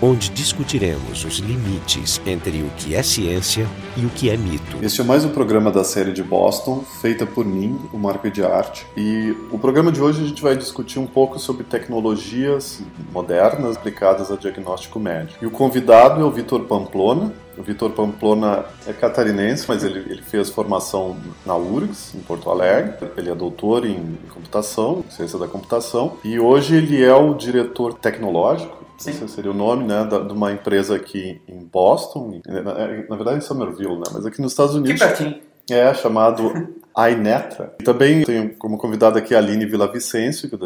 onde 0.00 0.28
discutiremos 0.30 1.24
os 1.24 1.38
limites 1.38 2.20
entre 2.26 2.62
o 2.62 2.70
que 2.76 2.94
é 2.94 3.02
ciência 3.02 3.66
e 3.96 4.04
o 4.04 4.10
que 4.10 4.28
é 4.28 4.36
mito. 4.36 4.78
Este 4.82 5.00
é 5.00 5.04
mais 5.04 5.24
um 5.24 5.30
programa 5.30 5.70
da 5.70 5.82
série 5.84 6.12
de 6.12 6.22
Boston, 6.22 6.84
feita 7.00 7.24
por 7.24 7.44
mim, 7.44 7.78
o 7.92 7.98
Marco 7.98 8.30
de 8.30 8.44
Arte. 8.44 8.86
E 8.96 9.34
o 9.50 9.58
programa 9.58 9.90
de 9.90 10.00
hoje 10.00 10.22
a 10.22 10.26
gente 10.26 10.42
vai 10.42 10.56
discutir 10.56 10.98
um 10.98 11.06
pouco 11.06 11.38
sobre 11.38 11.64
tecnologias 11.64 12.82
modernas 13.12 13.76
aplicadas 13.76 14.30
a 14.30 14.36
diagnóstico 14.36 15.00
médico. 15.00 15.42
E 15.42 15.46
o 15.46 15.50
convidado 15.50 16.20
é 16.20 16.24
o 16.24 16.30
Vitor 16.30 16.64
Pamplona, 16.64 17.32
o 17.56 17.62
Vitor 17.62 17.90
Pamplona 17.92 18.66
é 18.86 18.92
catarinense, 18.92 19.64
mas 19.66 19.82
ele, 19.82 20.00
ele, 20.00 20.20
fez 20.20 20.50
formação 20.50 21.16
na 21.46 21.56
URGS, 21.56 22.14
em 22.14 22.20
Porto 22.20 22.50
Alegre. 22.50 22.92
Ele 23.16 23.30
é 23.30 23.34
doutor 23.34 23.86
em 23.86 24.18
computação, 24.28 25.02
ciência 25.08 25.38
da 25.38 25.48
computação, 25.48 26.18
e 26.22 26.38
hoje 26.38 26.76
ele 26.76 27.02
é 27.02 27.14
o 27.14 27.32
diretor 27.32 27.94
tecnológico 27.94 28.85
Sim. 28.98 29.10
esse 29.10 29.28
seria 29.28 29.50
o 29.50 29.54
nome, 29.54 29.84
né, 29.84 30.04
da, 30.04 30.18
de 30.20 30.32
uma 30.32 30.52
empresa 30.52 30.96
aqui 30.96 31.40
em 31.46 31.64
Boston, 31.64 32.40
na, 32.46 32.62
na, 32.62 33.16
verdade 33.16 33.38
em 33.38 33.40
Somerville, 33.40 33.96
né, 33.96 34.04
mas 34.12 34.24
aqui 34.24 34.40
nos 34.40 34.52
Estados 34.52 34.74
Unidos. 34.74 35.00
Que 35.00 35.06
pertinho. 35.06 35.40
É, 35.70 35.92
chamado 35.94 36.52
iNetra. 36.96 37.74
Também 37.84 38.24
tenho 38.24 38.54
como 38.56 38.78
convidada 38.78 39.18
aqui 39.18 39.34
a 39.34 39.38
Aline 39.38 39.66
Vicencio, 39.66 40.48
que 40.48 40.56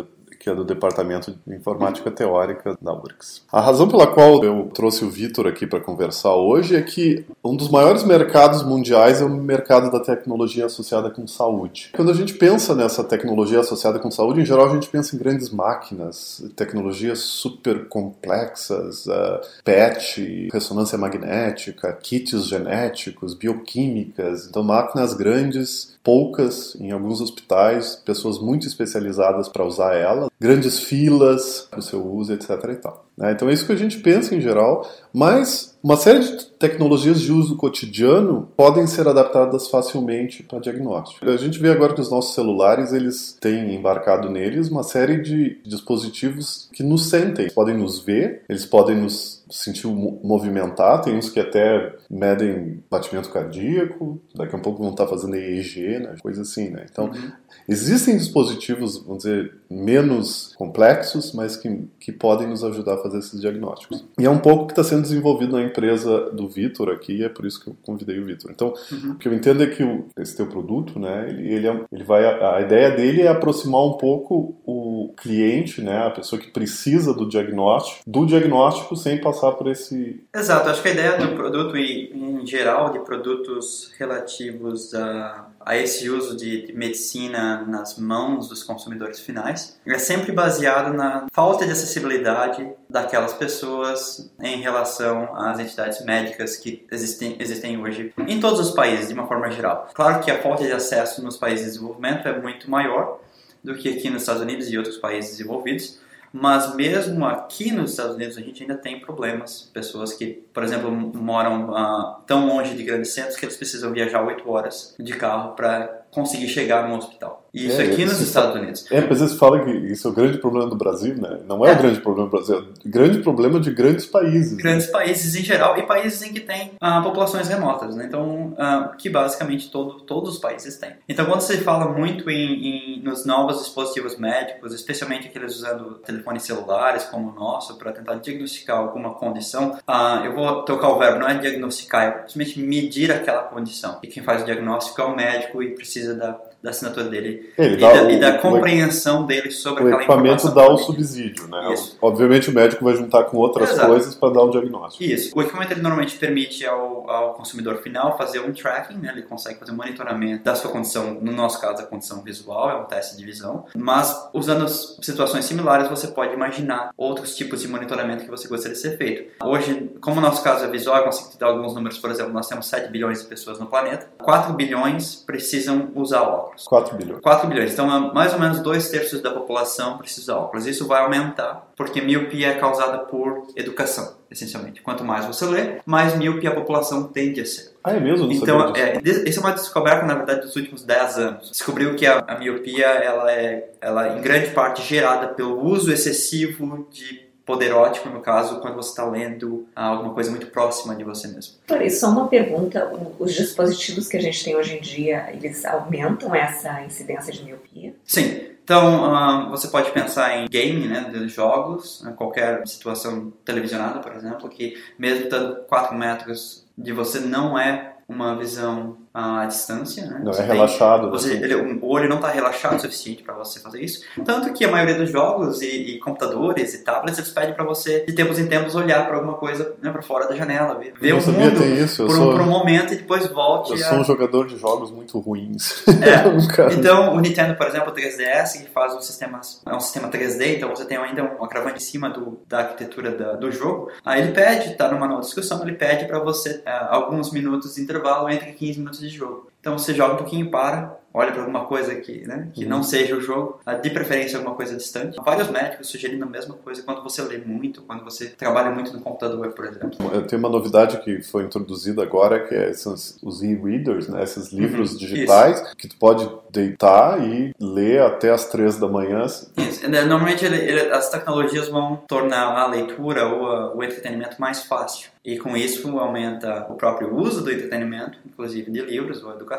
que 0.41 0.49
é 0.49 0.55
do 0.55 0.65
Departamento 0.65 1.37
de 1.47 1.55
Informática 1.55 2.11
Teórica 2.11 2.77
da 2.81 2.95
URGS. 2.95 3.43
A 3.53 3.61
razão 3.61 3.87
pela 3.87 4.07
qual 4.07 4.43
eu 4.43 4.71
trouxe 4.73 5.05
o 5.05 5.11
Vitor 5.11 5.47
aqui 5.47 5.67
para 5.67 5.81
conversar 5.81 6.35
hoje 6.35 6.75
é 6.75 6.81
que 6.81 7.27
um 7.45 7.55
dos 7.55 7.69
maiores 7.69 8.03
mercados 8.05 8.63
mundiais 8.63 9.21
é 9.21 9.25
o 9.25 9.29
mercado 9.29 9.93
da 9.93 10.01
tecnologia 10.01 10.65
associada 10.65 11.11
com 11.11 11.27
saúde. 11.27 11.91
Quando 11.95 12.11
a 12.11 12.15
gente 12.15 12.33
pensa 12.33 12.75
nessa 12.75 13.05
tecnologia 13.05 13.61
associada 13.61 13.99
com 13.99 14.11
saúde, 14.11 14.41
em 14.41 14.47
geral 14.47 14.67
a 14.67 14.73
gente 14.75 14.89
pensa 14.89 15.15
em 15.15 15.19
grandes 15.19 15.51
máquinas, 15.51 16.43
tecnologias 16.57 17.19
super 17.19 17.87
complexas, 17.89 19.05
uh, 19.07 19.41
PET, 19.63 20.49
ressonância 20.51 20.97
magnética, 20.97 21.93
kits 21.93 22.47
genéticos, 22.47 23.35
bioquímicas, 23.35 24.47
então 24.47 24.63
máquinas 24.63 25.13
grandes 25.13 26.00
poucas 26.03 26.75
em 26.77 26.91
alguns 26.91 27.21
hospitais, 27.21 27.97
pessoas 27.97 28.39
muito 28.39 28.67
especializadas 28.67 29.49
para 29.49 29.65
usar 29.65 29.95
ela, 29.95 30.31
grandes 30.41 30.81
filas 30.81 31.67
para 31.71 31.81
o 31.81 31.83
seu 31.83 32.07
uso, 32.07 32.33
etc. 32.33 32.51
E 32.71 32.77
tal. 32.77 33.07
Né? 33.21 33.33
Então 33.33 33.51
é 33.51 33.53
isso 33.53 33.67
que 33.67 33.73
a 33.73 33.77
gente 33.77 33.99
pensa 33.99 34.35
em 34.35 34.41
geral, 34.41 34.89
mas 35.13 35.79
uma 35.83 35.97
série 35.97 36.21
de 36.21 36.45
tecnologias 36.59 37.21
de 37.21 37.33
uso 37.33 37.57
cotidiano 37.57 38.49
podem 38.57 38.87
ser 38.87 39.07
adaptadas 39.07 39.69
facilmente 39.69 40.43
para 40.43 40.59
diagnóstico. 40.59 41.29
A 41.29 41.37
gente 41.37 41.59
vê 41.59 41.71
agora 41.71 41.95
que 41.95 42.01
os 42.01 42.11
nossos 42.11 42.35
celulares 42.35 42.93
eles 42.93 43.37
têm 43.41 43.75
embarcado 43.75 44.31
neles 44.31 44.69
uma 44.69 44.83
série 44.83 45.21
de 45.21 45.61
dispositivos 45.65 46.69
que 46.73 46.83
nos 46.83 47.09
sentem, 47.09 47.45
eles 47.45 47.55
podem 47.55 47.77
nos 47.77 48.01
ver, 48.01 48.43
eles 48.49 48.65
podem 48.65 48.97
nos 48.97 49.43
sentir 49.51 49.87
movimentar, 49.87 51.01
tem 51.03 51.17
uns 51.17 51.29
que 51.29 51.41
até 51.41 51.95
medem 52.09 52.83
batimento 52.91 53.31
cardíaco, 53.31 54.21
daqui 54.35 54.55
a 54.55 54.59
pouco 54.59 54.83
vão 54.83 54.93
estar 54.93 55.07
fazendo 55.07 55.35
EEG, 55.35 55.99
né, 55.99 56.15
coisa 56.23 56.43
assim, 56.43 56.71
né? 56.71 56.87
Então, 56.91 57.07
uhum. 57.07 57.33
Existem 57.69 58.17
dispositivos, 58.17 58.99
vamos 58.99 59.25
dizer, 59.25 59.55
menos 59.71 60.55
complexos, 60.57 61.33
mas 61.33 61.57
que, 61.57 61.85
que 61.99 62.11
podem 62.11 62.49
nos 62.49 62.65
ajudar 62.65 62.95
a 62.95 62.99
fazer 62.99 63.19
esses 63.19 63.41
diagnósticos. 63.41 64.05
E 64.19 64.25
é 64.27 64.31
um 64.31 64.39
pouco 64.39 64.67
que 64.67 64.73
está 64.73 64.83
sendo 64.83 65.03
desenvolvido 65.03 65.53
na 65.53 65.63
empresa 65.63 66.31
do 66.31 66.49
Vitor 66.49 66.91
aqui, 66.91 67.25
é 67.25 67.29
por 67.29 67.47
isso 67.47 67.63
que 67.63 67.71
eu 67.71 67.77
convidei 67.83 68.19
o 68.19 68.25
Vitor. 68.25 68.51
Então, 68.51 68.75
uhum. 68.91 69.13
o 69.13 69.15
que 69.17 69.29
eu 69.29 69.33
entendo 69.33 69.63
é 69.63 69.67
que 69.67 69.83
o, 69.83 70.07
esse 70.19 70.37
teu 70.37 70.47
produto, 70.47 70.99
né, 70.99 71.29
ele, 71.29 71.55
ele, 71.55 71.69
é, 71.69 71.81
ele 71.93 72.05
vai, 72.05 72.25
a 72.25 72.61
ideia 72.61 72.91
dele 72.91 73.23
é 73.23 73.29
aproximar 73.29 73.85
um 73.85 73.93
pouco 73.93 74.57
o 74.67 75.15
cliente, 75.17 75.81
né, 75.81 76.07
a 76.07 76.11
pessoa 76.11 76.41
que 76.41 76.51
precisa 76.51 77.15
do 77.15 77.29
diagnóstico, 77.29 78.03
do 78.07 78.27
diagnóstico 78.27 78.97
sem 78.97 79.21
passar 79.21 79.53
por 79.53 79.71
esse... 79.71 80.25
Exato, 80.35 80.69
acho 80.69 80.83
que 80.83 80.89
a 80.89 80.93
ideia 80.93 81.19
do 81.19 81.35
produto 81.35 81.77
e, 81.77 82.11
em 82.13 82.47
geral, 82.47 82.91
de 82.93 82.99
produtos 83.01 83.93
relativos 83.99 84.95
a, 84.95 85.47
a 85.65 85.77
esse 85.77 86.09
uso 86.09 86.37
de 86.37 86.73
medicina 86.75 87.65
nas 87.67 87.99
mãos 87.99 88.49
dos 88.49 88.63
consumidores 88.63 89.21
finais 89.21 89.79
é 89.87 89.99
sempre 89.99 90.33
baseado 90.33 90.95
na 90.95 91.27
falta 91.33 91.67
de 91.67 91.73
acessibilidade 91.73 92.67
daquelas 92.89 93.35
pessoas 93.35 94.31
em 94.41 94.61
relação 94.61 95.37
às 95.37 95.59
entidades 95.59 96.05
médicas 96.05 96.57
que 96.57 96.87
existem, 96.91 97.37
existem 97.39 97.81
hoje 97.81 98.13
em 98.27 98.41
todos 98.41 98.61
os 98.61 98.71
países, 98.71 99.09
de 99.09 99.15
uma 99.15 99.27
forma 99.27 99.51
geral. 99.51 99.89
Claro 99.93 100.23
que 100.23 100.31
a 100.31 100.41
falta 100.41 100.65
de 100.65 100.73
acesso 100.73 101.23
nos 101.23 101.37
países 101.37 101.67
de 101.67 101.73
desenvolvimento 101.73 102.27
é 102.27 102.41
muito 102.41 102.71
maior 102.71 103.21
do 103.63 103.75
que 103.75 103.91
aqui 103.91 104.09
nos 104.09 104.23
Estados 104.23 104.43
Unidos 104.43 104.71
e 104.71 104.79
outros 104.79 104.97
países 104.97 105.33
desenvolvidos, 105.33 106.01
mas 106.33 106.75
mesmo 106.75 107.25
aqui 107.27 107.73
nos 107.73 107.91
Estados 107.91 108.15
Unidos 108.15 108.37
a 108.37 108.41
gente 108.41 108.63
ainda 108.63 108.77
tem 108.77 109.01
problemas. 109.01 109.71
Pessoas 109.73 110.13
que, 110.13 110.45
por 110.53 110.63
exemplo, 110.63 110.91
moram 110.91 111.71
uh, 111.71 112.21
tão 112.27 112.47
longe 112.47 112.77
de 112.77 112.85
grandes 112.85 113.13
centros 113.13 113.37
que 113.37 113.45
eles 113.45 113.57
precisam 113.57 113.93
viajar 113.93 114.25
8 114.25 114.49
horas 114.49 114.95
de 114.99 115.13
carro 115.15 115.55
para 115.55 116.03
conseguir 116.11 116.49
chegar 116.49 116.89
no 116.89 116.97
hospital. 116.97 117.40
Isso 117.53 117.81
é, 117.81 117.85
aqui 117.85 118.05
nos 118.05 118.21
Estados 118.21 118.55
Unidos. 118.55 118.87
É, 118.91 119.01
mas 119.01 119.21
eles 119.21 119.35
falam 119.35 119.65
que 119.65 119.71
isso 119.71 120.07
é 120.07 120.11
o 120.11 120.15
grande 120.15 120.39
problema 120.39 120.69
do 120.69 120.77
Brasil, 120.77 121.17
né? 121.17 121.41
Não 121.47 121.65
é, 121.65 121.71
é. 121.71 121.75
o 121.75 121.79
grande 121.79 122.01
problema 122.01 122.29
do 122.29 122.31
Brasil, 122.31 122.57
é 122.57 122.61
o 122.61 122.65
grande 122.85 123.19
problema 123.19 123.61
de 123.61 123.71
grandes 123.71 124.07
países. 124.07 124.53
Né? 124.57 124.63
Grandes 124.63 124.87
né? 124.87 124.93
países 124.93 125.35
em 125.35 125.43
geral 125.43 125.77
e 125.79 125.83
países 125.83 126.23
em 126.23 126.33
que 126.33 126.41
tem 126.41 126.73
ah, 126.81 127.01
populações 127.01 127.49
remotas, 127.49 127.97
né? 127.97 128.07
Então, 128.07 128.55
ah, 128.59 128.93
que 128.97 129.09
basicamente 129.09 129.71
todo, 129.71 130.01
todos 130.01 130.35
os 130.35 130.39
países 130.39 130.77
têm. 130.77 130.95
Então, 131.09 131.27
quando 131.27 131.41
se 131.41 131.59
fala 131.59 131.89
muito 131.93 132.31
em, 132.31 132.99
em, 132.99 133.03
nos 133.03 133.25
novos 133.25 133.59
dispositivos 133.59 134.17
médicos, 134.17 134.73
especialmente 134.73 135.29
aqueles 135.29 135.57
usando 135.57 135.95
telefones 135.99 136.43
celulares 136.45 137.05
como 137.05 137.31
o 137.31 137.35
nosso 137.35 137.77
para 137.79 137.93
tentar 137.93 138.15
diagnosticar 138.17 138.79
alguma 138.79 139.15
condição, 139.15 139.79
ah, 139.87 140.23
eu 140.25 140.35
vou 140.35 140.65
tocar 140.65 140.89
o 140.89 140.99
verbo, 140.99 141.19
não 141.19 141.29
é 141.29 141.35
diagnosticar, 141.35 142.03
é 142.03 142.29
simplesmente 142.29 142.61
medir 142.61 143.11
aquela 143.11 143.43
condição. 143.43 143.99
E 144.03 144.07
quem 144.07 144.23
faz 144.23 144.43
o 144.43 144.45
diagnóstico 144.45 145.01
é 145.01 145.05
o 145.05 145.17
médico 145.17 145.63
e 145.63 145.75
precisa 145.75 146.15
da 146.15 146.50
da 146.63 146.71
assinatura 146.71 147.09
dele 147.09 147.53
e, 147.57 147.77
da, 147.77 148.03
o, 148.03 148.11
e, 148.11 148.21
da, 148.21 148.39
compreensão 148.39 149.23
o, 149.23 149.27
dele 149.27 149.51
sobre 149.51 149.85
aquela 149.85 150.03
informação. 150.03 150.31
O 150.31 150.35
equipamento 150.35 150.55
dá 150.55 150.73
o 150.73 150.77
subsídio, 150.77 151.49
né? 151.49 151.73
Isso. 151.73 151.97
Obviamente 152.01 152.51
o 152.51 152.53
médico 152.53 152.85
vai 152.85 152.95
juntar 152.95 153.25
com 153.25 153.39
outras 153.39 153.71
Exato. 153.71 153.89
coisas 153.89 154.15
para 154.15 154.35
dar 154.35 154.43
o 154.43 154.51
diagnóstico. 154.51 155.03
Isso. 155.03 155.37
O 155.37 155.41
equipamento 155.41 155.73
ele 155.73 155.81
normalmente 155.81 156.19
permite 156.19 156.67
ao, 156.67 157.09
ao 157.11 157.35
consumidor 157.35 157.79
final 157.79 158.17
fazer 158.19 158.41
um 158.41 158.53
tracking, 158.53 158.99
né? 158.99 159.11
Ele 159.13 159.23
consegue 159.23 159.59
fazer 159.59 159.73
um 159.73 159.77
monitoramento 159.77 160.45
da 160.45 160.55
sua 160.55 160.71
condição, 160.71 161.15
no 161.21 161.33
nosso 161.33 161.61
caso 161.61 161.83
a 161.83 161.87
condição 161.87 162.23
visual, 162.23 162.71
é 162.71 162.75
um 162.77 162.85
teste 162.85 163.17
de 163.17 163.25
visão, 163.25 163.65
mas 163.75 164.29
usando 164.35 164.69
situações 164.69 165.47
similares 165.47 165.89
você 165.89 166.09
pode 166.09 166.35
imaginar 166.35 166.91
outros 166.97 167.35
tipos 167.35 167.63
de 167.63 167.69
monitoramento 167.69 168.25
que 168.25 168.31
você 168.31 168.47
gostaria 168.47 168.75
de 168.75 168.81
ser 168.81 168.99
feito. 168.99 169.33
Hoje, 169.43 169.91
como 170.01 170.19
o 170.19 170.21
nosso 170.21 170.43
caso 170.43 170.65
é 170.65 170.69
visual, 170.69 170.99
eu 170.99 171.05
consigo 171.05 171.31
te 171.31 171.39
dar 171.39 171.47
alguns 171.47 171.75
números, 171.75 171.99
por 171.99 172.11
exemplo, 172.11 172.33
nós 172.33 172.47
temos 172.47 172.67
7 172.67 172.91
bilhões 172.91 173.23
de 173.23 173.29
pessoas 173.29 173.59
no 173.59 173.67
planeta, 173.67 174.09
4 174.23 174.53
bilhões 174.53 175.17
precisam 175.17 175.91
usar 175.95 176.23
óculos 176.23 176.50
óculos. 176.51 176.65
4 176.65 176.97
bilhões. 176.97 177.21
4 177.21 177.49
bilhões. 177.49 177.73
Então, 177.73 178.13
mais 178.13 178.33
ou 178.33 178.41
menos 178.41 178.61
dois 178.61 178.89
terços 178.89 179.21
da 179.21 179.31
população 179.31 179.97
precisa 179.99 180.33
de 180.33 180.39
óculos. 180.39 180.67
Isso 180.67 180.87
vai 180.87 181.03
aumentar, 181.03 181.69
porque 181.77 182.01
miopia 182.01 182.49
é 182.49 182.55
causada 182.55 182.99
por 182.99 183.47
educação, 183.57 184.17
essencialmente. 184.31 184.83
Quanto 184.83 185.05
mais 185.05 185.25
você 185.25 185.47
lê, 185.47 185.81
mais 185.87 186.17
miopia 186.17 186.51
a 186.51 186.55
população 186.55 187.05
tende 187.05 187.41
a 187.41 187.47
ser. 187.47 187.71
Ah, 187.83 187.93
é 187.93 188.01
mesmo? 188.01 188.31
Então, 188.31 188.75
é, 188.75 189.01
essa 189.03 189.41
é 189.41 189.43
uma 189.43 189.53
descoberta, 189.53 190.05
na 190.05 190.15
verdade, 190.15 190.43
dos 190.43 190.57
últimos 190.57 190.83
10 190.85 191.19
anos. 191.19 191.51
Descobriu 191.51 191.97
que 191.97 192.07
a, 192.07 192.19
a 192.27 192.39
miopia, 192.39 192.87
ela 192.87 193.33
é, 193.33 193.71
ela, 193.81 194.19
em 194.19 194.21
grande 194.21 194.51
parte, 194.51 194.83
gerada 194.83 195.29
pelo 195.29 195.65
uso 195.65 195.91
excessivo 195.93 196.87
de 196.91 197.30
poder 197.51 197.73
ótimo, 197.73 198.15
no 198.15 198.21
caso, 198.21 198.61
quando 198.61 198.77
você 198.77 198.91
está 198.91 199.05
lendo 199.05 199.67
alguma 199.75 200.15
coisa 200.15 200.31
muito 200.31 200.47
próxima 200.47 200.95
de 200.95 201.03
você 201.03 201.27
mesmo. 201.27 201.55
Só 201.91 202.11
uma 202.11 202.29
pergunta: 202.29 202.93
os 203.19 203.35
dispositivos 203.35 204.07
que 204.07 204.17
a 204.17 204.23
gente 204.23 204.45
tem 204.45 204.55
hoje 204.55 204.77
em 204.77 204.81
dia, 204.81 205.29
eles 205.33 205.65
aumentam 205.65 206.33
essa 206.33 206.83
incidência 206.83 207.33
de 207.33 207.45
miopia? 207.45 207.93
Sim. 208.05 208.51
Então, 208.63 209.51
você 209.51 209.67
pode 209.67 209.91
pensar 209.91 210.37
em 210.37 210.47
game, 210.49 210.87
né, 210.87 211.11
jogos, 211.27 212.03
né, 212.05 212.13
qualquer 212.17 212.65
situação 212.69 213.33
televisionada, 213.45 213.99
por 213.99 214.15
exemplo, 214.15 214.49
que 214.49 214.81
mesmo 214.97 215.25
estando 215.25 215.57
4 215.65 215.97
metros 215.97 216.65
de 216.79 216.93
você 216.93 217.19
não 217.19 217.59
é 217.59 217.95
uma 218.09 218.37
visão 218.37 218.97
à 219.13 219.45
distância, 219.45 220.07
né? 220.07 220.21
Não 220.23 220.33
você 220.33 220.43
é 220.43 220.45
relaxado. 220.45 221.03
Tem, 221.03 221.11
você, 221.11 221.33
ele, 221.35 221.55
o 221.55 221.87
olho 221.87 222.09
não 222.09 222.17
está 222.17 222.29
relaxado 222.29 222.77
o 222.77 222.81
suficiente 222.81 223.25
para 223.25 223.35
você 223.35 223.59
fazer 223.59 223.83
isso. 223.83 224.05
Tanto 224.25 224.53
que 224.53 224.65
a 224.65 224.71
maioria 224.71 224.95
dos 224.95 225.11
jogos 225.11 225.61
e, 225.63 225.67
e 225.67 225.99
computadores 225.99 226.75
e 226.75 226.85
tablets 226.85 227.19
eles 227.19 227.31
pedem 227.31 227.55
para 227.55 227.65
você 227.65 228.05
de 228.07 228.13
tempos 228.13 228.39
em 228.39 228.47
tempos 228.47 228.77
olhar 228.77 229.07
para 229.07 229.17
alguma 229.17 229.35
coisa 229.35 229.75
né, 229.83 229.91
para 229.91 230.01
fora 230.01 230.29
da 230.29 230.37
janela, 230.37 230.79
ver, 230.79 230.95
ver 231.01 231.13
o 231.15 231.33
mundo 231.33 231.65
isso. 231.65 232.07
Por, 232.07 232.15
sou, 232.15 232.31
um, 232.31 232.33
por, 232.33 232.41
um, 232.43 232.47
momento 232.47 232.93
e 232.95 232.97
depois 232.97 233.27
volte. 233.27 233.73
Eu 233.73 233.77
a... 233.77 233.89
sou 233.89 233.99
um 233.99 234.05
jogador 234.05 234.47
de 234.47 234.57
jogos 234.57 234.93
muito 234.93 235.19
ruins. 235.19 235.85
É. 235.89 236.71
então 236.73 237.15
o 237.15 237.21
Nintendo, 237.21 237.57
por 237.57 237.67
exemplo, 237.67 237.91
o 237.91 237.95
3DS 237.95 238.63
que 238.63 238.71
faz 238.71 238.95
um 238.95 239.01
sistema 239.01 239.41
é 239.67 239.75
um 239.75 239.81
sistema 239.81 240.09
3D, 240.09 240.57
então 240.57 240.71
você 240.71 240.85
tem 240.85 240.97
ainda 240.97 241.25
um 241.25 241.45
agravante 241.45 241.79
em 241.79 241.81
cima 241.81 242.11
do, 242.11 242.41
da 242.49 242.61
arquitetura 242.61 243.11
da, 243.11 243.33
do 243.33 243.51
jogo. 243.51 243.91
Aí 244.05 244.23
ele 244.23 244.33
pede, 244.33 244.75
tá 244.75 244.89
no 244.89 245.01
manual 245.01 245.21
de 245.21 245.27
discussão, 245.27 245.61
ele 245.63 245.73
pede 245.73 246.05
para 246.05 246.21
você 246.21 246.63
é, 246.65 246.71
alguns 246.91 247.33
minutos 247.33 247.75
de 247.75 247.83
intervalo 247.83 248.29
entre 248.29 248.53
15 248.53 248.79
minutos 248.79 249.00
de 249.01 249.09
jogo. 249.09 249.51
Então 249.61 249.77
você 249.79 249.95
joga 249.95 250.15
um 250.15 250.17
pouquinho 250.17 250.47
e 250.47 250.51
para, 250.51 250.97
olha 251.13 251.33
para 251.33 251.43
alguma 251.43 251.67
coisa 251.67 251.95
que, 251.97 252.27
né, 252.27 252.49
que 252.55 252.63
Uhum. 252.65 252.71
não 252.71 252.83
seja 252.83 253.15
o 253.17 253.21
jogo, 253.21 253.61
de 253.83 253.91
preferência 253.91 254.39
alguma 254.39 254.55
coisa 254.57 254.75
distante. 254.77 255.19
Vários 255.23 255.51
médicos 255.51 255.89
sugerindo 255.89 256.25
a 256.25 256.29
mesma 256.29 256.55
coisa 256.55 256.83
quando 256.83 257.03
você 257.03 257.21
lê 257.23 257.37
muito, 257.39 257.83
quando 257.83 258.03
você 258.03 258.29
trabalha 258.29 258.71
muito 258.71 258.93
no 258.93 259.01
computador, 259.01 259.49
por 259.53 259.67
exemplo. 259.67 259.91
Eu 260.15 260.27
tenho 260.27 260.41
uma 260.41 260.49
novidade 260.49 260.97
que 261.03 261.21
foi 261.23 261.45
introduzida 261.45 262.03
agora, 262.03 262.41
que 262.47 262.55
é 262.55 262.71
esses, 262.71 263.19
os 263.23 263.43
e-readers, 263.43 264.09
né? 264.09 264.23
esses 264.23 264.51
livros 264.51 264.93
Uhum, 264.93 264.99
digitais, 264.99 265.61
que 265.77 265.89
tu 265.89 265.97
pode 265.99 266.27
deitar 266.51 267.21
e 267.23 267.55
ler 267.61 268.01
até 268.03 268.31
as 268.31 268.47
três 268.47 268.77
da 268.79 268.89
manhã. 268.89 269.25
Isso. 269.27 269.89
né, 269.91 270.03
Normalmente 270.03 270.45
ele- 270.45 270.57
ele- 270.57 270.91
as 270.93 271.11
tecnologias 271.11 271.69
vão 271.69 271.97
tornar 272.09 272.57
a 272.59 272.67
leitura 272.67 273.27
ou 273.27 273.47
a- 273.47 273.75
o 273.75 273.83
entretenimento 273.85 274.41
mais 274.41 274.63
fácil. 274.65 275.11
E 275.25 275.39
com 275.39 275.55
isso 275.57 275.99
aumenta 275.99 276.67
o 276.71 276.75
próprio 276.75 277.15
uso 277.15 277.43
do 277.45 277.53
entretenimento, 277.53 278.19
inclusive 278.25 278.71
de 278.71 278.81
livros 278.81 279.23
ou 279.23 279.33
educação. 279.33 279.50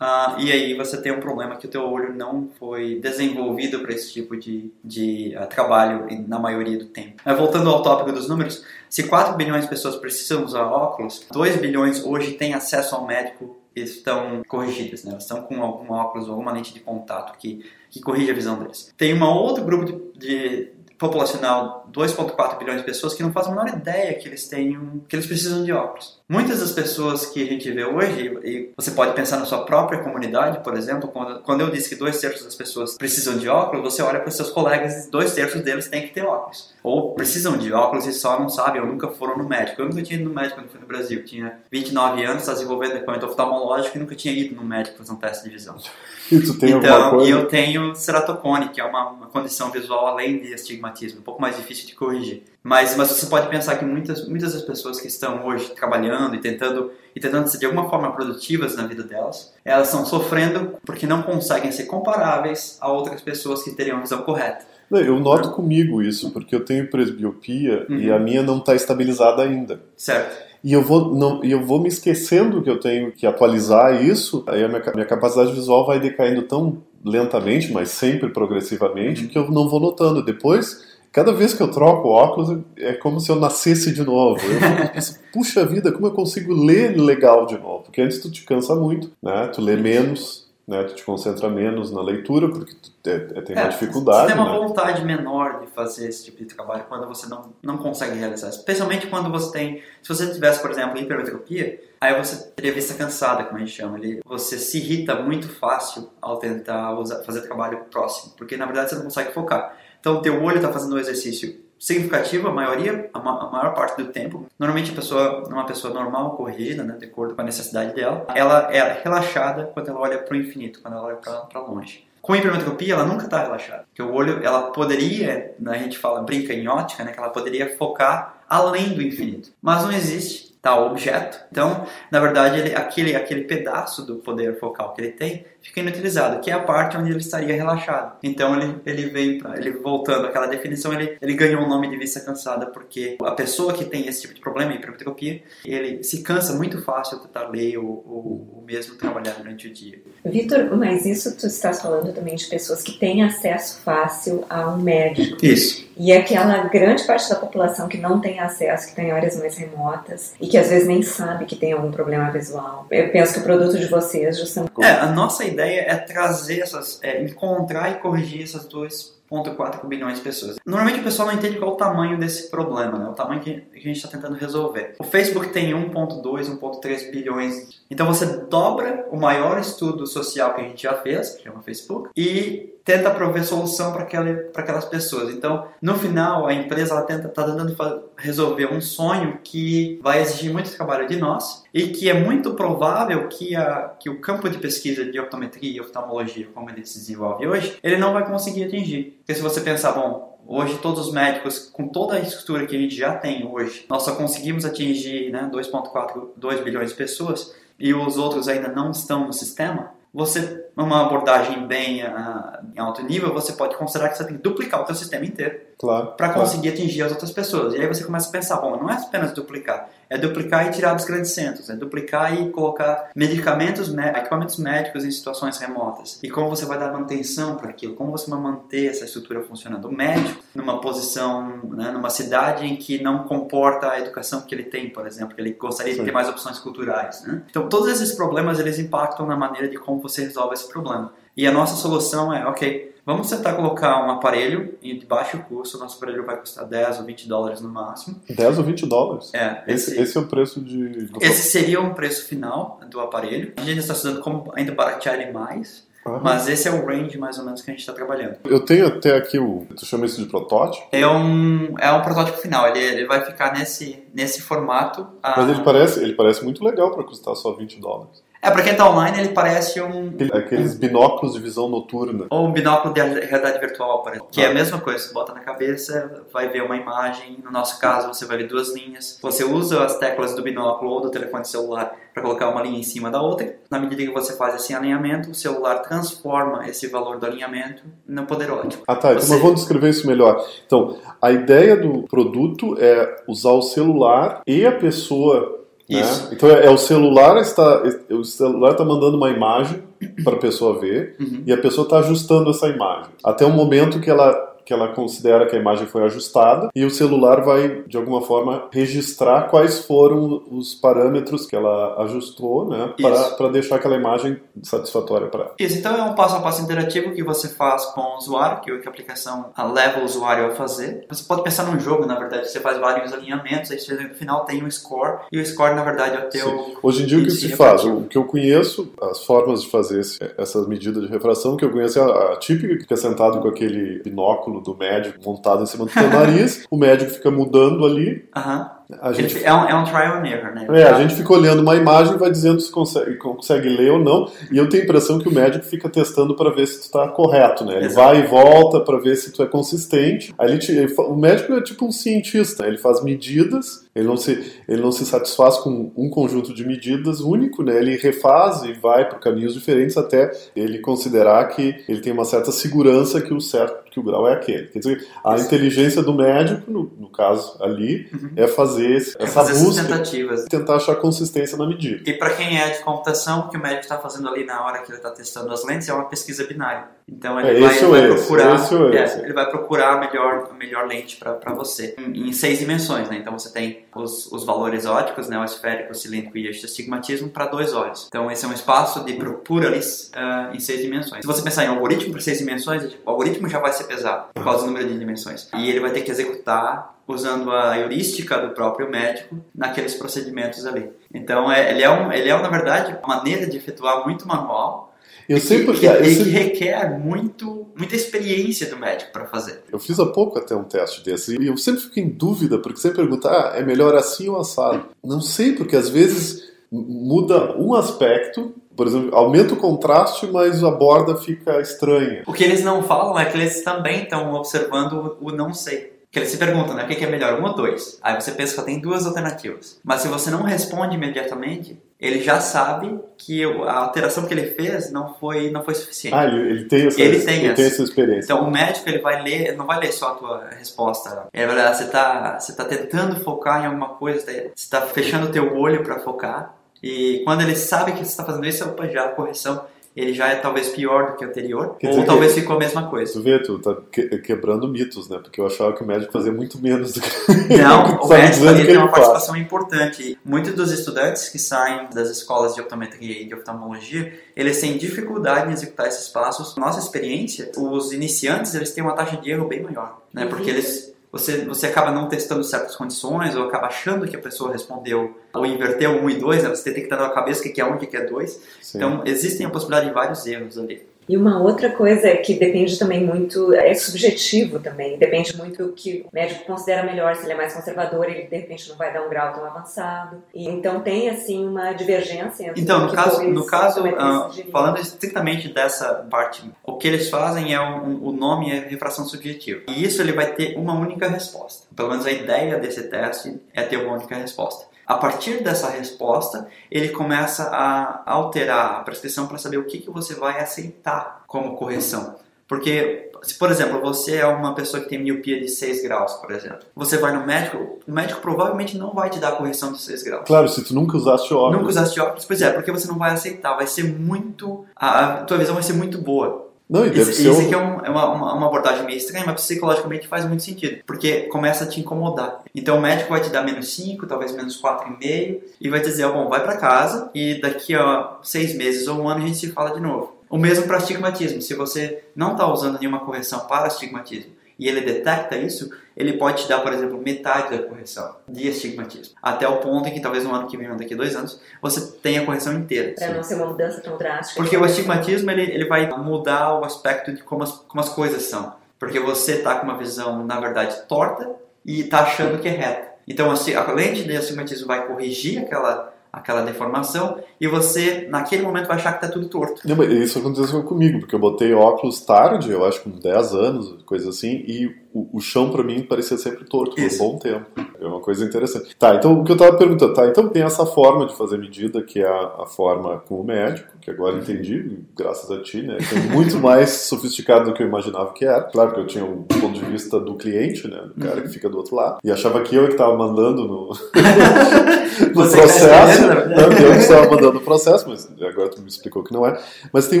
Ah, 0.00 0.36
e 0.38 0.52
aí 0.52 0.74
você 0.74 1.00
tem 1.02 1.10
um 1.10 1.18
problema 1.18 1.56
que 1.56 1.66
o 1.66 1.70
teu 1.70 1.82
olho 1.82 2.14
não 2.14 2.48
foi 2.58 3.00
desenvolvido 3.00 3.80
para 3.80 3.92
esse 3.92 4.12
tipo 4.12 4.36
de, 4.36 4.72
de 4.84 5.34
ah, 5.36 5.46
trabalho 5.46 6.06
na 6.28 6.38
maioria 6.38 6.78
do 6.78 6.86
tempo. 6.86 7.20
Mas 7.24 7.36
voltando 7.36 7.68
ao 7.68 7.82
tópico 7.82 8.12
dos 8.12 8.28
números, 8.28 8.64
se 8.88 9.08
4 9.08 9.34
bilhões 9.36 9.64
de 9.64 9.70
pessoas 9.70 9.96
precisam 9.96 10.44
usar 10.44 10.62
óculos, 10.62 11.26
2 11.32 11.56
bilhões 11.56 12.04
hoje 12.04 12.32
têm 12.32 12.54
acesso 12.54 12.94
ao 12.94 13.06
médico 13.06 13.56
estão 13.74 14.42
corrigidas, 14.48 15.04
né? 15.04 15.12
Elas 15.12 15.24
estão 15.24 15.42
com 15.42 15.62
algum 15.62 15.92
óculos 15.92 16.26
ou 16.26 16.34
alguma 16.34 16.52
lente 16.52 16.74
de 16.74 16.80
contato 16.80 17.38
que, 17.38 17.64
que 17.90 18.00
corrige 18.00 18.30
a 18.30 18.34
visão 18.34 18.58
deles. 18.58 18.92
Tem 18.96 19.14
um 19.14 19.24
outro 19.24 19.64
grupo 19.64 19.84
de, 19.84 20.18
de 20.18 20.72
populacional, 20.98 21.88
2,4 21.92 22.58
bilhões 22.58 22.78
de 22.78 22.84
pessoas, 22.84 23.14
que 23.14 23.22
não 23.22 23.32
fazem 23.32 23.52
a 23.52 23.54
menor 23.54 23.68
ideia 23.76 24.14
que 24.14 24.26
eles 24.26 24.48
tenham, 24.48 25.00
que 25.08 25.14
eles 25.14 25.26
precisam 25.26 25.64
de 25.64 25.72
óculos. 25.72 26.17
Muitas 26.30 26.60
das 26.60 26.72
pessoas 26.72 27.24
que 27.24 27.42
a 27.42 27.46
gente 27.46 27.70
vê 27.70 27.86
hoje, 27.86 28.38
e 28.44 28.70
você 28.76 28.90
pode 28.90 29.14
pensar 29.14 29.38
na 29.38 29.46
sua 29.46 29.64
própria 29.64 30.02
comunidade, 30.02 30.62
por 30.62 30.76
exemplo, 30.76 31.08
quando, 31.08 31.40
quando 31.40 31.62
eu 31.62 31.70
disse 31.70 31.88
que 31.88 31.94
dois 31.94 32.20
terços 32.20 32.44
das 32.44 32.54
pessoas 32.54 32.98
precisam 32.98 33.38
de 33.38 33.48
óculos, 33.48 33.82
você 33.94 34.02
olha 34.02 34.20
para 34.20 34.28
os 34.28 34.36
seus 34.36 34.50
colegas 34.50 35.06
e 35.06 35.10
dois 35.10 35.32
terços 35.32 35.62
deles 35.62 35.88
têm 35.88 36.02
que 36.02 36.12
ter 36.12 36.26
óculos. 36.26 36.74
Ou 36.82 37.14
precisam 37.14 37.56
de 37.56 37.72
óculos 37.72 38.06
e 38.06 38.12
só 38.12 38.38
não 38.38 38.50
sabem, 38.50 38.78
ou 38.82 38.86
nunca 38.86 39.08
foram 39.08 39.38
no 39.38 39.48
médico. 39.48 39.80
Eu 39.80 39.88
nunca 39.88 40.02
tinha 40.02 40.20
ido 40.20 40.28
no 40.28 40.34
médico 40.34 40.56
quando 40.60 40.68
fui 40.68 40.80
no 40.80 40.86
Brasil. 40.86 41.24
Tinha 41.24 41.60
29 41.72 42.22
anos, 42.22 42.42
estava 42.42 42.58
desenvolvendo 42.58 42.96
equipamento 42.96 43.24
oftalmológico 43.24 43.96
e 43.96 44.00
nunca 44.00 44.14
tinha 44.14 44.34
ido 44.34 44.54
no 44.54 44.64
médico 44.64 44.98
fazer 44.98 45.12
um 45.12 45.16
teste 45.16 45.44
de 45.44 45.50
visão. 45.50 45.76
E 46.30 46.38
tu 46.40 46.58
tem 46.58 46.72
Então, 46.72 47.08
coisa? 47.12 47.26
e 47.26 47.30
eu 47.30 47.46
tenho 47.46 47.94
ceratocone, 47.94 48.68
que 48.68 48.78
é 48.78 48.84
uma, 48.84 49.08
uma 49.08 49.26
condição 49.28 49.70
visual 49.70 50.08
além 50.08 50.38
de 50.42 50.52
astigmatismo, 50.52 51.20
um 51.20 51.22
pouco 51.22 51.40
mais 51.40 51.56
difícil 51.56 51.86
de 51.86 51.94
corrigir. 51.94 52.42
Mas, 52.62 52.96
mas 52.96 53.08
você 53.08 53.26
pode 53.26 53.48
pensar 53.48 53.76
que 53.76 53.84
muitas, 53.84 54.28
muitas 54.28 54.52
das 54.52 54.62
pessoas 54.62 55.00
que 55.00 55.06
estão 55.06 55.46
hoje 55.46 55.70
trabalhando 55.74 56.34
e 56.34 56.38
tentando, 56.40 56.90
e 57.14 57.20
tentando 57.20 57.48
ser 57.48 57.58
de 57.58 57.66
alguma 57.66 57.88
forma 57.88 58.12
produtivas 58.12 58.76
na 58.76 58.86
vida 58.86 59.02
delas, 59.04 59.54
elas 59.64 59.88
estão 59.88 60.04
sofrendo 60.04 60.72
porque 60.84 61.06
não 61.06 61.22
conseguem 61.22 61.70
ser 61.72 61.84
comparáveis 61.84 62.76
a 62.80 62.90
outras 62.92 63.20
pessoas 63.22 63.62
que 63.62 63.70
teriam 63.70 63.98
a 63.98 64.00
visão 64.00 64.22
correta. 64.22 64.66
Não, 64.90 65.00
eu 65.00 65.20
noto 65.20 65.50
comigo 65.52 66.02
isso, 66.02 66.30
porque 66.30 66.54
eu 66.54 66.64
tenho 66.64 66.90
presbiopia 66.90 67.86
e 67.88 68.08
Uhum. 68.10 68.16
a 68.16 68.18
minha 68.18 68.42
não 68.42 68.58
está 68.58 68.74
estabilizada 68.74 69.42
ainda. 69.42 69.80
Certo? 69.96 70.48
E 70.64 70.72
eu 70.72 70.82
vou, 70.82 71.14
não, 71.14 71.44
e 71.44 71.52
eu 71.52 71.64
vou 71.64 71.80
me 71.80 71.88
esquecendo 71.88 72.60
que 72.62 72.68
eu 72.70 72.80
tenho 72.80 73.12
que 73.12 73.26
atualizar 73.26 74.02
isso, 74.04 74.42
aí 74.48 74.64
a 74.64 74.68
minha, 74.68 74.82
minha 74.94 75.06
capacidade 75.06 75.52
visual 75.52 75.86
vai 75.86 76.00
decaindo 76.00 76.42
tão 76.42 76.82
lentamente, 77.04 77.70
mas 77.72 77.90
sempre 77.90 78.28
progressivamente, 78.30 79.22
Uhum. 79.24 79.28
que 79.28 79.38
eu 79.38 79.50
não 79.50 79.68
vou 79.68 79.78
notando. 79.78 80.24
Depois, 80.24 80.97
cada 81.18 81.32
vez 81.32 81.52
que 81.52 81.60
eu 81.62 81.70
troco 81.70 82.06
o 82.08 82.12
óculos, 82.12 82.60
é 82.76 82.92
como 82.92 83.18
se 83.20 83.28
eu 83.30 83.36
nascesse 83.36 83.92
de 83.92 84.04
novo. 84.04 84.40
Eu 84.46 84.58
pensando, 84.92 85.18
puxa 85.32 85.66
vida, 85.66 85.90
como 85.90 86.06
eu 86.06 86.12
consigo 86.12 86.52
ler 86.54 86.96
legal 86.96 87.44
de 87.46 87.58
novo? 87.58 87.82
Porque 87.84 88.00
antes 88.00 88.20
tu 88.20 88.30
te 88.30 88.44
cansa 88.44 88.74
muito, 88.76 89.10
né? 89.20 89.48
Tu 89.48 89.60
lê 89.60 89.74
menos, 89.76 90.46
né? 90.66 90.84
Tu 90.84 90.94
te 90.94 91.04
concentra 91.04 91.48
menos 91.50 91.90
na 91.90 92.00
leitura, 92.02 92.48
porque 92.48 92.72
tu 92.74 92.90
te- 93.02 93.10
é, 93.10 93.40
tem 93.42 93.56
uma 93.56 93.64
É, 93.64 93.68
dificuldade, 93.68 94.28
Você 94.28 94.34
tem 94.34 94.40
uma 94.42 94.52
né? 94.52 94.58
vontade 94.58 95.04
menor 95.04 95.60
de 95.60 95.66
fazer 95.68 96.08
esse 96.08 96.24
tipo 96.24 96.38
de 96.38 96.44
trabalho 96.44 96.84
quando 96.88 97.06
você 97.08 97.26
não, 97.26 97.46
não 97.62 97.78
consegue 97.78 98.16
realizar. 98.16 98.48
Especialmente 98.50 99.08
quando 99.08 99.28
você 99.30 99.50
tem. 99.50 99.82
Se 100.02 100.08
você 100.08 100.32
tivesse, 100.32 100.60
por 100.62 100.70
exemplo, 100.70 100.98
hipermetropia, 100.98 101.80
aí 102.00 102.16
você 102.16 102.36
teria 102.54 102.72
vista 102.72 102.94
cansada, 102.94 103.42
como 103.44 103.56
a 103.56 103.60
gente 103.60 103.72
chama. 103.72 103.98
Ele, 103.98 104.20
você 104.24 104.56
se 104.58 104.78
irrita 104.78 105.16
muito 105.16 105.48
fácil 105.48 106.10
ao 106.22 106.36
tentar 106.38 106.96
usar, 106.98 107.24
fazer 107.24 107.40
trabalho 107.42 107.80
próximo, 107.90 108.34
porque 108.36 108.56
na 108.56 108.66
verdade 108.66 108.90
você 108.90 108.96
não 108.96 109.02
consegue 109.04 109.32
focar. 109.32 109.74
Então, 110.00 110.16
o 110.16 110.22
teu 110.22 110.42
olho 110.42 110.56
está 110.56 110.72
fazendo 110.72 110.94
um 110.94 110.98
exercício 110.98 111.56
significativo, 111.78 112.48
a 112.48 112.52
maioria, 112.52 113.08
a, 113.14 113.18
ma- 113.20 113.40
a 113.42 113.50
maior 113.50 113.74
parte 113.74 113.96
do 114.02 114.10
tempo. 114.12 114.46
Normalmente, 114.58 114.90
a 114.90 114.94
pessoa, 114.94 115.46
uma 115.48 115.64
pessoa 115.64 115.94
normal, 115.94 116.36
corrigida, 116.36 116.82
né, 116.82 116.96
de 116.98 117.06
acordo 117.06 117.34
com 117.34 117.40
a 117.40 117.44
necessidade 117.44 117.94
dela, 117.94 118.26
ela 118.34 118.68
é 118.74 119.00
relaxada 119.02 119.70
quando 119.72 119.88
ela 119.88 120.00
olha 120.00 120.18
para 120.18 120.34
o 120.34 120.40
infinito, 120.40 120.80
quando 120.82 120.94
ela 120.94 121.04
olha 121.06 121.16
para 121.16 121.60
longe. 121.60 122.06
Com 122.20 122.34
hipermetropia, 122.36 122.94
ela 122.94 123.04
nunca 123.04 123.24
está 123.24 123.42
relaxada. 123.42 123.84
Porque 123.88 124.02
o 124.02 124.12
olho, 124.12 124.40
ela 124.44 124.70
poderia, 124.72 125.54
né, 125.58 125.72
a 125.72 125.78
gente 125.78 125.96
fala, 125.96 126.20
brinca 126.22 126.52
em 126.52 126.66
ótica, 126.68 127.04
né, 127.04 127.12
que 127.12 127.18
ela 127.18 127.30
poderia 127.30 127.76
focar 127.76 128.40
além 128.48 128.94
do 128.94 129.00
infinito. 129.02 129.50
Mas 129.62 129.82
não 129.84 129.92
existe 129.92 130.47
tal 130.60 130.86
objeto. 130.86 131.38
Então, 131.50 131.86
na 132.10 132.20
verdade, 132.20 132.60
ele, 132.60 132.74
aquele, 132.74 133.14
aquele 133.14 133.42
pedaço 133.42 134.04
do 134.04 134.16
poder 134.16 134.58
focal 134.58 134.92
que 134.92 135.00
ele 135.00 135.12
tem 135.12 135.44
fica 135.60 135.80
inutilizado, 135.80 136.40
que 136.40 136.50
é 136.50 136.54
a 136.54 136.60
parte 136.60 136.96
onde 136.96 137.10
ele 137.10 137.18
estaria 137.18 137.54
relaxado. 137.54 138.16
Então, 138.22 138.58
ele, 138.58 138.76
ele 138.86 139.06
veio 139.06 139.38
para 139.38 139.58
ele 139.58 139.70
voltando 139.72 140.26
àquela 140.26 140.46
definição, 140.46 140.92
ele, 140.92 141.16
ele 141.20 141.34
ganhou 141.34 141.62
o 141.62 141.68
nome 141.68 141.88
de 141.88 141.96
vista 141.96 142.20
cansada, 142.20 142.66
porque 142.66 143.18
a 143.22 143.32
pessoa 143.32 143.72
que 143.72 143.84
tem 143.84 144.06
esse 144.06 144.22
tipo 144.22 144.34
de 144.34 144.40
problema, 144.40 144.72
hipermetropia, 144.72 145.42
ele 145.64 146.02
se 146.02 146.22
cansa 146.22 146.54
muito 146.54 146.80
fácil 146.82 147.18
ao 147.18 147.24
tentar 147.24 147.48
ler 147.48 147.76
ou, 147.78 148.04
ou, 148.06 148.48
ou 148.54 148.64
mesmo 148.66 148.96
trabalhar 148.96 149.32
durante 149.32 149.66
o 149.66 149.72
dia. 149.72 150.00
Vitor, 150.24 150.76
mas 150.76 151.04
isso 151.06 151.36
tu 151.36 151.46
estás 151.46 151.80
falando 151.82 152.12
também 152.12 152.34
de 152.34 152.46
pessoas 152.46 152.82
que 152.82 152.98
têm 152.98 153.22
acesso 153.22 153.80
fácil 153.82 154.44
a 154.48 154.70
um 154.70 154.78
médico. 154.78 155.44
Isso. 155.44 155.87
E 155.98 156.12
aquela 156.12 156.64
grande 156.68 157.04
parte 157.04 157.28
da 157.28 157.36
população 157.36 157.88
que 157.88 157.98
não 157.98 158.20
tem 158.20 158.38
acesso, 158.38 158.84
que 158.84 158.90
está 158.90 159.02
em 159.02 159.10
áreas 159.10 159.36
mais 159.36 159.56
remotas 159.56 160.34
e 160.40 160.46
que 160.46 160.56
às 160.56 160.70
vezes 160.70 160.86
nem 160.86 161.02
sabe 161.02 161.44
que 161.44 161.56
tem 161.56 161.72
algum 161.72 161.90
problema 161.90 162.30
visual. 162.30 162.86
Eu 162.90 163.10
penso 163.10 163.34
que 163.34 163.40
o 163.40 163.42
produto 163.42 163.78
de 163.78 163.86
vocês 163.86 164.38
justamente 164.38 164.72
É, 164.80 164.90
a 164.92 165.06
nossa 165.06 165.44
ideia 165.44 165.80
é 165.80 165.96
trazer 165.96 166.60
essas, 166.60 167.00
é, 167.02 167.22
encontrar 167.22 167.90
e 167.90 167.94
corrigir 167.96 168.42
essas 168.42 168.68
2,4 168.68 169.86
bilhões 169.86 170.18
de 170.18 170.22
pessoas. 170.22 170.56
Normalmente 170.64 171.00
o 171.00 171.04
pessoal 171.04 171.28
não 171.28 171.34
entende 171.34 171.58
qual 171.58 171.72
é 171.72 171.74
o 171.74 171.76
tamanho 171.76 172.18
desse 172.18 172.50
problema, 172.50 172.98
né? 172.98 173.08
O 173.08 173.14
tamanho 173.14 173.40
que 173.40 173.64
a 173.74 173.78
gente 173.78 173.96
está 173.96 174.08
tentando 174.08 174.36
resolver. 174.36 174.94
O 174.98 175.04
Facebook 175.04 175.48
tem 175.48 175.72
1,2, 175.72 176.58
1,3 176.58 177.10
bilhões. 177.10 177.80
Então 177.90 178.06
você 178.06 178.26
dobra 178.26 179.06
o 179.10 179.16
maior 179.16 179.58
estudo 179.58 180.06
social 180.06 180.54
que 180.54 180.60
a 180.60 180.64
gente 180.64 180.82
já 180.82 180.94
fez, 180.94 181.30
que 181.30 181.44
chama 181.44 181.62
Facebook, 181.62 182.10
e 182.16 182.77
tenta 182.88 183.10
prover 183.10 183.44
solução 183.44 183.92
para 183.92 184.04
aquelas 184.04 184.86
pessoas. 184.86 185.34
Então, 185.34 185.68
no 185.82 185.98
final, 185.98 186.46
a 186.46 186.54
empresa 186.54 186.94
ela 186.94 187.02
tenta 187.02 187.28
tá 187.28 187.44
tentando 187.44 187.76
resolver 188.16 188.72
um 188.72 188.80
sonho 188.80 189.40
que 189.44 190.00
vai 190.02 190.22
exigir 190.22 190.50
muito 190.50 190.74
trabalho 190.74 191.06
de 191.06 191.16
nós 191.16 191.64
e 191.74 191.88
que 191.88 192.08
é 192.08 192.14
muito 192.14 192.54
provável 192.54 193.28
que, 193.28 193.54
a, 193.54 193.94
que 194.00 194.08
o 194.08 194.22
campo 194.22 194.48
de 194.48 194.56
pesquisa 194.56 195.04
de 195.04 195.20
optometria 195.20 195.70
e 195.70 195.78
oftalmologia, 195.82 196.48
como 196.54 196.70
ele 196.70 196.82
se 196.86 196.98
desenvolve 196.98 197.46
hoje, 197.46 197.76
ele 197.82 197.98
não 197.98 198.14
vai 198.14 198.26
conseguir 198.26 198.64
atingir. 198.64 199.18
Porque 199.18 199.34
se 199.34 199.42
você 199.42 199.60
pensar, 199.60 199.92
bom, 199.92 200.40
hoje 200.46 200.78
todos 200.78 201.08
os 201.08 201.12
médicos, 201.12 201.70
com 201.70 201.88
toda 201.88 202.14
a 202.14 202.20
estrutura 202.20 202.66
que 202.66 202.74
a 202.74 202.80
gente 202.80 202.96
já 202.96 203.14
tem 203.14 203.46
hoje, 203.46 203.84
nós 203.86 204.02
só 204.02 204.14
conseguimos 204.14 204.64
atingir 204.64 205.30
né, 205.30 205.46
2,4, 205.52 206.30
2 206.34 206.64
bilhões 206.64 206.88
de 206.88 206.96
pessoas 206.96 207.54
e 207.78 207.92
os 207.92 208.16
outros 208.16 208.48
ainda 208.48 208.68
não 208.68 208.90
estão 208.92 209.26
no 209.26 209.32
sistema, 209.34 209.92
você, 210.12 210.67
numa 210.78 211.04
abordagem 211.04 211.66
bem 211.66 212.02
ah, 212.02 212.60
em 212.74 212.78
alto 212.78 213.02
nível, 213.02 213.34
você 213.34 213.52
pode 213.52 213.76
considerar 213.76 214.10
que 214.10 214.16
você 214.16 214.24
tem 214.24 214.36
que 214.36 214.42
duplicar 214.42 214.80
o 214.82 214.86
seu 214.86 214.94
sistema 214.94 215.24
inteiro 215.24 215.66
Claro. 215.76 216.08
para 216.16 216.28
claro. 216.30 216.40
conseguir 216.40 216.70
atingir 216.70 217.02
as 217.02 217.12
outras 217.12 217.30
pessoas. 217.30 217.72
E 217.74 217.80
aí 217.80 217.86
você 217.86 218.02
começa 218.02 218.28
a 218.28 218.32
pensar, 218.32 218.56
bom, 218.56 218.76
não 218.76 218.90
é 218.90 218.94
apenas 218.94 219.32
duplicar, 219.32 219.88
é 220.10 220.18
duplicar 220.18 220.66
e 220.66 220.70
tirar 220.72 220.94
dos 220.94 221.04
grandes 221.04 221.30
centros, 221.32 221.70
é 221.70 221.76
duplicar 221.76 222.34
e 222.34 222.50
colocar 222.50 223.10
medicamentos, 223.14 223.88
mé- 223.88 224.10
equipamentos 224.16 224.56
médicos 224.56 225.04
em 225.04 225.10
situações 225.10 225.56
remotas. 225.58 226.18
E 226.22 226.28
como 226.30 226.48
você 226.48 226.64
vai 226.66 226.78
dar 226.80 226.92
manutenção 226.92 227.56
para 227.56 227.70
aquilo? 227.70 227.94
Como 227.94 228.10
você 228.10 228.28
vai 228.28 228.40
manter 228.40 228.86
essa 228.86 229.04
estrutura 229.04 229.42
funcionando? 229.42 229.86
O 229.86 229.92
médico, 229.92 230.42
numa 230.54 230.80
posição, 230.80 231.60
né, 231.70 231.90
numa 231.92 232.10
cidade 232.10 232.66
em 232.66 232.74
que 232.76 233.00
não 233.02 233.24
comporta 233.24 233.90
a 233.90 234.00
educação 234.00 234.40
que 234.40 234.52
ele 234.54 234.64
tem, 234.64 234.90
por 234.90 235.06
exemplo, 235.06 235.34
que 235.36 235.40
ele 235.40 235.52
gostaria 235.52 235.92
de 235.92 236.00
Sim. 236.00 236.04
ter 236.04 236.12
mais 236.12 236.28
opções 236.28 236.58
culturais. 236.58 237.22
Né? 237.24 237.42
Então, 237.50 237.68
todos 237.68 237.88
esses 237.88 238.12
problemas, 238.16 238.58
eles 238.58 238.78
impactam 238.80 239.26
na 239.26 239.36
maneira 239.36 239.68
de 239.68 239.76
como 239.78 240.00
você 240.00 240.22
resolve 240.24 240.54
esse 240.54 240.67
problema. 240.70 241.12
E 241.36 241.46
a 241.46 241.52
nossa 241.52 241.76
solução 241.76 242.32
é, 242.32 242.44
ok, 242.46 242.94
vamos 243.06 243.30
tentar 243.30 243.54
colocar 243.54 244.04
um 244.04 244.10
aparelho 244.10 244.74
de 244.82 245.06
baixo 245.06 245.38
custo, 245.48 245.78
nosso 245.78 245.96
aparelho 245.96 246.26
vai 246.26 246.36
custar 246.36 246.64
10 246.66 246.98
ou 246.98 247.04
20 247.04 247.28
dólares 247.28 247.60
no 247.60 247.68
máximo. 247.68 248.20
10 248.28 248.58
ou 248.58 248.64
20 248.64 248.86
dólares. 248.86 249.30
É, 249.34 249.62
Esse, 249.68 249.92
esse, 249.92 250.00
esse 250.02 250.16
é 250.18 250.20
o 250.20 250.26
preço 250.26 250.60
de. 250.60 251.08
esse 251.20 251.50
seria 251.50 251.80
um 251.80 251.94
preço 251.94 252.26
final 252.26 252.80
do 252.90 253.00
aparelho. 253.00 253.52
A 253.56 253.62
gente 253.62 253.78
está 253.78 253.92
estudando 253.94 254.20
como 254.20 254.50
ainda 254.54 254.72
baratear 254.74 255.14
ele 255.20 255.30
mais, 255.32 255.86
Aham. 256.04 256.20
mas 256.24 256.48
esse 256.48 256.66
é 256.66 256.72
o 256.72 256.84
range 256.84 257.16
mais 257.18 257.38
ou 257.38 257.44
menos 257.44 257.62
que 257.62 257.70
a 257.70 257.72
gente 257.72 257.80
está 257.80 257.92
trabalhando. 257.92 258.36
Eu 258.44 258.60
tenho 258.64 258.86
até 258.88 259.16
aqui 259.16 259.38
o. 259.38 259.64
Tu 259.76 259.86
chama 259.86 260.06
isso 260.06 260.20
de 260.20 260.28
protótipo? 260.28 260.88
É 260.90 261.06
um, 261.06 261.74
é 261.78 261.92
um 261.92 262.02
protótipo 262.02 262.38
final, 262.38 262.66
ele, 262.66 262.80
ele 262.80 263.06
vai 263.06 263.24
ficar 263.24 263.52
nesse, 263.56 264.02
nesse 264.12 264.42
formato. 264.42 265.06
ah, 265.22 265.34
Mas 265.36 265.50
ele 265.50 265.62
parece, 265.62 266.02
ele 266.02 266.14
parece 266.14 266.42
muito 266.42 266.64
legal 266.64 266.90
para 266.90 267.04
custar 267.04 267.36
só 267.36 267.52
20 267.52 267.80
dólares. 267.80 268.26
É, 268.40 268.50
pra 268.50 268.62
quem 268.62 268.74
tá 268.74 268.88
online, 268.88 269.18
ele 269.18 269.28
parece 269.30 269.80
um. 269.80 270.12
Aqueles 270.32 270.74
binóculos 270.76 271.34
de 271.34 271.40
visão 271.40 271.68
noturna. 271.68 272.26
Ou 272.30 272.46
um 272.46 272.52
binóculo 272.52 272.94
de 272.94 273.00
realidade 273.00 273.58
virtual, 273.58 274.04
exemplo. 274.08 274.28
Que 274.30 274.42
é 274.42 274.46
a 274.46 274.54
mesma 274.54 274.80
coisa. 274.80 274.98
Você 274.98 275.12
bota 275.12 275.34
na 275.34 275.40
cabeça, 275.40 276.22
vai 276.32 276.48
ver 276.48 276.62
uma 276.62 276.76
imagem. 276.76 277.38
No 277.42 277.50
nosso 277.50 277.80
caso, 277.80 278.08
você 278.08 278.24
vai 278.26 278.38
ver 278.38 278.46
duas 278.46 278.72
linhas. 278.72 279.18
Você 279.20 279.44
usa 279.44 279.84
as 279.84 279.98
teclas 279.98 280.34
do 280.34 280.42
binóculo 280.42 280.92
ou 280.92 281.00
do 281.00 281.10
telefone 281.10 281.44
celular 281.44 281.96
para 282.14 282.22
colocar 282.22 282.48
uma 282.48 282.62
linha 282.62 282.78
em 282.78 282.82
cima 282.82 283.10
da 283.10 283.20
outra. 283.20 283.56
Na 283.70 283.78
medida 283.78 284.02
que 284.02 284.12
você 284.12 284.36
faz 284.36 284.54
esse 284.54 284.74
alinhamento, 284.74 285.30
o 285.30 285.34
celular 285.34 285.80
transforma 285.80 286.68
esse 286.68 286.86
valor 286.86 287.18
do 287.18 287.26
alinhamento 287.26 287.82
no 288.06 288.24
poder 288.24 288.50
ótico. 288.50 288.84
Ah, 288.86 288.96
tá. 288.96 289.12
Então 289.12 289.22
você... 289.22 289.38
vamos 289.38 289.60
descrever 289.60 289.90
isso 289.90 290.06
melhor. 290.06 290.44
Então, 290.64 290.96
a 291.20 291.32
ideia 291.32 291.76
do 291.76 292.02
produto 292.02 292.76
é 292.78 293.22
usar 293.26 293.52
o 293.52 293.62
celular 293.62 294.42
e 294.46 294.64
a 294.64 294.72
pessoa 294.72 295.57
né? 295.96 296.28
Então 296.32 296.50
é, 296.50 296.66
é, 296.66 296.70
o 296.70 296.76
celular 296.76 297.40
está 297.40 297.82
o 298.10 298.24
celular 298.24 298.72
está 298.72 298.84
mandando 298.84 299.16
uma 299.16 299.30
imagem 299.30 299.82
para 300.22 300.34
a 300.34 300.38
pessoa 300.38 300.78
ver 300.78 301.16
uhum. 301.18 301.42
e 301.46 301.52
a 301.52 301.58
pessoa 301.58 301.84
está 301.84 301.98
ajustando 301.98 302.50
essa 302.50 302.68
imagem 302.68 303.10
até 303.24 303.44
o 303.44 303.50
momento 303.50 304.00
que 304.00 304.10
ela 304.10 304.47
que 304.68 304.74
ela 304.74 304.88
considera 304.88 305.46
que 305.46 305.56
a 305.56 305.58
imagem 305.58 305.86
foi 305.86 306.04
ajustada 306.04 306.68
e 306.76 306.84
o 306.84 306.90
celular 306.90 307.40
vai, 307.40 307.84
de 307.86 307.96
alguma 307.96 308.20
forma, 308.20 308.68
registrar 308.70 309.48
quais 309.48 309.78
foram 309.86 310.42
os 310.50 310.74
parâmetros 310.74 311.46
que 311.46 311.56
ela 311.56 312.02
ajustou, 312.02 312.68
né, 312.68 312.92
para 313.00 313.48
deixar 313.48 313.76
aquela 313.76 313.96
imagem 313.96 314.38
satisfatória 314.62 315.28
para 315.28 315.44
ela. 315.44 315.54
Isso, 315.58 315.78
então 315.78 315.96
é 315.96 316.02
um 316.02 316.14
passo 316.14 316.36
a 316.36 316.40
passo 316.40 316.60
interativo 316.60 317.14
que 317.14 317.24
você 317.24 317.48
faz 317.48 317.86
com 317.86 318.02
o 318.02 318.16
usuário, 318.18 318.60
que, 318.60 318.70
a 318.70 318.90
aplicação 318.90 319.50
leva 319.72 320.00
o 320.00 320.04
usuário 320.04 320.48
a 320.48 320.50
fazer. 320.50 321.06
Você 321.08 321.24
pode 321.24 321.42
pensar 321.42 321.64
num 321.64 321.80
jogo, 321.80 322.04
na 322.04 322.18
verdade, 322.18 322.50
você 322.50 322.60
faz 322.60 322.78
vários 322.78 323.10
alinhamentos, 323.10 323.70
aí 323.70 323.78
você, 323.78 323.94
no 323.94 324.14
final 324.14 324.44
tem 324.44 324.62
um 324.62 324.70
score, 324.70 325.20
e 325.32 325.40
o 325.40 325.46
score, 325.46 325.74
na 325.74 325.82
verdade, 325.82 326.16
é 326.16 326.26
o 326.26 326.28
teu... 326.28 326.46
Sim. 326.46 326.74
Hoje 326.82 327.02
em 327.04 327.06
dia, 327.06 327.18
o 327.18 327.22
que 327.22 327.30
se 327.30 327.56
faz? 327.56 327.84
O 327.84 328.02
que 328.02 328.18
eu 328.18 328.24
conheço, 328.24 328.92
as 329.00 329.24
formas 329.24 329.62
de 329.62 329.70
fazer 329.70 330.02
essas 330.36 330.68
medidas 330.68 331.04
de 331.04 331.08
refração, 331.08 331.56
que 331.56 331.64
eu 331.64 331.70
conheço 331.70 331.98
é 331.98 332.02
a, 332.02 332.32
a 332.34 332.36
típica, 332.36 332.74
que 332.74 332.82
fica 332.82 332.96
sentado 332.96 333.40
com 333.40 333.48
aquele 333.48 334.02
binóculo 334.02 334.57
do 334.60 334.76
médico 334.76 335.18
montado 335.24 335.62
em 335.62 335.66
cima 335.66 335.84
do 335.84 335.90
seu 335.90 336.08
nariz, 336.08 336.66
o 336.70 336.76
médico 336.76 337.10
fica 337.10 337.30
mudando 337.30 337.84
ali. 337.84 338.28
Uhum. 338.36 338.78
A 339.02 339.12
gente, 339.12 339.44
é, 339.44 339.52
um, 339.52 339.68
é 339.68 339.74
um 339.74 339.84
trial 339.84 340.16
and 340.16 340.26
error, 340.26 340.54
né? 340.54 340.66
É, 340.80 340.84
a 340.84 340.94
gente 340.94 341.14
fica 341.14 341.30
olhando 341.30 341.60
uma 341.60 341.76
imagem 341.76 342.14
e 342.14 342.18
vai 342.18 342.30
dizendo 342.30 342.58
se 342.58 342.72
consegue, 342.72 343.16
consegue 343.16 343.68
ler 343.68 343.92
ou 343.92 343.98
não. 343.98 344.30
E 344.50 344.56
eu 344.56 344.66
tenho 344.66 344.82
a 344.82 344.86
impressão 344.86 345.18
que 345.18 345.28
o 345.28 345.32
médico 345.32 345.66
fica 345.66 345.90
testando 345.90 346.34
para 346.34 346.50
ver 346.50 346.66
se 346.66 346.78
tu 346.78 346.82
está 346.84 347.06
correto, 347.08 347.66
né? 347.66 347.76
Ele 347.76 347.86
Exato. 347.86 348.08
vai 348.08 348.20
e 348.20 348.26
volta 348.26 348.80
para 348.80 348.98
ver 348.98 349.16
se 349.16 349.30
tu 349.30 349.42
é 349.42 349.46
consistente. 349.46 350.34
Aí 350.38 350.52
ele 350.52 350.58
te, 350.58 350.72
o 351.00 351.16
médico 351.16 351.52
é 351.52 351.60
tipo 351.60 351.84
um 351.84 351.92
cientista, 351.92 352.62
né? 352.62 352.70
ele 352.70 352.78
faz 352.78 353.04
medidas, 353.04 353.86
ele 353.98 354.06
não 354.06 354.16
se, 354.16 354.62
ele 354.68 354.80
não 354.80 354.92
se 354.92 355.04
satisfaz 355.04 355.58
com 355.58 355.92
um 355.96 356.08
conjunto 356.08 356.54
de 356.54 356.64
medidas 356.64 357.20
único, 357.20 357.62
né? 357.62 357.76
Ele 357.76 357.96
refaz 357.96 358.62
e 358.62 358.72
vai 358.72 359.08
por 359.08 359.18
caminhos 359.18 359.54
diferentes 359.54 359.96
até 359.96 360.30
ele 360.54 360.78
considerar 360.78 361.44
que 361.48 361.84
ele 361.88 362.00
tem 362.00 362.12
uma 362.12 362.24
certa 362.24 362.52
segurança 362.52 363.20
que 363.20 363.34
o 363.34 363.40
certo 363.40 363.88
que 363.90 363.98
o 363.98 364.02
grau 364.02 364.28
é 364.28 364.34
aquele. 364.34 364.68
Quer 364.68 364.78
dizer, 364.78 365.08
a 365.24 365.34
Isso. 365.34 365.46
inteligência 365.46 366.02
do 366.02 366.14
médico, 366.14 366.70
no, 366.70 366.92
no 366.98 367.08
caso 367.08 367.56
ali, 367.60 368.08
uhum. 368.12 368.30
é 368.36 368.46
fazer 368.46 368.94
é 368.94 368.96
essa 368.96 369.26
fazer 369.26 369.64
busca, 369.64 369.82
tentativas. 369.82 370.44
tentar 370.44 370.76
achar 370.76 370.94
consistência 370.96 371.56
na 371.56 371.66
medida. 371.66 372.08
E 372.08 372.12
para 372.12 372.30
quem 372.30 372.60
é 372.60 372.70
de 372.70 372.78
computação, 372.80 373.40
o 373.40 373.48
que 373.48 373.56
o 373.56 373.60
médico 373.60 373.82
está 373.82 373.98
fazendo 373.98 374.28
ali 374.28 374.44
na 374.44 374.64
hora 374.64 374.78
que 374.78 374.90
ele 374.90 374.98
está 374.98 375.10
testando 375.10 375.52
as 375.52 375.64
lentes 375.64 375.88
é 375.88 375.92
uma 375.92 376.04
pesquisa 376.04 376.44
binária. 376.44 376.84
Então 377.10 377.40
ele, 377.40 377.48
é, 377.48 377.60
vai, 377.60 377.76
ele 377.76 377.86
vai 377.86 378.10
esse, 378.10 378.26
procurar, 378.26 378.54
esse. 378.54 378.74
É, 379.16 379.24
ele 379.24 379.32
vai 379.32 379.50
procurar 379.50 379.94
a 379.94 380.00
melhor, 380.00 380.48
a 380.50 380.54
melhor 380.54 380.86
lente 380.86 381.16
para 381.16 381.54
você 381.54 381.94
em, 381.98 382.28
em, 382.28 382.32
seis 382.32 382.58
dimensões, 382.58 383.08
né? 383.08 383.16
Então 383.16 383.36
você 383.36 383.50
tem 383.50 383.86
os, 383.94 384.30
os 384.32 384.44
valores 384.44 384.86
óticos, 384.86 385.28
né? 385.28 385.38
O 385.38 385.44
esférico, 385.44 385.92
o 385.92 385.94
cilíndrico 385.94 386.36
e 386.38 386.46
o 386.46 386.50
astigmatismo 386.50 387.28
para 387.28 387.46
dois 387.46 387.74
olhos. 387.74 388.06
Então 388.08 388.30
esse 388.30 388.44
é 388.44 388.48
um 388.48 388.52
espaço 388.52 389.04
de 389.04 389.14
procura 389.14 389.70
uh, 389.70 390.54
em 390.54 390.60
seis 390.60 390.80
dimensões. 390.80 391.22
Se 391.22 391.26
você 391.26 391.42
pensar 391.42 391.64
em 391.64 391.68
algoritmo 391.68 392.12
para 392.12 392.20
seis 392.20 392.38
dimensões, 392.38 392.84
o 393.04 393.10
algoritmo 393.10 393.48
já 393.48 393.58
vai 393.58 393.72
ser 393.72 393.84
pesado 393.84 394.28
por 394.34 394.44
causa 394.44 394.60
do 394.60 394.66
número 394.66 394.88
de 394.88 394.98
dimensões. 394.98 395.48
E 395.54 395.68
ele 395.68 395.80
vai 395.80 395.90
ter 395.90 396.02
que 396.02 396.10
executar 396.10 396.98
usando 397.06 397.50
a 397.50 397.78
heurística 397.78 398.38
do 398.38 398.50
próprio 398.50 398.90
médico 398.90 399.38
naqueles 399.54 399.94
procedimentos 399.94 400.66
ali. 400.66 400.90
Então, 401.12 401.50
é, 401.50 401.70
ele, 401.70 401.82
é 401.82 401.90
um, 401.90 402.12
ele 402.12 402.28
é, 402.28 402.42
na 402.42 402.48
verdade, 402.48 402.98
uma 403.02 403.16
maneira 403.16 403.46
de 403.46 403.56
efetuar 403.56 404.04
muito 404.04 404.28
manual 404.28 404.87
eu 405.28 405.40
sei 405.40 405.64
porque. 405.64 405.88
Que, 405.88 406.02
que, 406.02 406.24
que 406.24 406.30
requer 406.30 406.98
muito, 406.98 407.66
muita 407.76 407.94
experiência 407.94 408.68
do 408.68 408.78
médico 408.78 409.12
para 409.12 409.26
fazer. 409.26 409.62
Eu 409.70 409.78
fiz 409.78 409.98
há 410.00 410.06
pouco 410.06 410.38
até 410.38 410.54
um 410.56 410.64
teste 410.64 411.04
desse 411.04 411.36
e 411.40 411.46
eu 411.46 411.56
sempre 411.56 411.82
fico 411.82 412.00
em 412.00 412.08
dúvida, 412.08 412.58
porque 412.58 412.80
sempre 412.80 412.98
pergunta, 412.98 413.28
ah, 413.28 413.52
é 413.56 413.62
melhor 413.62 413.94
assim 413.94 414.28
ou 414.28 414.38
assado? 414.38 414.88
Não 415.04 415.20
sei, 415.20 415.52
porque 415.52 415.76
às 415.76 415.88
vezes 415.88 416.48
muda 416.70 417.56
um 417.58 417.74
aspecto 417.74 418.54
por 418.78 418.86
exemplo, 418.86 419.12
aumenta 419.12 419.54
o 419.54 419.56
contraste, 419.56 420.24
mas 420.28 420.62
a 420.62 420.70
borda 420.70 421.16
fica 421.16 421.60
estranha. 421.60 422.22
O 422.28 422.32
que 422.32 422.44
eles 422.44 422.62
não 422.62 422.80
falam 422.80 423.18
é 423.18 423.24
que 423.24 423.36
eles 423.36 423.64
também 423.64 424.04
estão 424.04 424.32
observando 424.34 425.16
o 425.20 425.32
não 425.32 425.52
sei. 425.52 425.97
Que 426.10 426.18
eles 426.18 426.30
se 426.30 426.38
perguntam, 426.38 426.74
né? 426.74 426.84
O 426.84 426.86
que 426.88 427.04
é 427.04 427.08
melhor, 427.08 427.38
um 427.38 427.44
ou 427.44 427.54
dois? 427.54 427.98
Aí 428.02 428.14
você 428.14 428.32
pensa 428.32 428.56
que 428.56 428.66
tem 428.66 428.80
duas 428.80 429.06
alternativas. 429.06 429.78
Mas 429.84 430.00
se 430.00 430.08
você 430.08 430.30
não 430.30 430.42
responde 430.42 430.94
imediatamente, 430.96 431.78
ele 432.00 432.22
já 432.22 432.40
sabe 432.40 432.98
que 433.18 433.44
a 433.44 433.72
alteração 433.72 434.24
que 434.24 434.32
ele 434.32 434.46
fez 434.46 434.90
não 434.90 435.14
foi, 435.14 435.50
não 435.50 435.62
foi 435.62 435.74
suficiente. 435.74 436.14
Ah, 436.14 436.24
ele, 436.24 436.50
ele 436.50 436.64
tem 436.64 436.86
essa, 436.86 437.00
ele 437.00 437.20
tem, 437.20 437.36
ele 437.38 437.46
essa. 437.48 437.56
tem 437.56 437.66
essa 437.66 437.82
experiência. 437.82 438.32
Então 438.32 438.46
o 438.46 438.50
médico 438.50 438.88
ele 438.88 439.00
vai 439.00 439.22
ler, 439.22 439.54
não 439.54 439.66
vai 439.66 439.78
ler 439.80 439.92
só 439.92 440.12
a 440.12 440.14
tua 440.14 440.48
resposta. 440.58 441.26
É 441.32 441.46
verdade, 441.46 441.76
você 441.76 441.84
está 441.84 442.38
você 442.38 442.54
tá 442.54 442.64
tentando 442.64 443.22
focar 443.22 443.62
em 443.62 443.66
alguma 443.66 443.90
coisa, 443.90 444.20
você 444.20 444.50
está 444.56 444.82
fechando 444.82 445.26
o 445.26 445.32
teu 445.32 445.56
olho 445.56 445.82
para 445.82 445.98
focar 445.98 446.54
e 446.82 447.22
quando 447.24 447.42
ele 447.42 447.56
sabe 447.56 447.92
que 447.92 447.98
você 447.98 448.10
está 448.10 448.24
fazendo 448.24 448.46
isso, 448.46 448.64
opa, 448.64 448.86
já 448.86 449.06
a 449.06 449.08
correção 449.08 449.64
ele 449.98 450.14
já 450.14 450.28
é 450.28 450.36
talvez 450.36 450.68
pior 450.68 451.10
do 451.10 451.16
que 451.16 451.24
o 451.24 451.28
anterior, 451.28 451.76
Quer 451.78 451.90
ou 451.90 452.04
talvez 452.04 452.34
ficou 452.34 452.56
a 452.56 452.58
mesma 452.58 452.88
coisa. 452.88 453.12
Tu 453.12 453.22
vê, 453.22 453.38
tu 453.42 453.58
tá 453.58 453.76
quebrando 454.22 454.68
mitos, 454.68 455.08
né? 455.08 455.18
Porque 455.18 455.40
eu 455.40 455.46
achava 455.46 455.72
que 455.72 455.82
o 455.82 455.86
médico 455.86 456.12
fazia 456.12 456.32
muito 456.32 456.60
menos 456.60 456.92
do 456.92 457.00
que 457.00 457.08
Não, 457.58 457.96
o 458.02 458.08
médico 458.08 458.46
ele 458.46 458.66
tem 458.66 458.76
uma 458.76 458.88
participação 458.88 459.34
faz. 459.34 459.44
importante. 459.44 460.18
Muitos 460.24 460.54
dos 460.54 460.70
estudantes 460.70 461.28
que 461.28 461.38
saem 461.38 461.88
das 461.92 462.10
escolas 462.10 462.54
de 462.54 462.60
optometria 462.60 463.22
e 463.22 463.26
de 463.26 463.34
oftalmologia, 463.34 464.12
eles 464.36 464.60
têm 464.60 464.76
dificuldade 464.76 465.50
em 465.50 465.52
executar 465.52 465.88
esses 465.88 466.08
passos. 466.08 466.56
Nossa 466.56 466.78
experiência, 466.78 467.50
os 467.56 467.92
iniciantes, 467.92 468.54
eles 468.54 468.72
têm 468.72 468.84
uma 468.84 468.94
taxa 468.94 469.16
de 469.16 469.30
erro 469.30 469.46
bem 469.46 469.62
maior, 469.62 470.02
né? 470.12 470.26
Porque 470.26 470.50
eles 470.50 470.94
você, 471.10 471.44
você 471.44 471.66
acaba 471.66 471.90
não 471.90 472.08
testando 472.08 472.44
certas 472.44 472.76
condições, 472.76 473.34
ou 473.34 473.44
acaba 473.44 473.66
achando 473.66 474.06
que 474.06 474.16
a 474.16 474.18
pessoa 474.18 474.52
respondeu, 474.52 475.18
ou 475.32 475.46
inverteu 475.46 475.92
um 475.92 476.10
e 476.10 476.16
dois, 476.18 476.42
né? 476.42 476.50
você 476.50 476.64
tem 476.64 476.74
que 476.74 476.92
estar 476.92 476.96
na 476.96 477.08
cabeça 477.10 477.40
o 477.40 477.52
que 477.52 477.60
é 477.60 477.64
um 477.64 477.72
e 477.72 477.76
o 477.76 477.78
que 477.78 477.96
é 477.96 478.04
dois. 478.04 478.40
Então, 478.74 479.02
existem 479.06 479.46
a 479.46 479.50
possibilidade 479.50 479.88
de 479.88 479.94
vários 479.94 480.26
erros 480.26 480.58
ali. 480.58 480.86
E 481.08 481.16
uma 481.16 481.40
outra 481.40 481.70
coisa 481.70 482.16
que 482.16 482.34
depende 482.34 482.78
também 482.78 483.04
muito, 483.04 483.54
é 483.54 483.74
subjetivo 483.74 484.58
também, 484.58 484.98
depende 484.98 485.36
muito 485.36 485.66
do 485.66 485.72
que 485.72 486.04
o 486.06 486.14
médico 486.14 486.44
considera 486.44 486.82
melhor, 486.82 487.16
se 487.16 487.24
ele 487.24 487.32
é 487.32 487.36
mais 487.36 487.54
conservador, 487.54 488.08
ele 488.08 488.24
de 488.24 488.36
repente 488.36 488.68
não 488.68 488.76
vai 488.76 488.92
dar 488.92 489.02
um 489.02 489.08
grau 489.08 489.32
tão 489.32 489.44
avançado. 489.44 490.22
E, 490.34 490.48
então 490.48 490.80
tem 490.80 491.08
assim 491.08 491.46
uma 491.46 491.72
divergência 491.72 492.44
entre 492.44 492.60
Então, 492.60 492.86
no 492.86 492.92
caso, 492.92 493.22
no 493.24 493.46
caso 493.46 493.82
uh, 493.82 494.50
falando 494.50 494.78
estritamente 494.80 495.48
dessa 495.48 496.06
parte, 496.10 496.50
o 496.64 496.76
que 496.76 496.86
eles 496.86 497.08
fazem 497.08 497.54
é 497.54 497.60
um, 497.60 498.04
o 498.04 498.12
nome 498.12 498.50
é 498.50 498.68
refração 498.68 499.04
subjetiva. 499.04 499.62
E 499.68 499.84
isso 499.84 500.02
ele 500.02 500.12
vai 500.12 500.32
ter 500.32 500.56
uma 500.56 500.74
única 500.74 501.08
resposta. 501.08 501.66
Pelo 501.74 501.90
menos 501.90 502.06
a 502.06 502.12
ideia 502.12 502.58
desse 502.58 502.82
teste 502.88 503.40
é 503.54 503.62
ter 503.62 503.76
uma 503.76 503.94
única 503.94 504.16
resposta. 504.16 504.66
A 504.88 504.94
partir 504.94 505.42
dessa 505.44 505.68
resposta, 505.68 506.48
ele 506.70 506.88
começa 506.88 507.42
a 507.44 508.10
alterar 508.10 508.76
a 508.76 508.80
prescrição 508.80 509.26
para 509.26 509.36
saber 509.36 509.58
o 509.58 509.64
que, 509.64 509.80
que 509.80 509.90
você 509.90 510.14
vai 510.14 510.40
aceitar 510.40 511.24
como 511.26 511.56
correção. 511.56 512.16
Porque, 512.48 513.10
se 513.22 513.34
por 513.34 513.50
exemplo, 513.50 513.82
você 513.82 514.16
é 514.16 514.26
uma 514.26 514.54
pessoa 514.54 514.82
que 514.82 514.88
tem 514.88 514.98
miopia 514.98 515.38
de 515.38 515.48
6 515.48 515.82
graus, 515.82 516.14
por 516.14 516.30
exemplo, 516.30 516.60
você 516.74 516.96
vai 516.96 517.14
no 517.14 517.26
médico, 517.26 517.78
o 517.86 517.92
médico 517.92 518.22
provavelmente 518.22 518.78
não 518.78 518.94
vai 518.94 519.10
te 519.10 519.18
dar 519.18 519.28
a 519.28 519.32
correção 519.32 519.74
de 519.74 519.82
6 519.82 520.02
graus. 520.02 520.24
Claro, 520.26 520.48
se 520.48 520.64
tu 520.64 520.74
nunca 520.74 520.96
usaste 520.96 521.34
óculos. 521.34 521.58
Nunca 521.58 521.68
usaste 521.68 522.00
óculos, 522.00 522.24
pois 522.24 522.40
é, 522.40 522.50
porque 522.50 522.72
você 522.72 522.88
não 522.88 522.96
vai 522.96 523.10
aceitar, 523.10 523.54
vai 523.54 523.66
ser 523.66 523.84
muito. 523.84 524.64
A, 524.74 525.04
a 525.04 525.24
tua 525.24 525.36
visão 525.36 525.52
vai 525.52 525.62
ser 525.62 525.74
muito 525.74 525.98
boa. 525.98 526.47
Não, 526.68 526.84
e 526.84 526.90
deve 526.90 527.12
ser 527.12 527.30
isso 527.30 527.40
aqui 527.40 527.54
é, 527.54 527.56
um, 527.56 527.80
é 527.80 527.88
uma, 527.88 528.12
uma, 528.12 528.34
uma, 528.34 528.46
abordagem 528.46 528.84
meio 528.84 528.98
estranha, 528.98 529.24
mas 529.24 529.36
psicologicamente 529.36 530.06
faz 530.06 530.26
muito 530.26 530.42
sentido, 530.42 530.82
porque 530.86 531.22
começa 531.22 531.64
a 531.64 531.66
te 531.66 531.80
incomodar. 531.80 532.42
Então 532.54 532.76
o 532.76 532.80
médico 532.80 533.08
vai 533.08 533.22
te 533.22 533.30
dar 533.30 533.42
menos 533.42 533.72
5, 533.74 534.06
talvez 534.06 534.32
menos 534.32 534.60
4,5, 534.60 535.40
e 535.58 535.68
vai 535.70 535.80
te 535.80 535.86
dizer, 535.86 536.04
oh, 536.04 536.12
bom, 536.12 536.28
vai 536.28 536.42
para 536.42 536.58
casa 536.58 537.10
e 537.14 537.40
daqui 537.40 537.74
a 537.74 538.18
seis 538.22 538.54
meses 538.54 538.86
ou 538.86 539.00
um 539.00 539.08
ano 539.08 539.24
a 539.24 539.26
gente 539.26 539.38
se 539.38 539.50
fala 539.52 539.70
de 539.70 539.80
novo. 539.80 540.18
O 540.28 540.36
mesmo 540.36 540.66
para 540.66 540.76
astigmatismo, 540.76 541.40
se 541.40 541.54
você 541.54 542.04
não 542.14 542.32
está 542.32 542.46
usando 542.52 542.78
nenhuma 542.78 543.00
correção 543.00 543.40
para 543.46 543.66
astigmatismo, 543.66 544.32
e 544.58 544.68
ele 544.68 544.80
detecta 544.80 545.36
isso, 545.36 545.70
ele 545.98 546.12
pode 546.12 546.42
te 546.42 546.48
dar, 546.48 546.60
por 546.60 546.72
exemplo, 546.72 547.02
metade 547.02 547.56
da 547.56 547.62
correção 547.64 548.14
de 548.28 548.48
astigmatismo. 548.48 549.16
Até 549.20 549.48
o 549.48 549.56
ponto 549.56 549.88
em 549.88 549.92
que 549.92 549.98
talvez 549.98 550.22
no 550.22 550.32
ano 550.32 550.46
que 550.46 550.56
vem 550.56 550.70
ou 550.70 550.76
daqui 550.76 550.94
a 550.94 550.96
dois 550.96 551.16
anos 551.16 551.40
você 551.60 551.98
tenha 551.98 552.22
a 552.22 552.24
correção 552.24 552.54
inteira. 552.54 552.94
Para 552.96 553.14
não 553.14 553.22
ser 553.24 553.34
uma 553.34 553.46
mudança 553.46 553.80
tão 553.80 553.98
drástica. 553.98 554.40
Porque 554.40 554.56
o 554.56 554.62
astigmatismo 554.62 555.28
ele, 555.32 555.42
ele 555.42 555.64
vai 555.66 555.90
mudar 555.90 556.60
o 556.60 556.64
aspecto 556.64 557.12
de 557.12 557.22
como 557.24 557.42
as, 557.42 557.50
como 557.50 557.80
as 557.80 557.88
coisas 557.88 558.22
são. 558.22 558.54
Porque 558.78 559.00
você 559.00 559.32
está 559.32 559.56
com 559.56 559.64
uma 559.64 559.76
visão, 559.76 560.24
na 560.24 560.38
verdade, 560.38 560.82
torta 560.86 561.28
e 561.66 561.80
está 561.80 562.02
achando 562.02 562.40
que 562.40 562.46
é 562.46 562.52
reta. 562.52 562.88
Então, 563.06 563.28
assim, 563.32 563.54
a 563.54 563.72
lente 563.72 564.04
de 564.04 564.16
astigmatismo 564.16 564.68
vai 564.68 564.86
corrigir 564.86 565.40
aquela 565.40 565.92
aquela 566.12 566.42
deformação 566.42 567.18
e 567.40 567.46
você, 567.46 568.06
naquele 568.08 568.42
momento, 568.42 568.66
vai 568.66 568.76
achar 568.76 568.98
que 568.98 569.04
está 569.04 569.08
tudo 569.08 569.28
torto. 569.28 569.62
Isso 569.92 570.18
aconteceu 570.18 570.62
comigo, 570.62 571.00
porque 571.00 571.14
eu 571.14 571.18
botei 571.18 571.52
óculos 571.52 572.00
tarde, 572.00 572.50
eu 572.50 572.64
acho 572.64 572.82
com 572.82 572.90
10 572.90 573.34
anos, 573.34 573.82
coisa 573.84 574.08
assim, 574.08 574.44
e 574.46 574.74
o, 574.92 575.18
o 575.18 575.20
chão 575.20 575.50
para 575.50 575.62
mim 575.62 575.82
parecia 575.82 576.16
sempre 576.16 576.44
torto 576.44 576.74
por 576.74 576.84
um 576.84 576.98
bom 576.98 577.18
tempo. 577.18 577.46
É 577.80 577.86
uma 577.86 578.00
coisa 578.00 578.24
interessante. 578.24 578.74
Tá, 578.76 578.94
então 578.94 579.20
o 579.20 579.24
que 579.24 579.30
eu 579.30 579.36
estava 579.36 579.56
perguntando, 579.56 579.94
tá, 579.94 580.06
então 580.06 580.28
tem 580.28 580.42
essa 580.42 580.66
forma 580.66 581.06
de 581.06 581.16
fazer 581.16 581.38
medida, 581.38 581.82
que 581.82 582.00
é 582.00 582.08
a, 582.08 582.42
a 582.42 582.46
forma 582.46 582.98
com 583.06 583.20
o 583.20 583.24
médico, 583.24 583.78
que 583.80 583.90
agora 583.90 584.16
entendi, 584.16 584.80
graças 584.96 585.30
a 585.30 585.42
ti, 585.42 585.62
né? 585.62 585.78
Que 585.78 585.94
é 585.94 586.00
muito 586.14 586.38
mais 586.40 586.70
sofisticado 586.70 587.46
do 587.46 587.54
que 587.54 587.62
eu 587.62 587.66
imaginava 587.66 588.12
que 588.12 588.24
era. 588.24 588.42
Claro 588.42 588.72
que 588.72 588.80
eu 588.80 588.86
tinha 588.86 589.04
um 589.04 589.22
ponto 589.22 589.52
de 589.58 589.64
vista 589.66 590.00
do 590.00 590.14
cliente, 590.16 590.68
né? 590.68 590.88
Do 590.94 591.04
cara 591.04 591.22
que 591.22 591.28
fica 591.28 591.48
do 591.48 591.56
outro 591.56 591.76
lado. 591.76 591.98
E 592.02 592.10
achava 592.10 592.42
que 592.42 592.56
eu 592.56 592.66
que 592.66 592.72
estava 592.72 592.96
mandando 592.96 593.46
no, 593.46 593.68
no 595.14 595.30
processo. 595.30 596.06
Não, 596.06 596.56
que 596.56 596.62
eu 596.62 596.72
que 596.72 596.78
estava 596.78 597.10
mandando 597.10 597.38
o 597.38 597.42
processo, 597.42 597.88
mas 597.88 598.08
agora 598.20 598.48
tu 598.48 598.60
me 598.60 598.68
explicou 598.68 599.02
que 599.02 599.12
não 599.12 599.26
é. 599.26 599.40
Mas 599.72 599.88
tem 599.88 600.00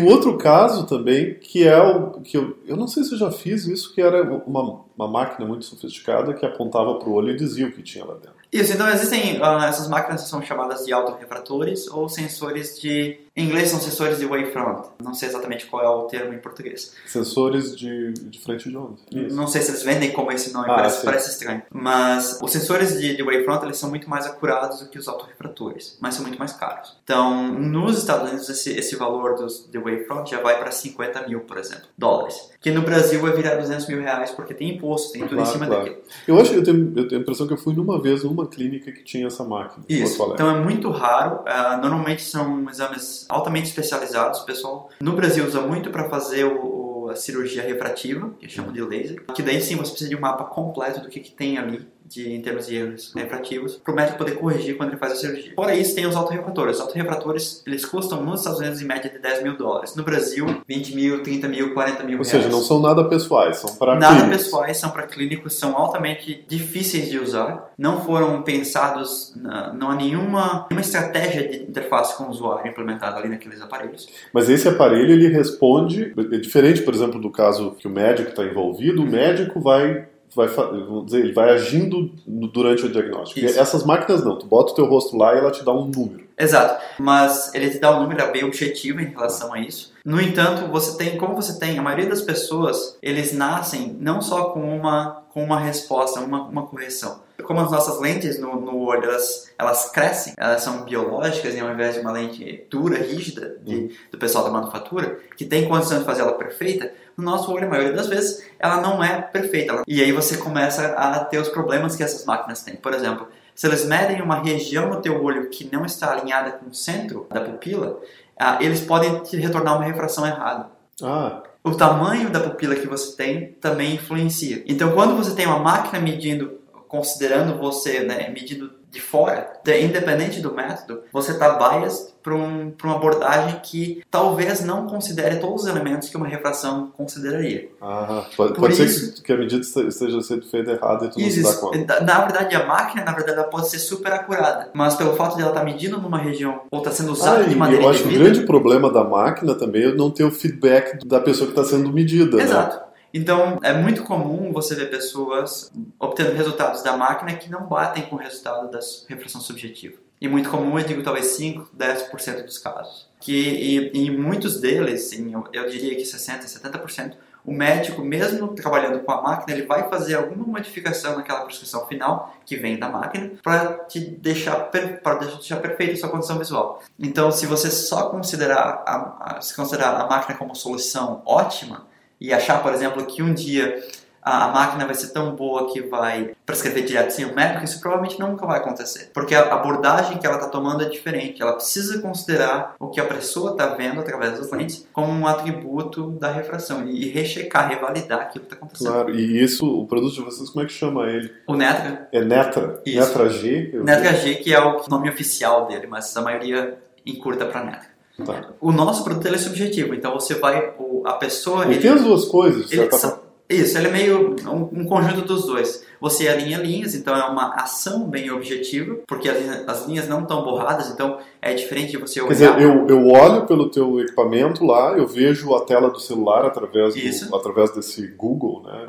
um 0.00 0.06
outro 0.06 0.36
caso 0.36 0.86
também, 0.86 1.34
que 1.34 1.66
é 1.66 1.80
o 1.80 2.20
que 2.20 2.36
eu, 2.36 2.56
eu 2.66 2.76
não 2.76 2.88
sei 2.88 3.04
se 3.04 3.12
eu 3.12 3.18
já 3.18 3.30
fiz 3.30 3.66
isso, 3.66 3.94
que 3.94 4.00
era 4.00 4.22
uma, 4.46 4.80
uma 4.98 5.06
máquina 5.06 5.46
muito 5.46 5.64
sofisticada 5.64 6.34
que 6.34 6.44
apontava 6.44 6.96
para 6.96 7.08
o 7.08 7.12
olho 7.12 7.30
e 7.30 7.36
dizia 7.36 7.68
o 7.68 7.72
que 7.72 7.82
tinha 7.82 8.04
lá 8.04 8.14
dentro. 8.14 8.38
Isso, 8.52 8.72
então 8.72 8.88
existem 8.88 9.38
uh, 9.40 9.58
essas 9.62 9.88
máquinas 9.88 10.22
são 10.22 10.42
chamadas 10.42 10.84
de 10.84 10.92
autorrefratores 10.92 11.86
ou 11.86 12.08
sensores 12.08 12.80
de. 12.80 13.20
Em 13.38 13.44
inglês 13.44 13.68
são 13.68 13.78
sensores 13.78 14.18
de 14.18 14.26
wavefront. 14.26 14.88
Não 15.00 15.14
sei 15.14 15.28
exatamente 15.28 15.66
qual 15.66 15.84
é 15.84 15.88
o 15.88 16.08
termo 16.08 16.34
em 16.34 16.38
português. 16.38 16.92
Sensores 17.06 17.76
de, 17.76 18.12
de 18.12 18.40
frente 18.40 18.68
de 18.68 18.76
onda. 18.76 18.96
Isso. 19.12 19.36
Não 19.36 19.46
sei 19.46 19.62
se 19.62 19.70
eles 19.70 19.84
vendem 19.84 20.10
como 20.10 20.32
esse 20.32 20.52
nome, 20.52 20.66
ah, 20.68 20.74
parece, 20.74 21.04
parece, 21.04 21.30
estranho. 21.30 21.62
Mas 21.70 22.40
os 22.42 22.50
sensores 22.50 22.98
de, 22.98 23.16
de 23.16 23.22
wavefront 23.22 23.64
eles 23.64 23.76
são 23.76 23.90
muito 23.90 24.10
mais 24.10 24.26
acurados 24.26 24.80
do 24.80 24.88
que 24.88 24.98
os 24.98 25.06
autorrefratores, 25.06 25.96
mas 26.00 26.16
são 26.16 26.24
muito 26.24 26.36
mais 26.36 26.52
caros. 26.52 26.96
Então, 27.04 27.52
nos 27.52 27.98
Estados 27.98 28.28
Unidos, 28.28 28.48
esse, 28.48 28.72
esse 28.72 28.96
valor 28.96 29.36
dos 29.36 29.68
de 29.70 29.78
wavefront 29.78 30.28
já 30.28 30.40
vai 30.40 30.58
para 30.58 30.72
50 30.72 31.28
mil, 31.28 31.38
por 31.42 31.58
exemplo, 31.58 31.84
dólares. 31.96 32.50
Que 32.60 32.72
no 32.72 32.82
Brasil 32.82 33.20
vai 33.20 33.30
virar 33.30 33.54
200 33.54 33.86
mil 33.86 34.00
reais 34.00 34.32
porque 34.32 34.52
tem 34.52 34.74
imposto, 34.74 35.12
tem 35.12 35.22
tudo 35.22 35.36
claro, 35.36 35.48
em 35.48 35.52
cima 35.52 35.66
claro. 35.66 35.84
daquilo. 35.84 36.02
Eu 36.26 36.40
acho 36.40 36.54
eu 36.54 36.64
tenho, 36.64 36.92
eu 36.96 37.06
tenho 37.06 37.20
a 37.20 37.22
impressão 37.22 37.46
que 37.46 37.52
eu 37.52 37.56
fui 37.56 37.72
numa 37.72 38.02
vez 38.02 38.24
numa 38.24 38.48
clínica 38.48 38.90
que 38.90 39.04
tinha 39.04 39.28
essa 39.28 39.44
máquina. 39.44 39.84
Isso. 39.88 40.20
Então 40.34 40.50
é 40.50 40.58
muito 40.58 40.90
raro. 40.90 41.44
Uh, 41.44 41.80
normalmente 41.80 42.22
são 42.22 42.68
exames 42.68 43.27
altamente 43.28 43.68
especializados. 43.68 44.40
O 44.40 44.46
pessoal 44.46 44.90
no 45.00 45.12
Brasil 45.12 45.44
usa 45.44 45.60
muito 45.60 45.90
para 45.90 46.08
fazer 46.08 46.44
o, 46.44 47.08
a 47.10 47.16
cirurgia 47.16 47.62
refrativa, 47.62 48.30
que 48.38 48.48
chama 48.48 48.72
de 48.72 48.80
laser. 48.80 49.24
Que 49.34 49.42
daí 49.42 49.60
sim 49.60 49.76
você 49.76 49.90
precisa 49.90 50.10
de 50.10 50.16
um 50.16 50.20
mapa 50.20 50.44
completo 50.44 51.00
do 51.00 51.08
que, 51.08 51.20
que 51.20 51.32
tem 51.32 51.58
ali 51.58 51.86
de, 52.08 52.32
em 52.32 52.40
termos 52.40 52.66
de 52.66 52.76
erros 52.76 53.12
refrativos, 53.14 53.76
para 53.76 53.92
o 53.92 53.96
médico 53.96 54.18
poder 54.18 54.36
corrigir 54.36 54.76
quando 54.76 54.90
ele 54.90 54.98
faz 54.98 55.12
a 55.12 55.16
cirurgia. 55.16 55.52
Fora 55.54 55.74
isso, 55.74 55.94
tem 55.94 56.06
os 56.06 56.16
autorrefratores. 56.16 56.76
Os 56.76 56.80
autorrefratores, 56.82 57.62
eles 57.66 57.84
custam 57.84 58.24
nos 58.24 58.40
Estados 58.40 58.60
Unidos 58.60 58.80
em 58.80 58.84
média 58.86 59.10
de 59.10 59.18
10 59.18 59.42
mil 59.42 59.56
dólares. 59.56 59.94
No 59.94 60.02
Brasil, 60.02 60.46
20 60.66 60.94
mil, 60.94 61.22
30 61.22 61.48
mil, 61.48 61.74
40 61.74 62.02
mil 62.04 62.18
Ou 62.18 62.24
reais. 62.24 62.28
seja, 62.28 62.48
não 62.48 62.60
são 62.62 62.80
nada 62.80 63.04
pessoais, 63.04 63.58
são 63.58 63.76
para 63.76 63.94
Nada 63.96 64.16
clínicos. 64.22 64.44
pessoais, 64.44 64.76
são 64.78 64.90
para 64.90 65.02
clínicos, 65.06 65.54
são 65.58 65.76
altamente 65.76 66.44
difíceis 66.48 67.08
de 67.10 67.18
usar, 67.18 67.72
não 67.76 68.00
foram 68.04 68.42
pensados, 68.42 69.34
não 69.74 69.90
há 69.90 69.94
nenhuma, 69.94 70.66
nenhuma 70.70 70.80
estratégia 70.80 71.48
de 71.48 71.62
interface 71.64 72.16
com 72.16 72.24
o 72.24 72.30
usuário 72.30 72.70
implementada 72.70 73.16
ali 73.18 73.28
naqueles 73.28 73.60
aparelhos. 73.60 74.08
Mas 74.32 74.48
esse 74.48 74.68
aparelho, 74.68 75.12
ele 75.12 75.28
responde, 75.28 76.12
é 76.32 76.38
diferente, 76.38 76.82
por 76.82 76.94
exemplo, 76.94 77.20
do 77.20 77.30
caso 77.30 77.72
que 77.78 77.86
o 77.86 77.90
médico 77.90 78.30
está 78.30 78.44
envolvido, 78.44 79.02
o 79.02 79.06
médico 79.06 79.60
vai 79.60 80.06
vai, 80.38 80.46
vamos 80.46 81.06
dizer, 81.06 81.20
ele 81.20 81.32
vai 81.32 81.50
agindo 81.50 82.10
durante 82.26 82.86
o 82.86 82.92
diagnóstico. 82.92 83.44
Essas 83.44 83.84
máquinas 83.84 84.24
não, 84.24 84.38
tu 84.38 84.46
bota 84.46 84.72
o 84.72 84.74
teu 84.74 84.86
rosto 84.86 85.16
lá 85.16 85.34
e 85.34 85.38
ela 85.38 85.50
te 85.50 85.64
dá 85.64 85.72
um 85.72 85.86
número. 85.86 86.28
Exato, 86.38 86.80
mas 87.00 87.52
ele 87.52 87.68
te 87.68 87.78
dá 87.80 87.96
um 87.96 88.02
número 88.02 88.22
é 88.22 88.30
bem 88.30 88.44
objetivo 88.44 89.00
em 89.00 89.06
relação 89.06 89.52
a 89.52 89.58
isso. 89.58 89.92
No 90.04 90.20
entanto, 90.20 90.70
você 90.70 90.96
tem, 90.96 91.18
como 91.18 91.34
você 91.34 91.58
tem, 91.58 91.78
a 91.78 91.82
maioria 91.82 92.08
das 92.08 92.22
pessoas, 92.22 92.96
eles 93.02 93.32
nascem 93.32 93.96
não 94.00 94.22
só 94.22 94.50
com 94.50 94.60
uma, 94.60 95.24
com 95.32 95.42
uma 95.42 95.58
resposta, 95.58 96.20
uma, 96.20 96.44
uma 96.44 96.66
correção. 96.66 97.20
Como 97.42 97.60
as 97.60 97.70
nossas 97.70 98.00
lentes 98.00 98.38
no, 98.38 98.60
no 98.60 98.78
olho, 98.78 99.04
elas, 99.04 99.50
elas 99.58 99.90
crescem, 99.90 100.34
elas 100.36 100.62
são 100.62 100.84
biológicas 100.84 101.54
e 101.54 101.60
ao 101.60 101.72
invés 101.72 101.94
de 101.94 102.00
uma 102.00 102.12
lente 102.12 102.66
dura, 102.70 102.98
rígida, 102.98 103.56
de, 103.62 103.74
uhum. 103.74 103.90
do 104.12 104.18
pessoal 104.18 104.44
da 104.44 104.50
manufatura, 104.50 105.18
que 105.36 105.44
tem 105.44 105.68
condição 105.68 105.98
de 105.98 106.04
fazer 106.04 106.22
ela 106.22 106.32
perfeita, 106.32 106.92
no 107.18 107.24
nosso 107.24 107.52
olho, 107.52 107.66
a 107.66 107.70
maioria 107.70 107.92
das 107.92 108.06
vezes, 108.06 108.48
ela 108.60 108.80
não 108.80 109.02
é 109.02 109.20
perfeita. 109.20 109.82
E 109.88 110.00
aí 110.00 110.12
você 110.12 110.36
começa 110.36 110.86
a 110.92 111.24
ter 111.24 111.38
os 111.38 111.48
problemas 111.48 111.96
que 111.96 112.02
essas 112.04 112.24
máquinas 112.24 112.62
têm. 112.62 112.76
Por 112.76 112.94
exemplo, 112.94 113.26
se 113.56 113.66
eles 113.66 113.84
medem 113.84 114.22
uma 114.22 114.40
região 114.40 114.88
no 114.88 115.02
teu 115.02 115.20
olho 115.20 115.50
que 115.50 115.68
não 115.70 115.84
está 115.84 116.12
alinhada 116.12 116.52
com 116.52 116.70
o 116.70 116.74
centro 116.74 117.26
da 117.28 117.40
pupila, 117.40 117.98
ah, 118.38 118.58
eles 118.60 118.80
podem 118.80 119.18
te 119.24 119.36
retornar 119.36 119.76
uma 119.76 119.84
refração 119.84 120.24
errada. 120.24 120.66
Ah. 121.02 121.42
O 121.64 121.74
tamanho 121.74 122.30
da 122.30 122.38
pupila 122.38 122.76
que 122.76 122.86
você 122.86 123.16
tem 123.16 123.52
também 123.60 123.94
influencia. 123.94 124.62
Então, 124.64 124.92
quando 124.92 125.16
você 125.16 125.34
tem 125.34 125.44
uma 125.44 125.58
máquina 125.58 126.00
medindo, 126.00 126.60
considerando 126.86 127.58
você, 127.58 128.00
né, 128.04 128.28
medindo 128.30 128.78
de 128.90 129.00
fora, 129.00 129.60
independente 129.66 130.40
do 130.40 130.54
método, 130.54 131.02
você 131.12 131.32
está 131.32 131.58
biased 131.58 132.14
para 132.28 132.36
um, 132.36 132.74
uma 132.84 132.96
abordagem 132.96 133.58
que 133.62 134.02
talvez 134.10 134.62
não 134.62 134.86
considere 134.86 135.36
todos 135.36 135.62
os 135.62 135.68
elementos 135.68 136.10
que 136.10 136.16
uma 136.16 136.26
refração 136.26 136.92
consideraria. 136.94 137.70
Ah, 137.80 138.26
pode, 138.36 138.52
pode 138.52 138.82
isso, 138.82 139.16
ser 139.16 139.22
que 139.22 139.32
a 139.32 139.36
medida 139.38 139.62
esteja 139.62 140.20
sendo 140.20 140.46
feita 140.46 140.72
errada 140.72 141.06
e 141.06 141.10
tu 141.10 141.18
não 141.18 141.30
se 141.30 141.42
dá 141.42 141.54
conta. 141.54 142.00
Na 142.02 142.20
verdade, 142.20 142.54
a 142.54 142.66
máquina, 142.66 143.02
na 143.02 143.12
verdade, 143.12 143.38
ela 143.38 143.48
pode 143.48 143.70
ser 143.70 143.78
super 143.78 144.12
acurada, 144.12 144.68
mas 144.74 144.94
pelo 144.94 145.14
fato 145.14 145.36
de 145.36 145.40
ela 145.40 145.50
estar 145.50 145.60
tá 145.60 145.66
medindo 145.66 145.98
numa 145.98 146.18
região 146.18 146.60
ou 146.70 146.80
estar 146.80 146.90
tá 146.90 146.96
sendo 146.96 147.12
usada 147.12 147.44
ah, 147.44 147.48
de 147.48 147.56
maneira 147.56 147.82
Eu 147.82 147.88
acho 147.88 148.02
que 148.02 148.14
o 148.14 148.18
grande 148.18 148.42
problema 148.42 148.92
da 148.92 149.02
máquina 149.02 149.54
também 149.54 149.84
é 149.84 149.94
não 149.94 150.10
ter 150.10 150.24
o 150.24 150.30
feedback 150.30 151.06
da 151.06 151.20
pessoa 151.20 151.50
que 151.50 151.58
está 151.58 151.64
sendo 151.64 151.90
medida. 151.90 152.36
Né? 152.36 152.42
Exato. 152.42 152.76
Né? 152.76 152.82
Então, 153.14 153.58
é 153.62 153.72
muito 153.72 154.02
comum 154.02 154.52
você 154.52 154.74
ver 154.74 154.90
pessoas 154.90 155.72
obtendo 155.98 156.32
resultados 156.32 156.82
da 156.82 156.94
máquina 156.94 157.32
que 157.34 157.50
não 157.50 157.66
batem 157.66 158.04
com 158.04 158.16
o 158.16 158.18
resultado 158.18 158.70
da 158.70 158.80
refração 159.08 159.40
subjetiva. 159.40 159.96
E 160.20 160.26
muito 160.26 160.50
comum, 160.50 160.78
eu 160.78 160.84
digo 160.84 161.02
talvez 161.02 161.26
5, 161.26 161.70
10% 161.76 162.44
dos 162.44 162.58
casos. 162.58 163.08
Que 163.20 163.32
e, 163.32 163.98
em 163.98 164.16
muitos 164.16 164.60
deles, 164.60 165.12
em, 165.12 165.32
eu, 165.32 165.44
eu 165.52 165.68
diria 165.70 165.94
que 165.94 166.04
60, 166.04 166.46
70%, 166.46 167.14
o 167.44 167.52
médico, 167.52 168.02
mesmo 168.02 168.48
trabalhando 168.48 169.00
com 169.00 169.10
a 169.10 169.22
máquina, 169.22 169.56
ele 169.56 169.66
vai 169.66 169.88
fazer 169.88 170.16
alguma 170.16 170.44
modificação 170.44 171.16
naquela 171.16 171.44
prescrição 171.44 171.86
final 171.86 172.36
que 172.44 172.56
vem 172.56 172.78
da 172.78 172.90
máquina 172.90 173.30
para 173.42 173.84
te 173.84 174.00
deixar 174.00 174.70
para 174.70 175.14
deixar 175.14 175.56
perfeita 175.56 175.94
a 175.94 175.96
sua 175.96 176.08
condição 176.10 176.38
visual. 176.38 176.82
Então, 176.98 177.30
se 177.30 177.46
você 177.46 177.70
só 177.70 178.10
considerar 178.10 178.82
a, 178.86 179.36
a, 179.36 179.40
se 179.40 179.56
considerar 179.56 179.98
a 179.98 180.06
máquina 180.06 180.36
como 180.36 180.54
solução 180.54 181.22
ótima, 181.24 181.86
e 182.20 182.32
achar, 182.32 182.62
por 182.62 182.72
exemplo, 182.72 183.06
que 183.06 183.22
um 183.22 183.32
dia 183.32 183.82
a, 184.28 184.48
máquina 184.48 184.84
vai 184.84 184.94
ser 184.94 185.08
tão 185.08 185.34
boa 185.34 185.72
que 185.72 185.80
vai 185.80 186.32
prescrever 186.44 186.84
direto 186.84 187.10
sem 187.10 187.24
o 187.24 187.34
médico, 187.34 187.64
isso 187.64 187.80
provavelmente 187.80 188.20
nunca 188.20 188.46
vai 188.46 188.58
acontecer. 188.58 189.10
Porque 189.14 189.34
a 189.34 189.54
abordagem 189.54 190.18
que 190.18 190.26
ela 190.26 190.36
está 190.36 190.48
tomando 190.48 190.82
é 190.82 190.88
diferente. 190.88 191.40
Ela 191.40 191.54
precisa 191.54 192.00
considerar 192.00 192.74
o 192.78 192.88
que 192.88 193.00
a 193.00 193.04
pessoa 193.04 193.52
está 193.52 193.66
vendo 193.66 194.00
através 194.00 194.38
das 194.38 194.50
lentes 194.50 194.86
como 194.92 195.12
um 195.12 195.26
atributo 195.26 196.10
da 196.12 196.30
refração 196.30 196.86
e 196.86 197.08
rechecar, 197.08 197.68
revalidar 197.68 198.20
aquilo 198.20 198.44
que 198.44 198.54
está 198.54 198.56
acontecendo. 198.56 198.92
Claro, 198.92 199.14
e 199.14 199.42
isso, 199.42 199.66
o 199.66 199.86
produto 199.86 200.14
de 200.14 200.22
vocês, 200.22 200.50
como 200.50 200.64
é 200.64 200.66
que 200.66 200.72
chama 200.72 201.06
ele? 201.06 201.32
O 201.46 201.54
Netra. 201.54 202.08
É 202.12 202.22
Netra? 202.22 202.82
Isso. 202.84 202.98
Netra 202.98 203.28
G? 203.30 203.80
Netra 203.82 204.14
G, 204.14 204.34
que 204.36 204.54
é 204.54 204.60
o 204.60 204.82
nome 204.88 205.08
oficial 205.08 205.66
dele, 205.66 205.86
mas 205.86 206.14
a 206.16 206.20
maioria 206.20 206.78
encurta 207.06 207.46
para 207.46 207.64
Netra. 207.64 207.98
Tá. 208.24 208.50
O 208.60 208.72
nosso 208.72 209.04
produto 209.04 209.28
é 209.28 209.38
subjetivo, 209.38 209.94
então 209.94 210.12
você 210.12 210.34
vai, 210.34 210.74
a 211.04 211.12
pessoa. 211.12 211.64
Ele, 211.64 211.74
ele 211.74 211.82
tem 211.82 211.92
as 211.92 212.02
duas 212.02 212.24
coisas. 212.24 212.70
Ele, 212.72 212.86
tá... 212.86 213.20
Isso, 213.48 213.78
ele 213.78 213.88
é 213.88 213.90
meio 213.90 214.36
um, 214.46 214.80
um, 214.80 214.84
conjunto 214.84 215.22
dos 215.22 215.46
dois. 215.46 215.84
Você 216.00 216.28
alinha 216.28 216.58
linhas, 216.58 216.94
então 216.94 217.14
é 217.16 217.24
uma 217.24 217.54
ação 217.54 218.08
bem 218.08 218.30
objetiva, 218.30 218.98
porque 219.06 219.28
as, 219.28 219.68
as 219.68 219.86
linhas 219.86 220.08
não 220.08 220.22
estão 220.22 220.42
borradas, 220.42 220.90
então 220.90 221.18
é 221.40 221.54
diferente 221.54 221.92
de 221.92 221.96
você 221.96 222.20
olhar. 222.20 222.28
Quer 222.28 222.34
dizer, 222.34 222.62
eu, 222.62 222.86
eu 222.88 223.06
olho 223.08 223.46
pelo 223.46 223.70
teu 223.70 224.00
equipamento 224.00 224.64
lá, 224.64 224.96
eu 224.96 225.06
vejo 225.06 225.54
a 225.54 225.64
tela 225.64 225.90
do 225.90 226.00
celular 226.00 226.44
através, 226.44 226.94
do, 226.94 227.36
através 227.36 227.70
desse 227.72 228.06
Google, 228.08 228.62
né? 228.64 228.86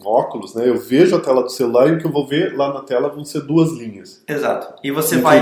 Um 0.00 0.06
óculos, 0.06 0.54
né? 0.54 0.68
Eu 0.68 0.78
vejo 0.78 1.16
a 1.16 1.20
tela 1.20 1.42
do 1.42 1.50
celular 1.50 1.88
e 1.88 1.92
o 1.92 1.98
que 1.98 2.06
eu 2.06 2.12
vou 2.12 2.26
ver 2.26 2.56
lá 2.56 2.72
na 2.72 2.80
tela 2.80 3.08
vão 3.08 3.24
ser 3.24 3.42
duas 3.42 3.72
linhas. 3.72 4.22
Exato. 4.26 4.74
E 4.82 4.90
você 4.90 5.18
vai. 5.18 5.40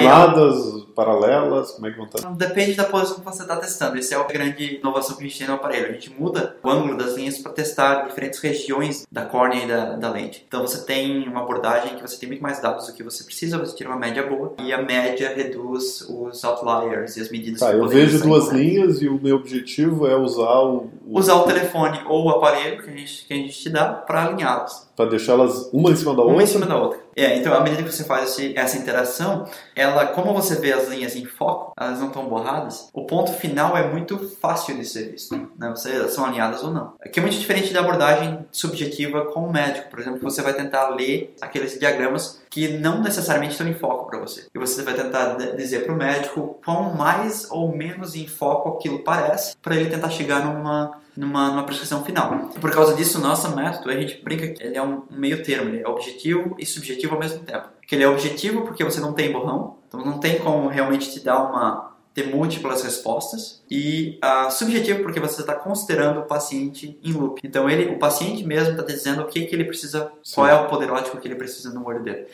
paralelas, 0.95 1.73
como 1.73 1.87
é 1.87 1.91
que 1.91 1.97
vão 1.97 2.07
estar? 2.07 2.31
Depende 2.35 2.75
da 2.75 2.85
posição 2.85 3.19
que 3.19 3.25
você 3.25 3.43
está 3.43 3.57
testando. 3.57 3.99
Essa 3.99 4.15
é 4.15 4.19
a 4.19 4.25
grande 4.25 4.77
inovação 4.77 5.17
que 5.17 5.25
a 5.25 5.27
gente 5.27 5.39
tem 5.39 5.47
no 5.47 5.55
aparelho. 5.55 5.89
A 5.89 5.93
gente 5.93 6.13
muda 6.19 6.57
o 6.63 6.69
ângulo 6.69 6.97
das 6.97 7.15
linhas 7.15 7.39
para 7.39 7.53
testar 7.53 8.07
diferentes 8.07 8.41
regiões 8.41 9.07
da 9.11 9.25
córnea 9.25 9.65
e 9.65 9.69
da, 9.69 9.97
da 9.97 10.11
lente. 10.11 10.45
Então 10.47 10.63
você 10.63 10.85
tem 10.89 11.29
uma 11.29 11.43
abordagem 11.43 11.97
que 11.97 12.01
você 12.01 12.19
tem 12.19 12.31
muito 12.31 12.43
mais 12.43 12.63
dados 12.63 12.87
do 12.87 12.95
que 12.95 13.03
você 13.03 13.23
precisa, 13.23 13.59
você 13.59 13.77
tira 13.77 13.91
uma 13.91 13.99
média 13.99 14.27
boa 14.27 14.55
e 14.59 14.73
a 14.73 14.81
média 14.81 15.35
reduz 15.37 16.01
os 16.09 16.43
outliers 16.43 17.19
e 17.19 17.21
as 17.21 17.31
medidas 17.31 17.61
Tá, 17.61 17.73
eu 17.73 17.87
vejo 17.87 18.23
duas 18.23 18.49
linhas 18.49 19.03
e 19.03 19.09
o 19.09 19.21
meu 19.23 19.37
objetivo 19.37 20.07
é 20.07 20.17
usar 20.17 20.61
o, 20.61 20.89
o... 21.07 21.19
usar 21.19 21.35
o 21.35 21.43
telefone 21.43 22.01
ou 22.07 22.25
o 22.25 22.31
aparelho 22.31 22.83
que 22.83 22.89
a 22.89 22.97
gente, 22.97 23.27
que 23.27 23.35
a 23.35 23.37
gente 23.37 23.59
te 23.59 23.69
dá 23.69 23.85
para 23.93 24.25
alinhá-las. 24.25 24.89
Para 24.97 25.11
deixá-las 25.11 25.69
uma 25.75 25.91
em 25.91 25.97
cima 25.97 26.15
da 26.15 26.23
outra? 26.23 26.35
Uma 26.35 26.43
em 26.43 26.47
cima 26.47 26.65
da 26.65 26.81
outra. 26.81 26.99
É, 27.19 27.37
então 27.37 27.53
à 27.53 27.61
medida 27.61 27.83
que 27.83 27.91
você 27.91 28.05
faz 28.05 28.31
esse, 28.31 28.57
essa 28.57 28.79
interação, 28.79 29.49
ela, 29.75 30.07
como 30.07 30.33
você 30.33 30.55
vê 30.55 30.73
as 30.73 30.89
linhas 30.89 31.17
em 31.17 31.25
foco, 31.25 31.73
elas 31.77 31.99
não 31.99 32.09
estão 32.09 32.29
borradas, 32.29 32.89
o 32.93 33.05
ponto 33.05 33.33
final 33.33 33.77
é 33.77 33.89
muito 33.89 34.19
fácil 34.41 34.77
de 34.77 34.85
ser 34.85 35.11
visto, 35.11 35.37
né? 35.59 35.71
Você, 35.71 36.09
são 36.09 36.25
alinhadas 36.25 36.63
ou 36.63 36.71
não. 36.71 36.95
Que 37.13 37.19
é 37.19 37.23
muito 37.23 37.37
diferente 37.37 37.73
da 37.73 37.81
abordagem 37.81 38.47
subjetiva 38.53 39.27
com 39.27 39.41
o 39.41 39.53
médico, 39.53 39.91
por 39.91 39.99
exemplo, 39.99 40.21
você 40.21 40.43
vai 40.43 40.55
tentar 40.55 40.91
ler 40.91 41.35
aqueles 41.41 41.79
diagramas 41.79 42.41
que 42.49 42.69
não 42.69 43.03
necessariamente 43.03 43.53
estão 43.53 43.67
em 43.67 43.75
foco 43.75 44.09
para 44.09 44.21
você. 44.21 44.47
E 44.55 44.59
você 44.59 44.83
vai 44.83 44.95
tentar 44.95 45.35
dizer 45.57 45.85
para 45.85 45.95
o 45.95 45.97
médico 45.97 46.59
quão 46.65 46.95
mais 46.95 47.51
ou 47.51 47.75
menos 47.75 48.15
em 48.15 48.27
foco 48.27 48.71
aquilo 48.71 49.01
parece, 49.01 49.57
para 49.61 49.75
ele 49.75 49.91
tentar 49.91 50.11
chegar 50.11 50.45
numa 50.45 51.01
numa, 51.19 51.51
numa 51.51 51.65
prescrição 51.65 52.05
final. 52.05 52.49
Por 52.61 52.71
causa 52.71 52.95
disso, 52.95 53.21
nosso 53.21 53.55
método, 53.57 53.91
a 53.91 53.95
gente 53.95 54.23
brinca 54.23 54.47
que 54.47 54.63
ele 54.63 54.77
é 54.77 54.83
um 54.83 55.03
meio 55.11 55.43
termo, 55.43 55.69
ele 55.69 55.83
é 55.83 55.89
objetivo 55.89 56.55
e 56.57 56.65
subjetivo 56.65 57.15
ao 57.15 57.21
mesmo 57.21 57.41
tempo. 57.41 57.69
Que 57.85 57.97
ele 57.97 58.05
é 58.05 58.09
objetivo 58.09 58.63
porque 58.63 58.85
você 58.85 59.01
não 59.01 59.13
tem 59.13 59.33
borrão, 59.33 59.79
então 59.89 60.05
não 60.05 60.21
tem 60.21 60.39
como 60.39 60.69
realmente 60.69 61.11
te 61.13 61.21
dar 61.21 61.43
uma 61.43 61.89
ter 62.15 62.35
múltiplas 62.35 62.83
respostas 62.83 63.63
e 63.71 64.19
uh, 64.25 64.51
subjetivo 64.51 65.03
porque 65.03 65.21
você 65.21 65.41
está 65.41 65.55
considerando 65.55 66.21
o 66.21 66.25
paciente 66.25 66.99
em 67.03 67.13
loop. 67.13 67.41
Então 67.45 67.69
ele, 67.69 67.93
o 67.93 67.99
paciente 67.99 68.45
mesmo 68.45 68.73
está 68.73 68.83
dizendo 68.83 69.23
o 69.23 69.27
que 69.27 69.45
que 69.45 69.55
ele 69.55 69.65
precisa, 69.65 70.11
Sim. 70.23 70.35
qual 70.35 70.47
é 70.49 70.55
o 70.55 70.67
poder 70.67 70.91
ótico 70.91 71.19
que 71.19 71.29
ele 71.29 71.37
precisa 71.37 71.73
no 71.73 71.87
olho 71.87 72.03
dele. 72.03 72.27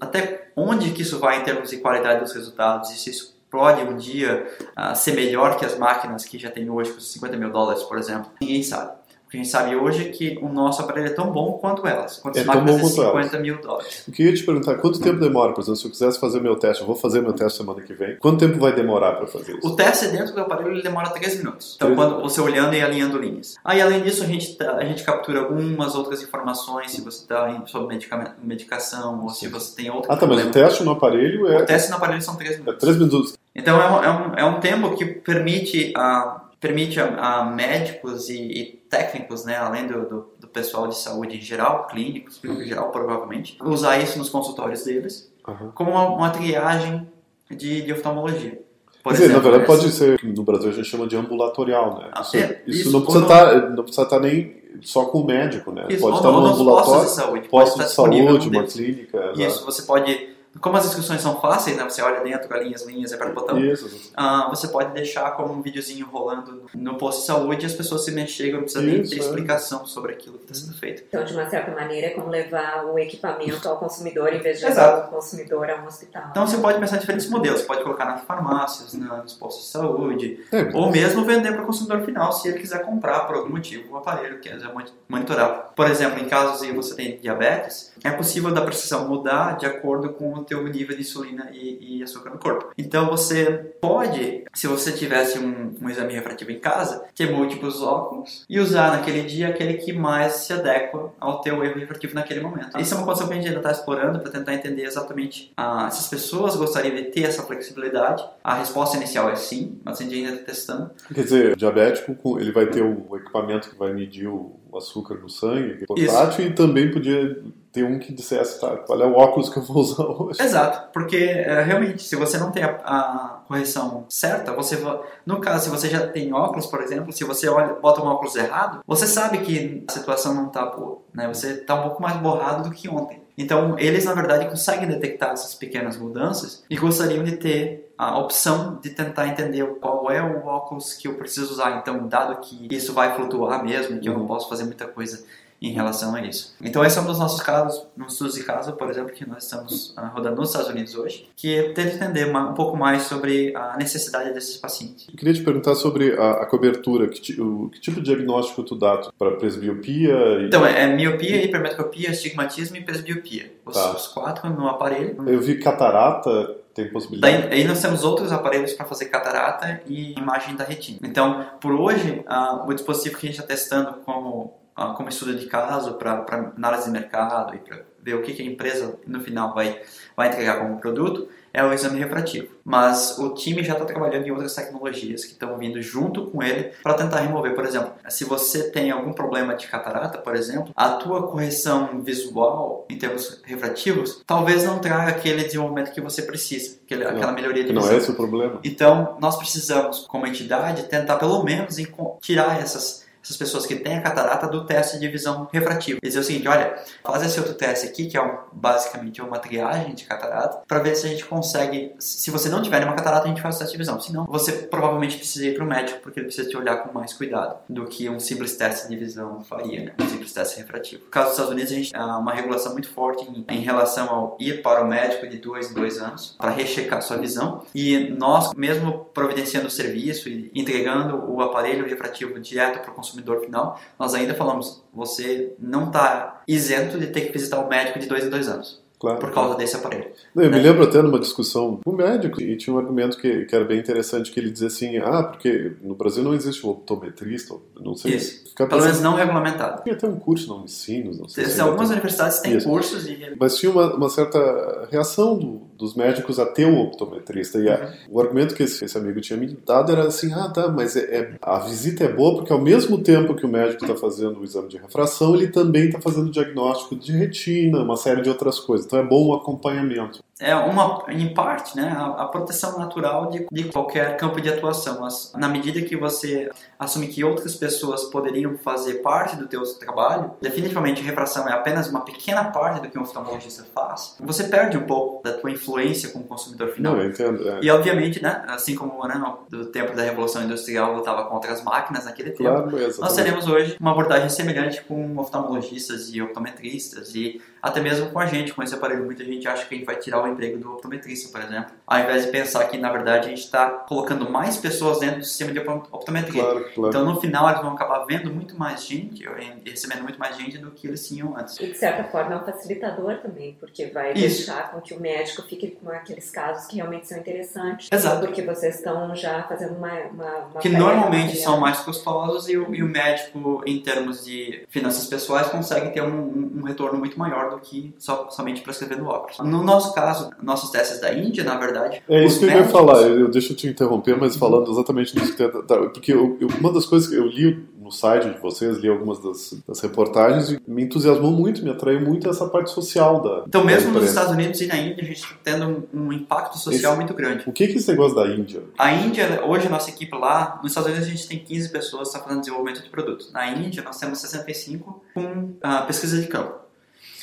Até 0.00 0.50
onde 0.56 0.92
que 0.92 1.02
isso 1.02 1.18
vai 1.18 1.40
em 1.40 1.44
termos 1.44 1.70
de 1.70 1.76
qualidade 1.76 2.20
dos 2.20 2.32
resultados 2.32 2.90
e 2.90 2.98
se 2.98 3.10
isso 3.10 3.37
pode 3.50 3.82
um 3.82 3.96
dia 3.96 4.46
uh, 4.78 4.94
ser 4.94 5.12
melhor 5.12 5.58
que 5.58 5.64
as 5.64 5.78
máquinas 5.78 6.24
que 6.24 6.38
já 6.38 6.50
tem 6.50 6.68
hoje 6.68 6.92
com 6.92 7.00
50 7.00 7.36
mil 7.36 7.50
dólares, 7.50 7.82
por 7.82 7.98
exemplo? 7.98 8.30
Ninguém 8.40 8.62
sabe. 8.62 8.97
O 9.28 9.30
que 9.30 9.36
a 9.36 9.40
gente 9.42 9.50
sabe 9.50 9.76
hoje 9.76 10.08
é 10.08 10.10
que 10.10 10.38
o 10.40 10.48
nosso 10.48 10.80
aparelho 10.80 11.08
é 11.08 11.10
tão 11.10 11.30
bom 11.30 11.58
quanto 11.60 11.86
elas. 11.86 12.16
Quanto 12.16 12.38
é 12.38 12.40
as 12.40 12.46
máquinas 12.46 12.80
de 12.80 12.88
50 12.88 13.12
elas. 13.12 13.42
mil 13.42 13.60
dólares. 13.60 14.04
Eu 14.08 14.14
queria 14.14 14.32
te 14.32 14.42
perguntar, 14.42 14.76
quanto 14.76 14.98
tempo 14.98 15.20
demora, 15.20 15.52
por 15.52 15.60
exemplo, 15.60 15.76
se 15.76 15.84
eu 15.84 15.90
quisesse 15.90 16.18
fazer 16.18 16.40
meu 16.40 16.56
teste, 16.56 16.80
eu 16.80 16.86
vou 16.86 16.96
fazer 16.96 17.20
meu 17.20 17.34
teste 17.34 17.58
semana 17.58 17.82
que 17.82 17.92
vem, 17.92 18.16
quanto 18.16 18.38
tempo 18.38 18.58
vai 18.58 18.74
demorar 18.74 19.16
para 19.16 19.26
fazer 19.26 19.58
isso? 19.58 19.68
O 19.68 19.76
teste 19.76 20.08
dentro 20.08 20.34
do 20.34 20.40
aparelho 20.40 20.70
ele 20.70 20.82
demora 20.82 21.10
3 21.10 21.36
minutos. 21.36 21.74
Então, 21.76 21.94
3 21.94 21.98
quando 21.98 22.22
você 22.22 22.40
olhando 22.40 22.74
e 22.74 22.80
alinhando 22.80 23.18
linhas. 23.18 23.56
Aí, 23.62 23.82
além 23.82 24.00
disso, 24.00 24.22
a 24.22 24.26
gente, 24.26 24.56
tá, 24.56 24.76
a 24.76 24.84
gente 24.86 25.04
captura 25.04 25.40
algumas 25.40 25.94
outras 25.94 26.22
informações, 26.22 26.92
se 26.92 27.02
você 27.02 27.20
está 27.20 27.62
sobre 27.66 27.98
medicação 28.42 29.22
ou 29.22 29.28
se 29.28 29.46
você 29.46 29.76
tem 29.76 29.90
outro 29.90 30.10
Ah, 30.10 30.16
tá, 30.16 30.26
mas 30.26 30.42
o 30.42 30.50
teste 30.50 30.82
no 30.82 30.92
aparelho 30.92 31.46
é... 31.48 31.58
O 31.58 31.66
teste 31.66 31.90
no 31.90 31.96
aparelho 31.96 32.22
são 32.22 32.34
3 32.34 32.60
minutos. 32.60 32.74
É 32.74 32.78
3 32.78 32.96
minutos. 32.96 33.38
Então, 33.54 33.78
é 33.78 33.90
um, 33.90 34.04
é 34.04 34.10
um, 34.10 34.34
é 34.36 34.44
um 34.46 34.60
tempo 34.60 34.96
que 34.96 35.04
permite 35.04 35.92
a 35.94 36.47
permite 36.60 37.00
a, 37.00 37.40
a 37.40 37.44
médicos 37.44 38.28
e, 38.28 38.40
e, 38.40 38.64
técnicos, 38.90 39.44
né, 39.44 39.56
além 39.56 39.86
do, 39.86 40.08
do, 40.08 40.32
do, 40.40 40.48
pessoal 40.48 40.88
de 40.88 40.96
saúde 40.96 41.36
em 41.36 41.40
geral, 41.40 41.86
clínicos, 41.86 42.38
clínico 42.38 42.62
em 42.62 42.68
geral, 42.68 42.90
provavelmente, 42.90 43.56
usar 43.62 43.98
isso 43.98 44.18
nos 44.18 44.28
consultórios 44.28 44.84
deles 44.84 45.32
uhum. 45.46 45.70
como 45.72 45.92
uma, 45.92 46.08
uma 46.08 46.30
triagem 46.30 47.08
de, 47.50 47.82
de 47.82 47.92
oftalmologia. 47.92 48.60
Por 49.02 49.12
dizer, 49.12 49.28
na 49.28 49.38
verdade, 49.38 49.64
pode 49.64 49.90
ser, 49.90 50.20
no 50.22 50.42
Brasil 50.42 50.70
a 50.70 50.72
gente 50.72 50.88
chama 50.88 51.06
de 51.06 51.16
ambulatorial, 51.16 51.98
né? 51.98 52.10
Isso, 52.20 52.36
é, 52.36 52.62
isso, 52.66 52.80
isso 52.80 52.92
não, 52.92 53.02
precisa 53.02 53.24
estar, 53.24 53.46
tá, 53.46 53.68
não 53.70 53.82
precisa 53.84 54.02
estar 54.02 54.16
tá 54.16 54.22
nem 54.22 54.58
só 54.82 55.04
com 55.06 55.20
o 55.20 55.26
médico, 55.26 55.70
né? 55.70 55.86
Isso, 55.88 56.00
pode 56.02 56.16
estar 56.16 56.30
no 56.30 56.44
ambulatório, 56.44 57.04
de 57.04 57.14
saúde, 57.14 57.48
posto 57.48 57.78
de 57.78 57.88
saúde, 57.88 58.48
uma 58.48 58.64
clínica. 58.64 59.32
Isso, 59.36 59.64
você 59.64 59.82
pode 59.82 60.36
como 60.60 60.76
as 60.76 60.86
inscrições 60.86 61.20
são 61.20 61.40
fáceis, 61.40 61.76
né? 61.76 61.84
Você 61.84 62.02
olha 62.02 62.20
dentro, 62.20 62.48
galinhas, 62.48 62.86
linhas, 62.86 63.12
aperta 63.12 63.32
o 63.32 63.34
botão. 63.34 63.58
Isso. 63.58 63.86
Uh, 63.86 64.50
você 64.50 64.68
pode 64.68 64.92
deixar 64.92 65.30
como 65.32 65.52
um 65.52 65.62
videozinho 65.62 66.06
rolando 66.06 66.66
no 66.74 66.96
posto 66.96 67.20
de 67.20 67.26
saúde 67.26 67.64
e 67.64 67.66
as 67.66 67.74
pessoas 67.74 68.04
se 68.04 68.26
chegam, 68.26 68.56
não 68.56 68.64
precisa 68.64 68.84
nem 68.84 69.02
ter 69.02 69.16
é. 69.16 69.18
explicação 69.18 69.86
sobre 69.86 70.12
aquilo 70.12 70.38
que 70.38 70.52
está 70.52 70.66
sendo 70.66 70.76
feito. 70.78 71.04
Então, 71.08 71.24
de 71.24 71.32
uma 71.32 71.48
certa 71.48 71.70
maneira, 71.72 72.08
é 72.08 72.10
como 72.10 72.28
levar 72.28 72.84
o 72.86 72.98
equipamento 72.98 73.68
ao 73.68 73.78
consumidor 73.78 74.32
em 74.32 74.40
vez 74.40 74.58
de 74.58 74.66
levar 74.66 75.06
o 75.06 75.08
consumidor 75.08 75.70
a 75.70 75.76
um 75.76 75.86
hospital. 75.86 76.28
Então, 76.30 76.46
você 76.46 76.58
pode 76.58 76.78
pensar 76.78 76.96
em 76.96 77.00
diferentes 77.00 77.28
modelos. 77.28 77.60
Você 77.60 77.66
pode 77.66 77.82
colocar 77.82 78.04
nas 78.04 78.22
farmácias, 78.22 78.94
nos 78.94 79.34
postos 79.34 79.66
de 79.66 79.70
saúde, 79.70 80.44
é, 80.52 80.70
ou 80.74 80.90
mesmo 80.90 81.24
vender 81.24 81.52
para 81.52 81.62
o 81.62 81.66
consumidor 81.66 82.02
final, 82.02 82.32
se 82.32 82.48
ele 82.48 82.58
quiser 82.58 82.82
comprar 82.84 83.20
por 83.20 83.36
algum 83.36 83.50
motivo 83.50 83.94
o 83.94 83.96
aparelho, 83.96 84.40
quer 84.40 84.56
dizer, 84.56 84.70
monitorar. 85.08 85.72
Por 85.74 85.88
exemplo, 85.88 86.18
em 86.18 86.28
casos 86.28 86.62
em 86.62 86.68
que 86.68 86.76
você 86.76 86.94
tem 86.94 87.18
diabetes, 87.18 87.92
é 88.02 88.10
possível 88.10 88.52
da 88.52 88.62
precisão 88.62 89.08
mudar 89.08 89.56
de 89.56 89.66
acordo 89.66 90.10
com 90.10 90.32
o 90.32 90.44
teu 90.48 90.66
nível 90.66 90.96
de 90.96 91.02
insulina 91.02 91.50
e, 91.52 91.98
e, 91.98 92.02
açúcar 92.02 92.30
no 92.30 92.38
corpo. 92.38 92.72
Então 92.76 93.08
você 93.08 93.46
pode, 93.80 94.44
se 94.54 94.66
você 94.66 94.92
tivesse 94.92 95.38
um, 95.38 95.74
um, 95.80 95.88
exame 95.90 96.14
refrativo 96.14 96.50
em 96.50 96.58
casa, 96.58 97.04
ter 97.14 97.30
múltiplos 97.30 97.82
óculos 97.82 98.44
e 98.48 98.58
usar 98.58 98.92
naquele 98.92 99.22
dia 99.22 99.48
aquele 99.48 99.74
que 99.74 99.92
mais 99.92 100.32
se 100.34 100.52
adequa 100.52 101.12
ao 101.20 101.40
teu 101.40 101.62
erro 101.62 101.78
refrativo 101.78 102.14
naquele 102.14 102.40
momento. 102.40 102.78
Isso 102.80 102.94
é 102.94 102.96
uma 102.96 103.06
coisa 103.06 103.26
que 103.26 103.32
a 103.32 103.36
gente 103.36 103.48
ainda 103.48 103.58
está 103.58 103.70
explorando 103.70 104.18
para 104.20 104.30
tentar 104.30 104.54
entender 104.54 104.84
exatamente 104.84 105.52
ah, 105.56 105.90
se 105.90 106.00
as 106.00 106.08
pessoas 106.08 106.56
gostariam 106.56 106.96
de 106.96 107.04
ter 107.04 107.24
essa 107.24 107.42
flexibilidade. 107.42 108.24
A 108.42 108.54
resposta 108.54 108.96
inicial 108.96 109.28
é 109.30 109.36
sim, 109.36 109.78
mas 109.84 110.00
a 110.00 110.04
gente 110.04 110.14
ainda 110.14 110.32
está 110.32 110.44
testando. 110.46 110.90
Quer 111.12 111.24
dizer, 111.24 111.56
diabético, 111.56 112.40
ele 112.40 112.52
vai 112.52 112.66
ter 112.66 112.82
o 112.82 113.16
equipamento 113.16 113.70
que 113.70 113.76
vai 113.76 113.92
medir 113.92 114.26
o 114.26 114.52
açúcar 114.76 115.14
no 115.16 115.28
sangue, 115.28 115.86
portátil, 115.86 116.44
Isso. 116.44 116.52
e 116.52 116.54
também 116.54 116.90
podia 116.90 117.42
ter 117.72 117.84
um 117.84 117.98
que 117.98 118.12
dissesse, 118.12 118.60
tá, 118.60 118.76
qual 118.78 119.00
é 119.00 119.06
o 119.06 119.14
óculos 119.14 119.48
que 119.48 119.58
eu 119.58 119.62
vou 119.62 119.78
usar 119.78 120.04
hoje. 120.04 120.42
Exato, 120.42 120.90
porque 120.92 121.16
é, 121.16 121.62
realmente, 121.62 122.02
se 122.02 122.16
você 122.16 122.38
não 122.38 122.50
tem 122.50 122.62
a, 122.62 122.70
a, 122.70 123.42
correção 123.46 124.04
certa, 124.08 124.52
você 124.52 124.78
no 125.24 125.40
caso, 125.40 125.64
se 125.64 125.70
você 125.70 125.88
já 125.88 126.06
tem 126.06 126.32
óculos, 126.32 126.66
por 126.66 126.82
exemplo, 126.82 127.12
se 127.12 127.24
você 127.24 127.48
olha, 127.48 127.74
bota 127.74 128.02
um 128.02 128.06
óculos 128.06 128.36
errado, 128.36 128.80
você 128.86 129.06
sabe 129.06 129.38
que 129.38 129.84
a 129.88 129.92
situação 129.92 130.34
não 130.34 130.48
está 130.48 130.66
boa, 130.66 131.02
né? 131.14 131.28
Você 131.28 131.52
está 131.52 131.74
um 131.74 131.82
pouco 131.82 132.02
mais 132.02 132.16
borrado 132.18 132.68
do 132.68 132.74
que 132.74 132.88
ontem. 132.88 133.22
Então, 133.36 133.78
eles 133.78 134.04
na 134.04 134.14
verdade 134.14 134.46
conseguem 134.46 134.88
detectar 134.88 135.30
essas 135.30 135.54
pequenas 135.54 135.96
mudanças 135.96 136.64
e 136.68 136.76
gostariam 136.76 137.22
de 137.22 137.36
ter 137.36 137.87
a 137.98 138.16
opção 138.16 138.78
de 138.80 138.90
tentar 138.90 139.26
entender 139.26 139.66
qual 139.80 140.08
é 140.08 140.22
o 140.22 140.46
óculos 140.46 140.94
que 140.94 141.08
eu 141.08 141.14
preciso 141.14 141.52
usar. 141.52 141.78
Então, 141.78 142.06
dado 142.06 142.40
que 142.40 142.68
isso 142.70 142.92
vai 142.92 143.16
flutuar 143.16 143.64
mesmo, 143.64 143.98
que 143.98 144.08
eu 144.08 144.16
não 144.16 144.26
posso 144.26 144.48
fazer 144.48 144.64
muita 144.64 144.86
coisa 144.86 145.24
em 145.60 145.72
relação 145.72 146.14
a 146.14 146.20
isso. 146.20 146.54
Então 146.62 146.84
esse 146.84 146.96
é 146.98 147.00
um 147.00 147.06
dos 147.06 147.18
nossos 147.18 147.40
casos, 147.40 147.84
nos 147.96 148.12
estudos 148.12 148.34
de 148.34 148.44
caso, 148.44 148.72
por 148.74 148.88
exemplo, 148.88 149.12
que 149.12 149.28
nós 149.28 149.44
estamos 149.44 149.90
uh, 149.90 150.14
rodando 150.14 150.36
nos 150.36 150.50
Estados 150.50 150.70
Unidos 150.70 150.94
hoje, 150.94 151.28
que 151.36 151.72
tenta 151.74 151.94
entender 151.94 152.26
uma, 152.26 152.50
um 152.50 152.54
pouco 152.54 152.76
mais 152.76 153.02
sobre 153.02 153.54
a 153.56 153.76
necessidade 153.76 154.32
desses 154.32 154.56
pacientes. 154.56 155.08
Eu 155.08 155.16
queria 155.16 155.34
te 155.34 155.42
perguntar 155.42 155.74
sobre 155.74 156.14
a, 156.16 156.42
a 156.42 156.46
cobertura, 156.46 157.08
que, 157.08 157.40
o, 157.40 157.68
que, 157.70 157.80
tipo 157.80 158.00
de 158.00 158.14
diagnóstico 158.14 158.62
tu 158.62 158.76
dá 158.76 159.10
para 159.18 159.32
presbiopia? 159.32 160.14
E... 160.40 160.46
Então 160.46 160.64
é, 160.64 160.84
é 160.84 160.94
miopia, 160.94 161.44
hipermetropia, 161.44 162.10
estigmatismo 162.10 162.76
e 162.76 162.80
presbiopia. 162.80 163.52
Os, 163.66 163.74
tá. 163.74 163.96
os 163.96 164.06
quatro 164.06 164.48
no 164.50 164.68
aparelho. 164.68 165.16
Eu 165.28 165.40
vi 165.40 165.58
catarata, 165.58 166.56
tem 166.78 166.90
possibilidade. 166.90 167.48
Daí, 167.48 167.60
aí 167.60 167.64
nós 167.64 167.82
temos 167.82 168.04
outros 168.04 168.30
aparelhos 168.30 168.72
para 168.72 168.86
fazer 168.86 169.06
catarata 169.06 169.80
e 169.86 170.16
imagem 170.18 170.54
da 170.54 170.64
retina. 170.64 171.00
Então, 171.02 171.44
por 171.60 171.72
hoje, 171.72 172.24
uh, 172.28 172.68
o 172.68 172.72
dispositivo 172.72 173.18
que 173.18 173.26
a 173.26 173.30
gente 173.30 173.40
está 173.40 173.46
testando 173.46 173.94
como 174.04 174.56
ah, 174.76 174.94
como 174.94 175.08
estudo 175.08 175.34
de 175.34 175.46
caso 175.46 175.94
para 175.94 176.52
análise 176.56 176.84
de 176.84 176.90
mercado 176.92 177.52
e 177.52 177.58
para 177.58 177.80
ver 178.00 178.14
o 178.14 178.22
que, 178.22 178.32
que 178.32 178.42
a 178.42 178.44
empresa 178.44 178.96
no 179.04 179.20
final 179.20 179.52
vai, 179.52 179.82
vai 180.16 180.28
entregar 180.28 180.60
como 180.60 180.78
produto, 180.78 181.28
é 181.52 181.64
o 181.64 181.72
exame 181.72 181.98
refrativo. 181.98 182.48
Mas 182.64 183.18
o 183.18 183.34
time 183.34 183.62
já 183.62 183.72
está 183.72 183.84
trabalhando 183.84 184.26
em 184.26 184.30
outras 184.30 184.54
tecnologias 184.54 185.24
que 185.24 185.32
estão 185.32 185.56
vindo 185.58 185.80
junto 185.80 186.26
com 186.26 186.42
ele 186.42 186.72
para 186.82 186.94
tentar 186.94 187.20
remover. 187.20 187.54
Por 187.54 187.64
exemplo, 187.64 187.92
se 188.08 188.24
você 188.24 188.70
tem 188.70 188.90
algum 188.90 189.12
problema 189.12 189.54
de 189.54 189.66
catarata, 189.66 190.18
por 190.18 190.34
exemplo, 190.34 190.72
a 190.76 190.90
tua 190.90 191.26
correção 191.28 192.02
visual 192.02 192.86
em 192.90 192.96
termos 192.96 193.40
refrativos 193.44 194.22
talvez 194.26 194.64
não 194.64 194.78
traga 194.78 195.10
aquele 195.10 195.44
desenvolvimento 195.44 195.92
que 195.92 196.00
você 196.00 196.22
precisa, 196.22 196.78
aquele, 196.84 197.04
não, 197.04 197.12
aquela 197.12 197.32
melhoria 197.32 197.64
de 197.64 197.72
visão. 197.72 197.86
Não 197.86 197.92
é 197.92 197.96
esse 197.96 198.10
o 198.10 198.14
problema. 198.14 198.60
Então, 198.62 199.16
nós 199.20 199.36
precisamos, 199.36 200.06
como 200.06 200.26
entidade, 200.26 200.84
tentar 200.84 201.16
pelo 201.16 201.42
menos 201.42 201.76
tirar 202.20 202.60
essas 202.60 203.07
essas 203.22 203.36
pessoas 203.36 203.66
que 203.66 203.76
têm 203.76 203.96
a 203.96 204.02
catarata 204.02 204.46
do 204.46 204.64
teste 204.64 204.98
de 204.98 205.08
visão 205.08 205.48
refrativa. 205.52 205.98
Dizer 206.02 206.20
o 206.20 206.24
seguinte, 206.24 206.48
olha, 206.48 206.76
faz 207.02 207.22
esse 207.22 207.38
outro 207.38 207.54
teste 207.54 207.86
aqui, 207.86 208.06
que 208.06 208.16
é 208.16 208.22
um, 208.22 208.38
basicamente 208.52 209.20
uma 209.20 209.38
triagem 209.38 209.94
de 209.94 210.04
catarata, 210.04 210.62
para 210.66 210.78
ver 210.80 210.94
se 210.94 211.06
a 211.06 211.10
gente 211.10 211.24
consegue, 211.24 211.92
se 211.98 212.30
você 212.30 212.48
não 212.48 212.62
tiver 212.62 212.82
uma 212.84 212.94
catarata, 212.94 213.26
a 213.26 213.28
gente 213.28 213.42
faz 213.42 213.56
o 213.56 213.58
teste 213.58 213.72
de 213.72 213.78
visão. 213.78 214.00
Se 214.00 214.12
não, 214.12 214.24
você 214.24 214.52
provavelmente 214.52 215.16
precisa 215.16 215.46
ir 215.46 215.54
para 215.54 215.64
o 215.64 215.68
médico, 215.68 216.00
porque 216.00 216.20
ele 216.20 216.26
precisa 216.26 216.48
te 216.48 216.56
olhar 216.56 216.76
com 216.78 216.92
mais 216.92 217.12
cuidado 217.12 217.58
do 217.68 217.86
que 217.86 218.08
um 218.08 218.20
simples 218.20 218.56
teste 218.56 218.88
de 218.88 218.96
visão 218.96 219.40
faria, 219.42 219.84
né? 219.84 219.92
um 220.00 220.08
simples 220.08 220.32
teste 220.32 220.58
refrativo. 220.58 221.04
No 221.04 221.10
caso 221.10 221.26
dos 221.26 221.32
Estados 221.34 221.52
Unidos, 221.52 221.72
a 221.72 221.74
gente 221.74 221.92
tem 221.92 222.00
uma 222.00 222.32
regulação 222.32 222.72
muito 222.72 222.88
forte 222.88 223.24
em, 223.24 223.44
em 223.48 223.60
relação 223.60 224.08
ao 224.08 224.36
ir 224.40 224.62
para 224.62 224.82
o 224.82 224.86
médico 224.86 225.26
de 225.28 225.38
dois 225.38 225.70
em 225.70 225.74
dois 225.74 225.98
anos, 225.98 226.34
para 226.38 226.50
rechecar 226.50 227.02
sua 227.02 227.16
visão, 227.16 227.62
e 227.74 228.10
nós, 228.10 228.52
mesmo 228.54 229.06
providenciando 229.12 229.66
o 229.66 229.70
serviço 229.70 230.28
e 230.28 230.50
entregando 230.54 231.30
o 231.30 231.40
aparelho 231.40 231.86
refrativo 231.86 232.38
direto 232.40 232.80
para 232.80 232.90
o 232.90 232.94
consumidor, 232.94 233.07
consumidor 233.08 233.40
final, 233.40 233.80
nós 233.98 234.14
ainda 234.14 234.34
falamos, 234.34 234.82
você 234.92 235.54
não 235.58 235.86
está 235.86 236.42
isento 236.46 236.98
de 236.98 237.08
ter 237.08 237.22
que 237.22 237.32
visitar 237.32 237.58
o 237.60 237.68
médico 237.68 237.98
de 237.98 238.06
dois 238.06 238.24
em 238.24 238.30
dois 238.30 238.48
anos. 238.48 238.82
Claro, 238.98 239.18
por 239.18 239.30
causa 239.32 239.56
desse 239.56 239.76
aparelho. 239.76 240.06
Não, 240.34 240.42
eu 240.42 240.50
né? 240.50 240.56
me 240.56 240.62
lembro 240.62 240.82
até 240.82 241.00
numa 241.00 241.20
discussão 241.20 241.78
com 241.84 241.90
um 241.92 241.96
médico 241.96 242.42
e 242.42 242.56
tinha 242.56 242.74
um 242.74 242.78
argumento 242.78 243.16
que, 243.16 243.44
que 243.44 243.54
era 243.54 243.64
bem 243.64 243.78
interessante 243.78 244.30
que 244.32 244.40
ele 244.40 244.50
dizia 244.50 244.66
assim, 244.66 244.96
ah, 244.98 245.22
porque 245.22 245.72
no 245.82 245.94
Brasil 245.94 246.22
não 246.24 246.34
existe 246.34 246.66
o 246.66 246.70
optometrista, 246.70 247.54
não 247.80 247.94
sei. 247.94 248.16
Isso. 248.16 248.48
Pelo 248.56 248.70
menos 248.70 248.86
pensando, 248.86 249.04
não 249.04 249.14
regulamentado. 249.14 249.82
Tinha 249.84 249.94
até 249.94 250.08
um 250.08 250.16
curso 250.18 250.48
na 250.48 250.56
Unicinos, 250.56 251.18
não 251.20 251.28
sei 251.28 251.44
se 251.46 251.60
Algumas 251.60 251.88
tem. 251.88 251.92
universidades 251.92 252.40
têm 252.40 252.56
Isso. 252.56 252.68
cursos 252.68 253.06
e 253.06 253.36
Mas 253.38 253.56
tinha 253.56 253.70
uma, 253.70 253.94
uma 253.94 254.08
certa 254.08 254.88
reação 254.90 255.38
do- 255.38 255.68
dos 255.78 255.94
médicos 255.94 256.40
a 256.40 256.46
ter 256.46 256.66
o 256.66 256.76
optometrista. 256.80 257.58
E 257.60 257.68
a- 257.68 257.92
o 258.10 258.20
argumento 258.20 258.52
que 258.56 258.64
esse, 258.64 258.84
esse 258.84 258.98
amigo 258.98 259.20
tinha 259.20 259.38
me 259.38 259.46
dado 259.64 259.92
era 259.92 260.08
assim: 260.08 260.32
ah, 260.32 260.48
tá, 260.52 260.66
mas 260.68 260.96
é, 260.96 261.00
é- 261.02 261.34
a 261.40 261.60
visita 261.60 262.02
é 262.02 262.12
boa 262.12 262.34
porque 262.34 262.52
ao 262.52 262.60
mesmo 262.60 262.98
tempo 262.98 263.36
que 263.36 263.46
o 263.46 263.48
médico 263.48 263.84
está 263.84 263.96
fazendo 263.96 264.40
o 264.40 264.44
exame 264.44 264.66
de 264.66 264.76
refração, 264.76 265.36
ele 265.36 265.46
também 265.46 265.86
está 265.86 266.00
fazendo 266.00 266.26
o 266.26 266.30
diagnóstico 266.32 266.96
de 266.96 267.12
retina, 267.12 267.80
uma 267.80 267.96
série 267.96 268.22
de 268.22 268.28
outras 268.28 268.58
coisas. 268.58 268.87
Então 268.88 268.98
é 268.98 269.02
bom 269.02 269.26
o 269.26 269.34
acompanhamento. 269.34 270.24
É 270.40 270.54
uma, 270.54 271.04
em 271.08 271.34
parte, 271.34 271.76
né, 271.76 271.94
a, 271.96 272.22
a 272.22 272.26
proteção 272.26 272.78
natural 272.78 273.30
de, 273.30 273.46
de 273.50 273.64
qualquer 273.64 274.16
campo 274.16 274.40
de 274.40 274.48
atuação. 274.48 275.00
Mas, 275.00 275.32
na 275.36 275.48
medida 275.48 275.80
que 275.82 275.96
você 275.96 276.50
assume 276.78 277.08
que 277.08 277.24
outras 277.24 277.56
pessoas 277.56 278.04
poderiam 278.04 278.56
fazer 278.58 278.94
parte 278.94 279.36
do 279.36 279.46
teu 279.46 279.62
trabalho, 279.78 280.32
definitivamente 280.40 281.00
a 281.00 281.04
refração 281.04 281.48
é 281.48 281.52
apenas 281.52 281.88
uma 281.88 282.04
pequena 282.04 282.44
parte 282.44 282.80
do 282.80 282.88
que 282.88 282.98
um 282.98 283.02
oftalmologista 283.02 283.64
faz, 283.74 284.16
você 284.20 284.44
perde 284.44 284.76
um 284.76 284.86
pouco 284.86 285.22
da 285.22 285.32
tua 285.32 285.50
influência 285.50 286.10
com 286.10 286.20
o 286.20 286.24
consumidor 286.24 286.68
final. 286.68 286.94
Não, 286.94 287.02
eu 287.02 287.10
entendo. 287.10 287.48
é. 287.48 287.60
E 287.62 287.70
obviamente, 287.70 288.22
né, 288.22 288.44
assim 288.48 288.74
como 288.74 289.06
né, 289.06 289.14
no 289.14 289.38
do 289.48 289.66
tempo 289.66 289.94
da 289.96 290.02
Revolução 290.02 290.42
Industrial 290.42 290.94
lutava 290.94 291.24
contra 291.24 291.52
as 291.52 291.62
máquinas 291.62 292.04
naquele 292.04 292.30
tempo, 292.30 292.68
Claro, 292.70 292.70
nós 292.98 293.14
teremos 293.14 293.48
hoje 293.48 293.76
uma 293.80 293.90
abordagem 293.90 294.28
semelhante 294.28 294.82
com 294.82 295.16
oftalmologistas 295.18 296.12
e 296.12 296.20
optometristas 296.22 297.14
e 297.14 297.40
até 297.62 297.80
mesmo 297.80 298.10
com 298.10 298.18
a 298.18 298.26
gente, 298.26 298.52
com 298.52 298.62
esse 298.62 298.74
aparelho. 298.74 299.04
Muita 299.04 299.24
gente 299.24 299.46
acha 299.48 299.66
que 299.66 299.74
a 299.74 299.78
gente 299.78 299.86
vai 299.86 299.96
tirar 299.96 300.22
o 300.22 300.27
emprego 300.32 300.58
do 300.58 300.72
optometrista, 300.74 301.30
por 301.30 301.40
exemplo, 301.46 301.72
ao 301.86 301.98
invés 302.00 302.24
de 302.26 302.30
pensar 302.32 302.64
que, 302.66 302.76
na 302.78 302.90
verdade, 302.90 303.26
a 303.26 303.28
gente 303.30 303.44
está 303.44 303.68
colocando 303.70 304.28
mais 304.30 304.56
pessoas 304.56 304.98
dentro 305.00 305.18
do 305.20 305.24
sistema 305.24 305.52
de 305.52 305.58
opto- 305.60 305.88
optometria. 305.92 306.42
Claro, 306.42 306.64
claro. 306.74 306.88
Então, 306.88 307.04
no 307.04 307.20
final, 307.20 307.48
eles 307.48 307.60
vão 307.62 307.72
acabar 307.72 308.04
vendo 308.04 308.32
muito 308.32 308.58
mais 308.58 308.84
gente, 308.84 309.24
e 309.64 309.70
recebendo 309.70 310.02
muito 310.02 310.18
mais 310.18 310.36
gente 310.36 310.58
do 310.58 310.70
que 310.70 310.86
eles 310.86 311.06
tinham 311.06 311.36
antes. 311.36 311.58
E 311.60 311.66
de 311.66 311.78
certa 311.78 312.04
forma 312.04 312.34
é 312.34 312.36
um 312.36 312.44
facilitador 312.44 313.18
também, 313.18 313.56
porque 313.58 313.86
vai 313.86 314.12
Isso. 314.12 314.46
deixar 314.46 314.70
com 314.70 314.80
que 314.80 314.94
o 314.94 315.00
médico 315.00 315.42
fique 315.42 315.68
com 315.72 315.90
aqueles 315.90 316.30
casos 316.30 316.66
que 316.66 316.76
realmente 316.76 317.08
são 317.08 317.18
interessantes. 317.18 317.88
Exato. 317.90 318.20
Porque 318.26 318.42
vocês 318.42 318.76
estão 318.76 319.14
já 319.14 319.42
fazendo 319.44 319.76
uma. 319.76 319.92
uma, 320.10 320.36
uma 320.50 320.60
que 320.60 320.68
normalmente 320.68 321.26
material. 321.28 321.44
são 321.44 321.60
mais 321.60 321.80
custosos 321.80 322.48
e 322.48 322.56
o, 322.56 322.74
e 322.74 322.82
o 322.82 322.86
médico, 322.88 323.62
em 323.66 323.80
termos 323.80 324.24
de 324.24 324.64
finanças 324.68 325.06
pessoais, 325.06 325.48
consegue 325.48 325.90
ter 325.90 326.02
um, 326.02 326.08
um- 326.08 326.52
um 326.58 326.62
retorno 326.64 326.98
muito 326.98 327.18
maior 327.18 327.50
do 327.50 327.58
que 327.60 327.94
só, 327.98 328.28
somente 328.30 328.60
prescrevendo 328.62 329.06
óculos. 329.06 329.38
No 329.38 329.62
nosso 329.62 329.94
caso, 329.94 330.17
nossos 330.42 330.70
testes 330.70 331.00
da 331.00 331.12
Índia, 331.12 331.44
na 331.44 331.56
verdade, 331.56 332.02
É 332.08 332.24
isso 332.24 332.38
que 332.40 332.46
eu 332.46 332.50
ia 332.50 332.64
falar, 332.64 333.02
eu, 333.02 333.28
deixa 333.30 333.52
eu 333.52 333.56
te 333.56 333.66
interromper, 333.66 334.16
mas 334.18 334.36
falando 334.36 334.70
exatamente 334.70 335.14
nisso 335.18 335.32
que 335.34 335.38
tem- 335.38 335.62
tá, 335.62 335.76
porque 335.88 336.12
eu- 336.12 336.36
eu- 336.40 336.48
uma 336.60 336.72
das 336.72 336.86
coisas 336.86 337.08
que 337.08 337.14
eu 337.16 337.26
li 337.26 337.66
no 337.80 337.90
site 337.92 338.28
de 338.28 338.38
vocês, 338.40 338.76
li 338.78 338.88
algumas 338.88 339.18
das, 339.22 339.54
das 339.66 339.80
reportagens 339.80 340.50
e 340.50 340.60
me 340.68 340.82
entusiasmou 340.84 341.30
muito, 341.32 341.62
me 341.64 341.70
atraiu 341.70 342.00
muito 342.02 342.28
essa 342.28 342.46
parte 342.46 342.70
social 342.70 343.22
da 343.22 343.44
Então, 343.46 343.64
mesmo 343.64 343.92
da 343.94 344.00
nos. 344.00 344.08
Estados 344.10 344.30
Unidos 344.32 344.60
e 344.60 344.66
na 344.66 344.76
Índia, 344.76 345.02
a 345.02 345.06
gente 345.06 345.16
está 345.22 345.34
tendo 345.42 345.88
um, 345.94 346.00
um 346.08 346.12
impacto 346.12 346.58
social 346.58 346.92
Esse- 346.92 347.00
muito 347.00 347.14
grande. 347.14 347.44
O 347.46 347.52
que 347.52 347.64
é 347.64 347.66
esse 347.70 347.88
negócio 347.90 348.14
da 348.14 348.26
Índia? 348.26 348.62
A 348.78 348.92
Índia, 348.92 349.42
hoje 349.46 349.66
a 349.68 349.70
nossa 349.70 349.88
equipe 349.88 350.14
lá, 350.14 350.58
nos 350.62 350.72
Estados 350.72 350.90
Unidos 350.90 351.08
a 351.08 351.10
gente 351.10 351.26
tem 351.28 351.38
15 351.38 351.70
pessoas 351.70 352.02
que 352.02 352.08
estão 352.08 352.22
fazendo 352.22 352.40
desenvolvimento 352.40 352.82
de 352.82 352.90
produto. 352.90 353.26
Na 353.32 353.48
Índia 353.50 353.82
nós 353.82 353.98
temos 353.98 354.18
65 354.18 355.02
com 355.14 355.52
ah, 355.62 355.82
pesquisa 355.82 356.20
de 356.20 356.26
campo. 356.26 356.54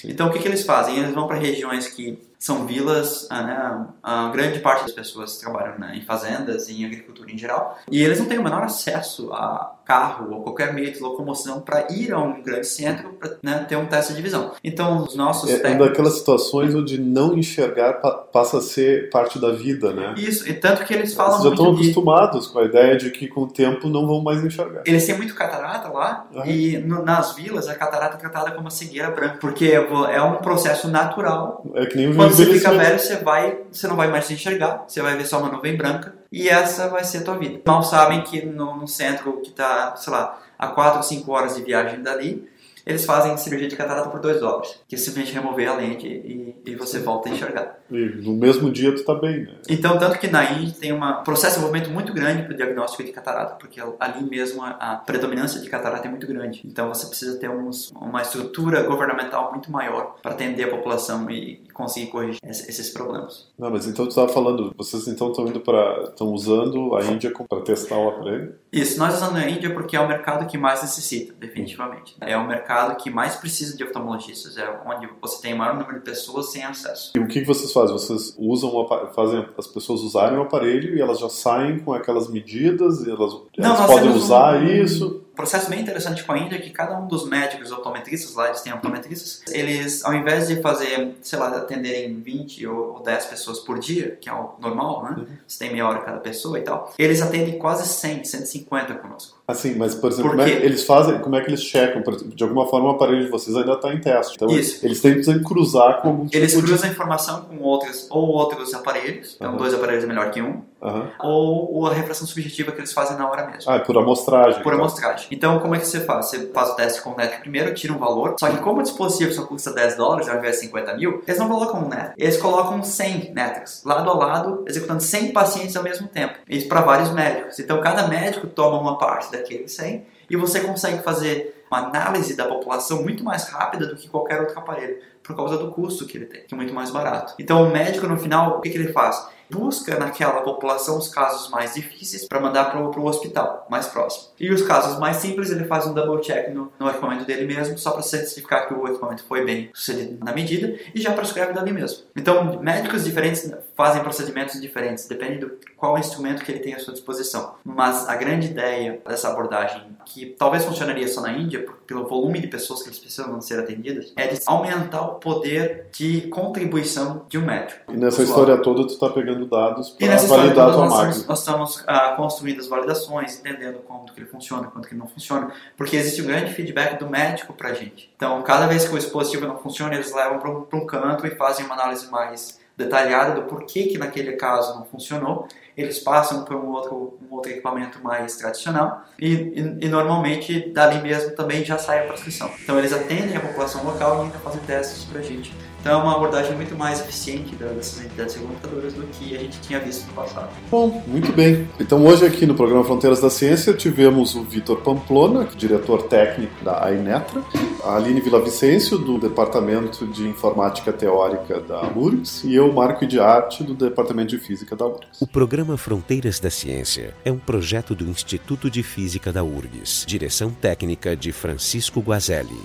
Então 0.03 0.27
o 0.27 0.31
que, 0.31 0.39
que 0.39 0.47
eles 0.47 0.63
fazem? 0.63 0.97
Eles 0.97 1.13
vão 1.13 1.27
para 1.27 1.37
regiões 1.37 1.87
que 1.87 2.19
são 2.45 2.67
vilas, 2.67 3.25
ah, 3.31 3.41
né? 3.41 3.85
A 4.03 4.29
grande 4.29 4.59
parte 4.59 4.83
das 4.83 4.91
pessoas 4.91 5.37
trabalham 5.37 5.79
né, 5.79 5.93
em 5.95 6.01
fazendas 6.05 6.69
e 6.69 6.79
em 6.79 6.85
agricultura 6.85 7.31
em 7.31 7.37
geral, 7.39 7.75
e 7.89 8.03
eles 8.03 8.19
não 8.19 8.27
têm 8.27 8.37
o 8.37 8.43
menor 8.43 8.61
acesso 8.61 9.33
a 9.33 9.71
carro 9.83 10.31
ou 10.33 10.41
qualquer 10.43 10.73
meio 10.73 10.91
de 10.91 10.99
locomoção 10.99 11.61
para 11.61 11.87
ir 11.91 12.11
a 12.11 12.19
um 12.19 12.41
grande 12.43 12.65
centro 12.67 13.09
para 13.13 13.31
né, 13.43 13.65
ter 13.67 13.75
um 13.75 13.85
teste 13.87 14.13
de 14.13 14.21
visão. 14.21 14.51
Então 14.63 15.03
os 15.03 15.15
nossos 15.15 15.49
É, 15.49 15.53
é 15.55 15.59
técnicos- 15.59 15.87
daquelas 15.87 16.13
situações 16.17 16.73
onde 16.75 16.99
não 16.99 17.35
enxergar 17.37 17.93
pa- 17.93 18.11
passa 18.11 18.57
a 18.59 18.61
ser 18.61 19.09
parte 19.09 19.39
da 19.39 19.51
vida, 19.51 19.91
né? 19.93 20.13
Isso, 20.17 20.47
e 20.47 20.53
tanto 20.53 20.83
que 20.85 20.93
eles 20.93 21.13
falam 21.15 21.33
Vocês 21.33 21.43
já 21.45 21.49
estão 21.51 21.65
muito 21.67 21.77
de... 21.81 21.83
acostumados 21.91 22.47
com 22.47 22.59
a 22.59 22.63
ideia 22.65 22.95
de 22.95 23.09
que 23.11 23.27
com 23.27 23.41
o 23.41 23.47
tempo 23.47 23.87
não 23.87 24.05
vão 24.07 24.21
mais 24.23 24.43
enxergar. 24.43 24.81
Eles 24.85 25.05
têm 25.05 25.17
muito 25.17 25.33
catarata 25.35 25.89
lá 25.89 26.27
Aham. 26.35 26.45
e 26.47 26.77
no- 26.77 27.03
nas 27.03 27.33
vilas 27.35 27.67
a 27.67 27.73
catarata 27.75 28.17
é 28.17 28.19
tratada 28.19 28.51
como 28.51 28.69
cegueira 28.71 29.09
branca, 29.11 29.37
porque 29.39 29.65
é 29.67 30.21
um 30.21 30.35
processo 30.37 30.87
natural. 30.87 31.63
É 31.75 31.85
que 31.85 31.95
nem 31.95 32.07
o 32.09 32.13
você 32.35 32.53
fica 32.53 32.71
velho, 32.71 32.99
você 32.99 33.15
vai, 33.17 33.59
você 33.71 33.87
não 33.87 33.95
vai 33.95 34.09
mais 34.09 34.25
se 34.25 34.33
enxergar, 34.33 34.83
você 34.87 35.01
vai 35.01 35.15
ver 35.15 35.25
só 35.25 35.39
uma 35.39 35.49
nuvem 35.49 35.75
branca 35.75 36.15
e 36.31 36.49
essa 36.49 36.89
vai 36.89 37.03
ser 37.03 37.19
a 37.19 37.23
tua 37.23 37.37
vida. 37.37 37.61
Mal 37.65 37.83
sabem 37.83 38.21
que 38.21 38.45
no, 38.45 38.75
no 38.75 38.87
centro 38.87 39.41
que 39.41 39.49
está, 39.49 39.95
sei 39.95 40.11
lá, 40.11 40.39
a 40.57 40.67
4 40.67 40.97
ou 40.97 41.03
5 41.03 41.31
horas 41.31 41.55
de 41.55 41.63
viagem 41.63 42.01
dali, 42.01 42.47
eles 42.85 43.05
fazem 43.05 43.35
cirurgia 43.37 43.67
de 43.67 43.75
catarata 43.75 44.09
por 44.09 44.19
2 44.19 44.39
dólares, 44.39 44.79
que 44.87 44.95
é 44.95 44.97
simplesmente 44.97 45.33
remover 45.33 45.69
a 45.69 45.75
lente 45.75 46.07
e, 46.07 46.55
e 46.65 46.75
você 46.75 46.99
volta 46.99 47.29
a 47.29 47.31
enxergar. 47.31 47.79
E 47.91 47.95
no 48.23 48.33
mesmo 48.33 48.71
dia 48.71 48.93
tu 48.95 49.03
tá 49.03 49.13
bem, 49.15 49.43
né? 49.43 49.55
Então, 49.69 49.97
tanto 49.97 50.17
que 50.19 50.27
na 50.27 50.43
Índia 50.51 50.75
tem 50.79 50.91
um 50.93 50.99
processo 51.23 51.55
de 51.55 51.61
desenvolvimento 51.61 51.89
muito 51.91 52.13
grande 52.13 52.43
para 52.43 52.53
o 52.53 52.57
diagnóstico 52.57 53.03
de 53.03 53.11
catarata, 53.11 53.55
porque 53.55 53.81
ali 53.99 54.23
mesmo 54.29 54.63
a, 54.63 54.69
a 54.71 54.95
predominância 54.95 55.59
de 55.61 55.69
catarata 55.69 56.07
é 56.07 56.09
muito 56.09 56.27
grande. 56.27 56.61
Então, 56.65 56.87
você 56.89 57.07
precisa 57.07 57.37
ter 57.39 57.49
uns, 57.49 57.91
uma 57.91 58.21
estrutura 58.21 58.83
governamental 58.83 59.51
muito 59.51 59.71
maior 59.71 60.15
para 60.21 60.31
atender 60.31 60.63
a 60.65 60.69
população 60.69 61.29
e, 61.29 61.61
e 61.65 61.69
conseguir 61.73 62.07
corrigir 62.07 62.39
es- 62.43 62.67
esses 62.67 62.89
problemas. 62.89 63.47
Não, 63.57 63.69
mas 63.71 63.87
então 63.87 64.05
tu 64.05 64.09
estava 64.09 64.29
falando, 64.29 64.73
vocês 64.77 65.07
então 65.07 65.29
estão 65.31 65.47
indo 65.47 65.59
para, 65.59 66.03
estão 66.09 66.27
usando 66.27 66.95
a 66.95 67.03
Índia 67.03 67.31
para 67.31 67.61
testar 67.61 67.97
o 67.97 68.09
aparelho? 68.09 68.55
Isso, 68.71 68.99
nós 68.99 69.15
usamos 69.15 69.35
a 69.35 69.49
Índia 69.49 69.73
porque 69.73 69.95
é 69.95 69.99
o 69.99 70.07
mercado 70.07 70.45
que 70.47 70.57
mais 70.57 70.81
necessita, 70.81 71.33
definitivamente. 71.39 72.15
É 72.21 72.35
o 72.37 72.45
mercado 72.47 72.74
que 72.95 73.09
mais 73.09 73.35
precisa 73.35 73.75
de 73.75 73.83
oftalmologistas, 73.83 74.57
é 74.57 74.69
onde 74.85 75.07
você 75.21 75.41
tem 75.41 75.53
o 75.53 75.57
maior 75.57 75.75
número 75.75 75.95
de 75.99 76.05
pessoas 76.05 76.51
sem 76.51 76.63
acesso. 76.63 77.11
E 77.15 77.19
o 77.19 77.27
que 77.27 77.43
vocês 77.43 77.71
fazem? 77.71 77.93
Vocês 77.97 78.35
usam, 78.37 78.71
fazem 79.15 79.47
as 79.57 79.67
pessoas 79.67 80.01
usarem 80.01 80.37
o 80.37 80.41
aparelho 80.43 80.95
e 80.95 81.01
elas 81.01 81.19
já 81.19 81.29
saem 81.29 81.79
com 81.79 81.93
aquelas 81.93 82.29
medidas, 82.29 83.05
e 83.05 83.09
elas, 83.09 83.33
elas 83.57 83.79
nós 83.79 83.87
podem 83.87 84.09
usar 84.11 84.57
um- 84.61 84.67
isso. 84.67 85.24
Processo 85.35 85.69
bem 85.69 85.81
interessante 85.81 86.23
com 86.23 86.31
a 86.33 86.37
Índia 86.37 86.55
é 86.55 86.59
que 86.59 86.69
cada 86.69 86.97
um 86.97 87.07
dos 87.07 87.27
médicos 87.27 87.71
optometristas, 87.71 88.33
lá 88.35 88.47
eles 88.47 88.61
têm 88.61 88.73
optometristas, 88.73 89.41
eles, 89.51 90.03
ao 90.05 90.13
invés 90.13 90.47
de 90.47 90.61
fazer, 90.61 91.15
sei 91.21 91.37
lá, 91.39 91.49
atenderem 91.49 92.15
20 92.21 92.65
ou 92.67 92.85
ou 92.95 93.03
10 93.03 93.25
pessoas 93.25 93.59
por 93.59 93.79
dia, 93.79 94.17
que 94.21 94.29
é 94.29 94.33
o 94.33 94.51
normal, 94.59 95.03
né? 95.03 95.15
Uhum. 95.17 95.25
Você 95.47 95.59
tem 95.59 95.71
meia 95.71 95.87
hora 95.87 95.99
cada 95.99 96.17
pessoa 96.19 96.57
e 96.59 96.61
tal, 96.61 96.93
eles 96.97 97.21
atendem 97.21 97.57
quase 97.57 97.87
100, 97.87 98.23
150 98.23 98.93
conosco. 98.95 99.37
Assim, 99.47 99.75
mas 99.75 99.93
por 99.93 100.11
exemplo, 100.11 100.31
Por 100.31 100.37
como 100.37 100.49
é 100.49 100.55
que 100.59 100.65
eles 100.65 100.83
fazem, 100.83 101.19
como 101.19 101.35
é 101.35 101.41
que 101.41 101.49
eles 101.49 101.61
checam? 101.61 102.01
Por 102.01 102.13
exemplo, 102.15 102.35
de 102.35 102.43
alguma 102.43 102.67
forma 102.67 102.87
o 102.87 102.91
aparelho 102.91 103.23
de 103.25 103.29
vocês 103.29 103.55
ainda 103.55 103.73
está 103.73 103.93
em 103.93 103.99
teste. 104.01 104.35
Então 104.35 104.49
Isso. 104.49 104.83
eles 104.85 104.99
tentam 105.01 105.41
cruzar 105.43 106.01
com 106.01 106.07
algum 106.09 106.27
Eles 106.31 106.51
tipo 106.51 106.63
de... 106.63 106.67
cruzam 106.71 106.89
a 106.89 106.91
informação 106.91 107.41
com 107.41 107.59
outros 107.59 108.07
ou 108.09 108.27
outros 108.29 108.73
aparelhos, 108.73 109.35
então 109.35 109.51
Uhum. 109.51 109.57
dois 109.57 109.73
aparelhos 109.73 110.03
é 110.03 110.07
melhor 110.07 110.31
que 110.31 110.41
um, 110.41 110.61
Aham. 110.81 111.11
ou, 111.19 111.75
ou 111.75 111.87
a 111.87 111.93
refração 111.93 112.25
subjetiva 112.25 112.71
que 112.71 112.79
eles 112.79 112.91
fazem 112.93 113.17
na 113.17 113.29
hora 113.29 113.45
mesmo. 113.47 113.69
Ah, 113.71 113.75
é 113.75 113.79
por 113.79 113.95
amostragem. 113.97 114.63
Por 114.63 114.73
então. 114.73 114.85
amostragem. 114.85 115.24
Então, 115.31 115.59
como 115.59 115.75
é 115.75 115.79
que 115.79 115.87
você 115.87 115.99
faz? 116.01 116.27
Você 116.27 116.47
faz 116.47 116.69
o 116.69 116.75
teste 116.75 117.01
com 117.01 117.11
o 117.11 117.15
NET 117.15 117.39
primeiro, 117.39 117.73
tira 117.73 117.93
um 117.93 117.97
valor, 117.97 118.35
só 118.39 118.49
que 118.49 118.57
como 118.57 118.79
o 118.79 118.83
dispositivo 118.83 119.31
só 119.31 119.45
custa 119.45 119.73
10 119.73 119.95
dólares 119.95 120.29
ao 120.29 120.37
invés 120.37 120.55
de 120.55 120.61
50 120.61 120.95
mil, 120.95 121.23
eles 121.27 121.39
não 121.39 121.47
colocam 121.47 121.85
um 121.85 121.89
NET. 121.89 122.13
Eles 122.17 122.37
colocam 122.37 122.83
100 122.83 123.33
NETs, 123.33 123.83
lado 123.83 124.09
a 124.09 124.13
lado, 124.13 124.65
executando 124.67 125.01
100 125.01 125.31
pacientes 125.31 125.75
ao 125.75 125.83
mesmo 125.83 126.07
tempo. 126.07 126.35
Isso 126.47 126.67
para 126.67 126.81
vários 126.81 127.11
médicos. 127.11 127.59
Então, 127.59 127.81
cada 127.81 128.07
médico 128.07 128.47
toma 128.47 128.79
uma 128.79 128.97
parte 128.97 129.31
daqueles 129.31 129.75
100 129.75 130.05
e 130.29 130.35
você 130.35 130.61
consegue 130.61 131.03
fazer 131.03 131.63
uma 131.69 131.87
análise 131.87 132.35
da 132.35 132.45
população 132.45 133.01
muito 133.01 133.23
mais 133.23 133.49
rápida 133.49 133.87
do 133.87 133.95
que 133.95 134.07
qualquer 134.07 134.39
outro 134.39 134.57
aparelho, 134.57 134.97
por 135.23 135.35
causa 135.35 135.57
do 135.57 135.71
custo 135.71 136.05
que 136.05 136.17
ele 136.17 136.25
tem, 136.25 136.41
que 136.45 136.53
é 136.53 136.57
muito 136.57 136.73
mais 136.73 136.91
barato. 136.91 137.33
Então, 137.39 137.63
o 137.63 137.71
médico, 137.71 138.07
no 138.07 138.17
final, 138.17 138.57
o 138.57 138.61
que, 138.61 138.69
que 138.69 138.77
ele 138.77 138.93
faz? 138.93 139.27
Busca 139.49 139.97
naquela 139.97 140.41
população 140.41 140.97
os 140.97 141.07
casos 141.07 141.49
mais 141.49 141.73
difíceis 141.73 142.27
para 142.27 142.39
mandar 142.39 142.71
para 142.71 142.79
o 142.79 143.05
hospital 143.05 143.65
mais 143.69 143.87
próximo. 143.87 144.29
E 144.39 144.51
os 144.51 144.61
casos 144.61 144.99
mais 144.99 145.17
simples, 145.17 145.51
ele 145.51 145.65
faz 145.65 145.85
um 145.85 145.93
double 145.93 146.21
check 146.21 146.49
no, 146.53 146.71
no 146.79 146.89
equipamento 146.89 147.25
dele 147.25 147.45
mesmo, 147.45 147.77
só 147.77 147.91
para 147.91 148.01
certificar 148.01 148.67
que 148.67 148.73
o 148.73 148.87
equipamento 148.87 149.23
foi 149.23 149.45
bem 149.45 149.69
sucedido 149.73 150.23
na 150.23 150.33
medida 150.33 150.77
e 150.93 151.01
já 151.01 151.13
prescreve 151.13 151.53
dali 151.53 151.71
mesmo. 151.71 152.03
Então, 152.15 152.59
médicos 152.61 153.03
diferentes 153.03 153.49
fazem 153.75 154.01
procedimentos 154.01 154.59
diferentes, 154.59 155.07
depende 155.07 155.39
do 155.39 155.51
qual 155.75 155.97
instrumento 155.97 156.43
que 156.43 156.51
ele 156.51 156.59
tem 156.59 156.73
à 156.73 156.79
sua 156.79 156.93
disposição. 156.93 157.55
Mas 157.63 158.07
a 158.07 158.15
grande 158.15 158.47
ideia 158.47 159.01
dessa 159.05 159.29
abordagem, 159.29 159.83
que 160.05 160.27
talvez 160.27 160.63
funcionaria 160.65 161.07
só 161.07 161.21
na 161.21 161.33
Índia, 161.33 161.65
pelo 161.85 162.07
volume 162.07 162.39
de 162.39 162.47
pessoas 162.47 162.81
que 162.81 162.89
eles 162.89 162.99
precisam 162.99 163.39
ser 163.41 163.59
atendidas, 163.59 164.13
é 164.15 164.27
de 164.27 164.39
aumentar 164.45 165.01
o 165.01 165.15
poder 165.15 165.87
de 165.91 166.21
contribuição 166.29 167.25
de 167.27 167.37
um 167.37 167.45
médico. 167.45 167.91
E 167.91 167.97
nessa 167.97 168.23
história 168.23 168.57
toda 168.57 168.87
tu 168.87 168.97
tá 168.97 169.09
pegando 169.09 169.45
dados 169.45 169.89
para 169.91 170.15
validar 170.15 170.69
a 170.69 170.73
tua 170.73 170.89
máquina. 170.89 171.25
Nós 171.27 171.39
estamos 171.39 171.83
ah, 171.85 172.13
construindo 172.15 172.59
as 172.59 172.67
validações, 172.67 173.39
entendendo 173.39 173.79
como 173.79 174.05
que 174.05 174.19
ele 174.19 174.27
funciona, 174.27 174.67
quanto 174.67 174.87
que 174.87 174.93
ele 174.93 175.01
não 175.01 175.07
funciona, 175.07 175.51
porque 175.75 175.95
existe 175.97 176.21
um 176.21 176.25
grande 176.25 176.53
feedback 176.53 176.97
do 176.97 177.09
médico 177.09 177.53
para 177.53 177.69
a 177.69 177.73
gente. 177.73 178.11
Então, 178.15 178.41
cada 178.43 178.67
vez 178.67 178.87
que 178.87 178.95
o 178.95 178.97
dispositivo 178.97 179.45
não 179.45 179.57
funciona, 179.57 179.93
eles 179.95 180.13
levam 180.13 180.39
para 180.39 180.49
um, 180.49 180.65
um 180.73 180.85
canto 180.85 181.27
e 181.27 181.31
fazem 181.31 181.65
uma 181.65 181.75
análise 181.75 182.09
mais 182.09 182.63
detalhada 182.77 183.39
do 183.39 183.43
porquê 183.43 183.83
que 183.83 183.97
naquele 183.97 184.33
caso 184.33 184.75
não 184.75 184.85
funcionou 184.85 185.47
eles 185.77 185.99
passam 185.99 186.45
para 186.45 186.55
um 186.55 186.69
outro, 186.69 187.19
um 187.29 187.35
outro 187.35 187.51
equipamento 187.51 188.01
mais 188.01 188.37
tradicional 188.37 189.03
e, 189.19 189.33
e, 189.33 189.77
e, 189.85 189.89
normalmente 189.89 190.71
dali 190.71 191.01
mesmo 191.01 191.35
também 191.35 191.65
já 191.65 191.77
sai 191.77 191.99
a 191.99 192.07
prescrição. 192.07 192.49
Então 192.63 192.79
eles 192.79 192.93
atendem 192.93 193.35
a 193.35 193.41
população 193.41 193.83
local 193.83 194.19
e 194.19 194.21
ainda 194.25 194.39
fazem 194.39 194.61
testes 194.61 195.03
para 195.03 195.19
a 195.19 195.23
gente. 195.23 195.53
Então 195.85 195.99
é 195.99 196.03
uma 196.03 196.15
abordagem 196.15 196.55
muito 196.55 196.75
mais 196.75 196.99
eficiente 196.99 197.55
dessas 197.55 198.03
entidades 198.03 198.33
regulamentadoras 198.33 198.93
do 198.95 199.03
que 199.03 199.35
a 199.35 199.39
gente 199.39 199.59
tinha 199.59 199.79
visto 199.79 200.07
no 200.07 200.13
passado. 200.13 200.49
Bom, 200.71 201.03
muito 201.05 201.31
bem. 201.31 201.69
Então 201.79 202.03
hoje 202.03 202.25
aqui 202.25 202.47
no 202.47 202.55
programa 202.55 202.83
Fronteiras 202.83 203.21
da 203.21 203.29
Ciência 203.29 203.71
tivemos 203.71 204.33
o 204.33 204.43
Vitor 204.43 204.77
Pamplona, 204.77 205.47
diretor 205.55 206.01
técnico 206.01 206.65
da 206.65 206.83
AINETRA, 206.85 207.43
a 207.83 207.97
Aline 207.97 208.19
Vicencio 208.19 208.97
do 208.97 209.19
Departamento 209.19 210.07
de 210.07 210.27
Informática 210.27 210.91
Teórica 210.91 211.59
da 211.59 211.83
URGS, 211.95 212.45
e 212.45 212.55
eu, 212.55 212.73
Marco 212.73 213.05
de 213.05 213.19
Arte, 213.19 213.63
do 213.63 213.75
Departamento 213.75 214.29
de 214.29 214.39
Física 214.39 214.75
da 214.75 214.87
URGS. 214.87 215.21
O 215.21 215.27
programa 215.27 215.77
Fronteiras 215.77 216.39
da 216.39 216.49
Ciência 216.49 217.13
é 217.23 217.31
um 217.31 217.37
projeto 217.37 217.93
do 217.93 218.05
Instituto 218.05 218.71
de 218.71 218.81
Física 218.81 219.31
da 219.31 219.43
URGS, 219.43 220.03
direção 220.07 220.49
técnica 220.49 221.15
de 221.15 221.31
Francisco 221.31 221.99
Guazelli. 221.99 222.59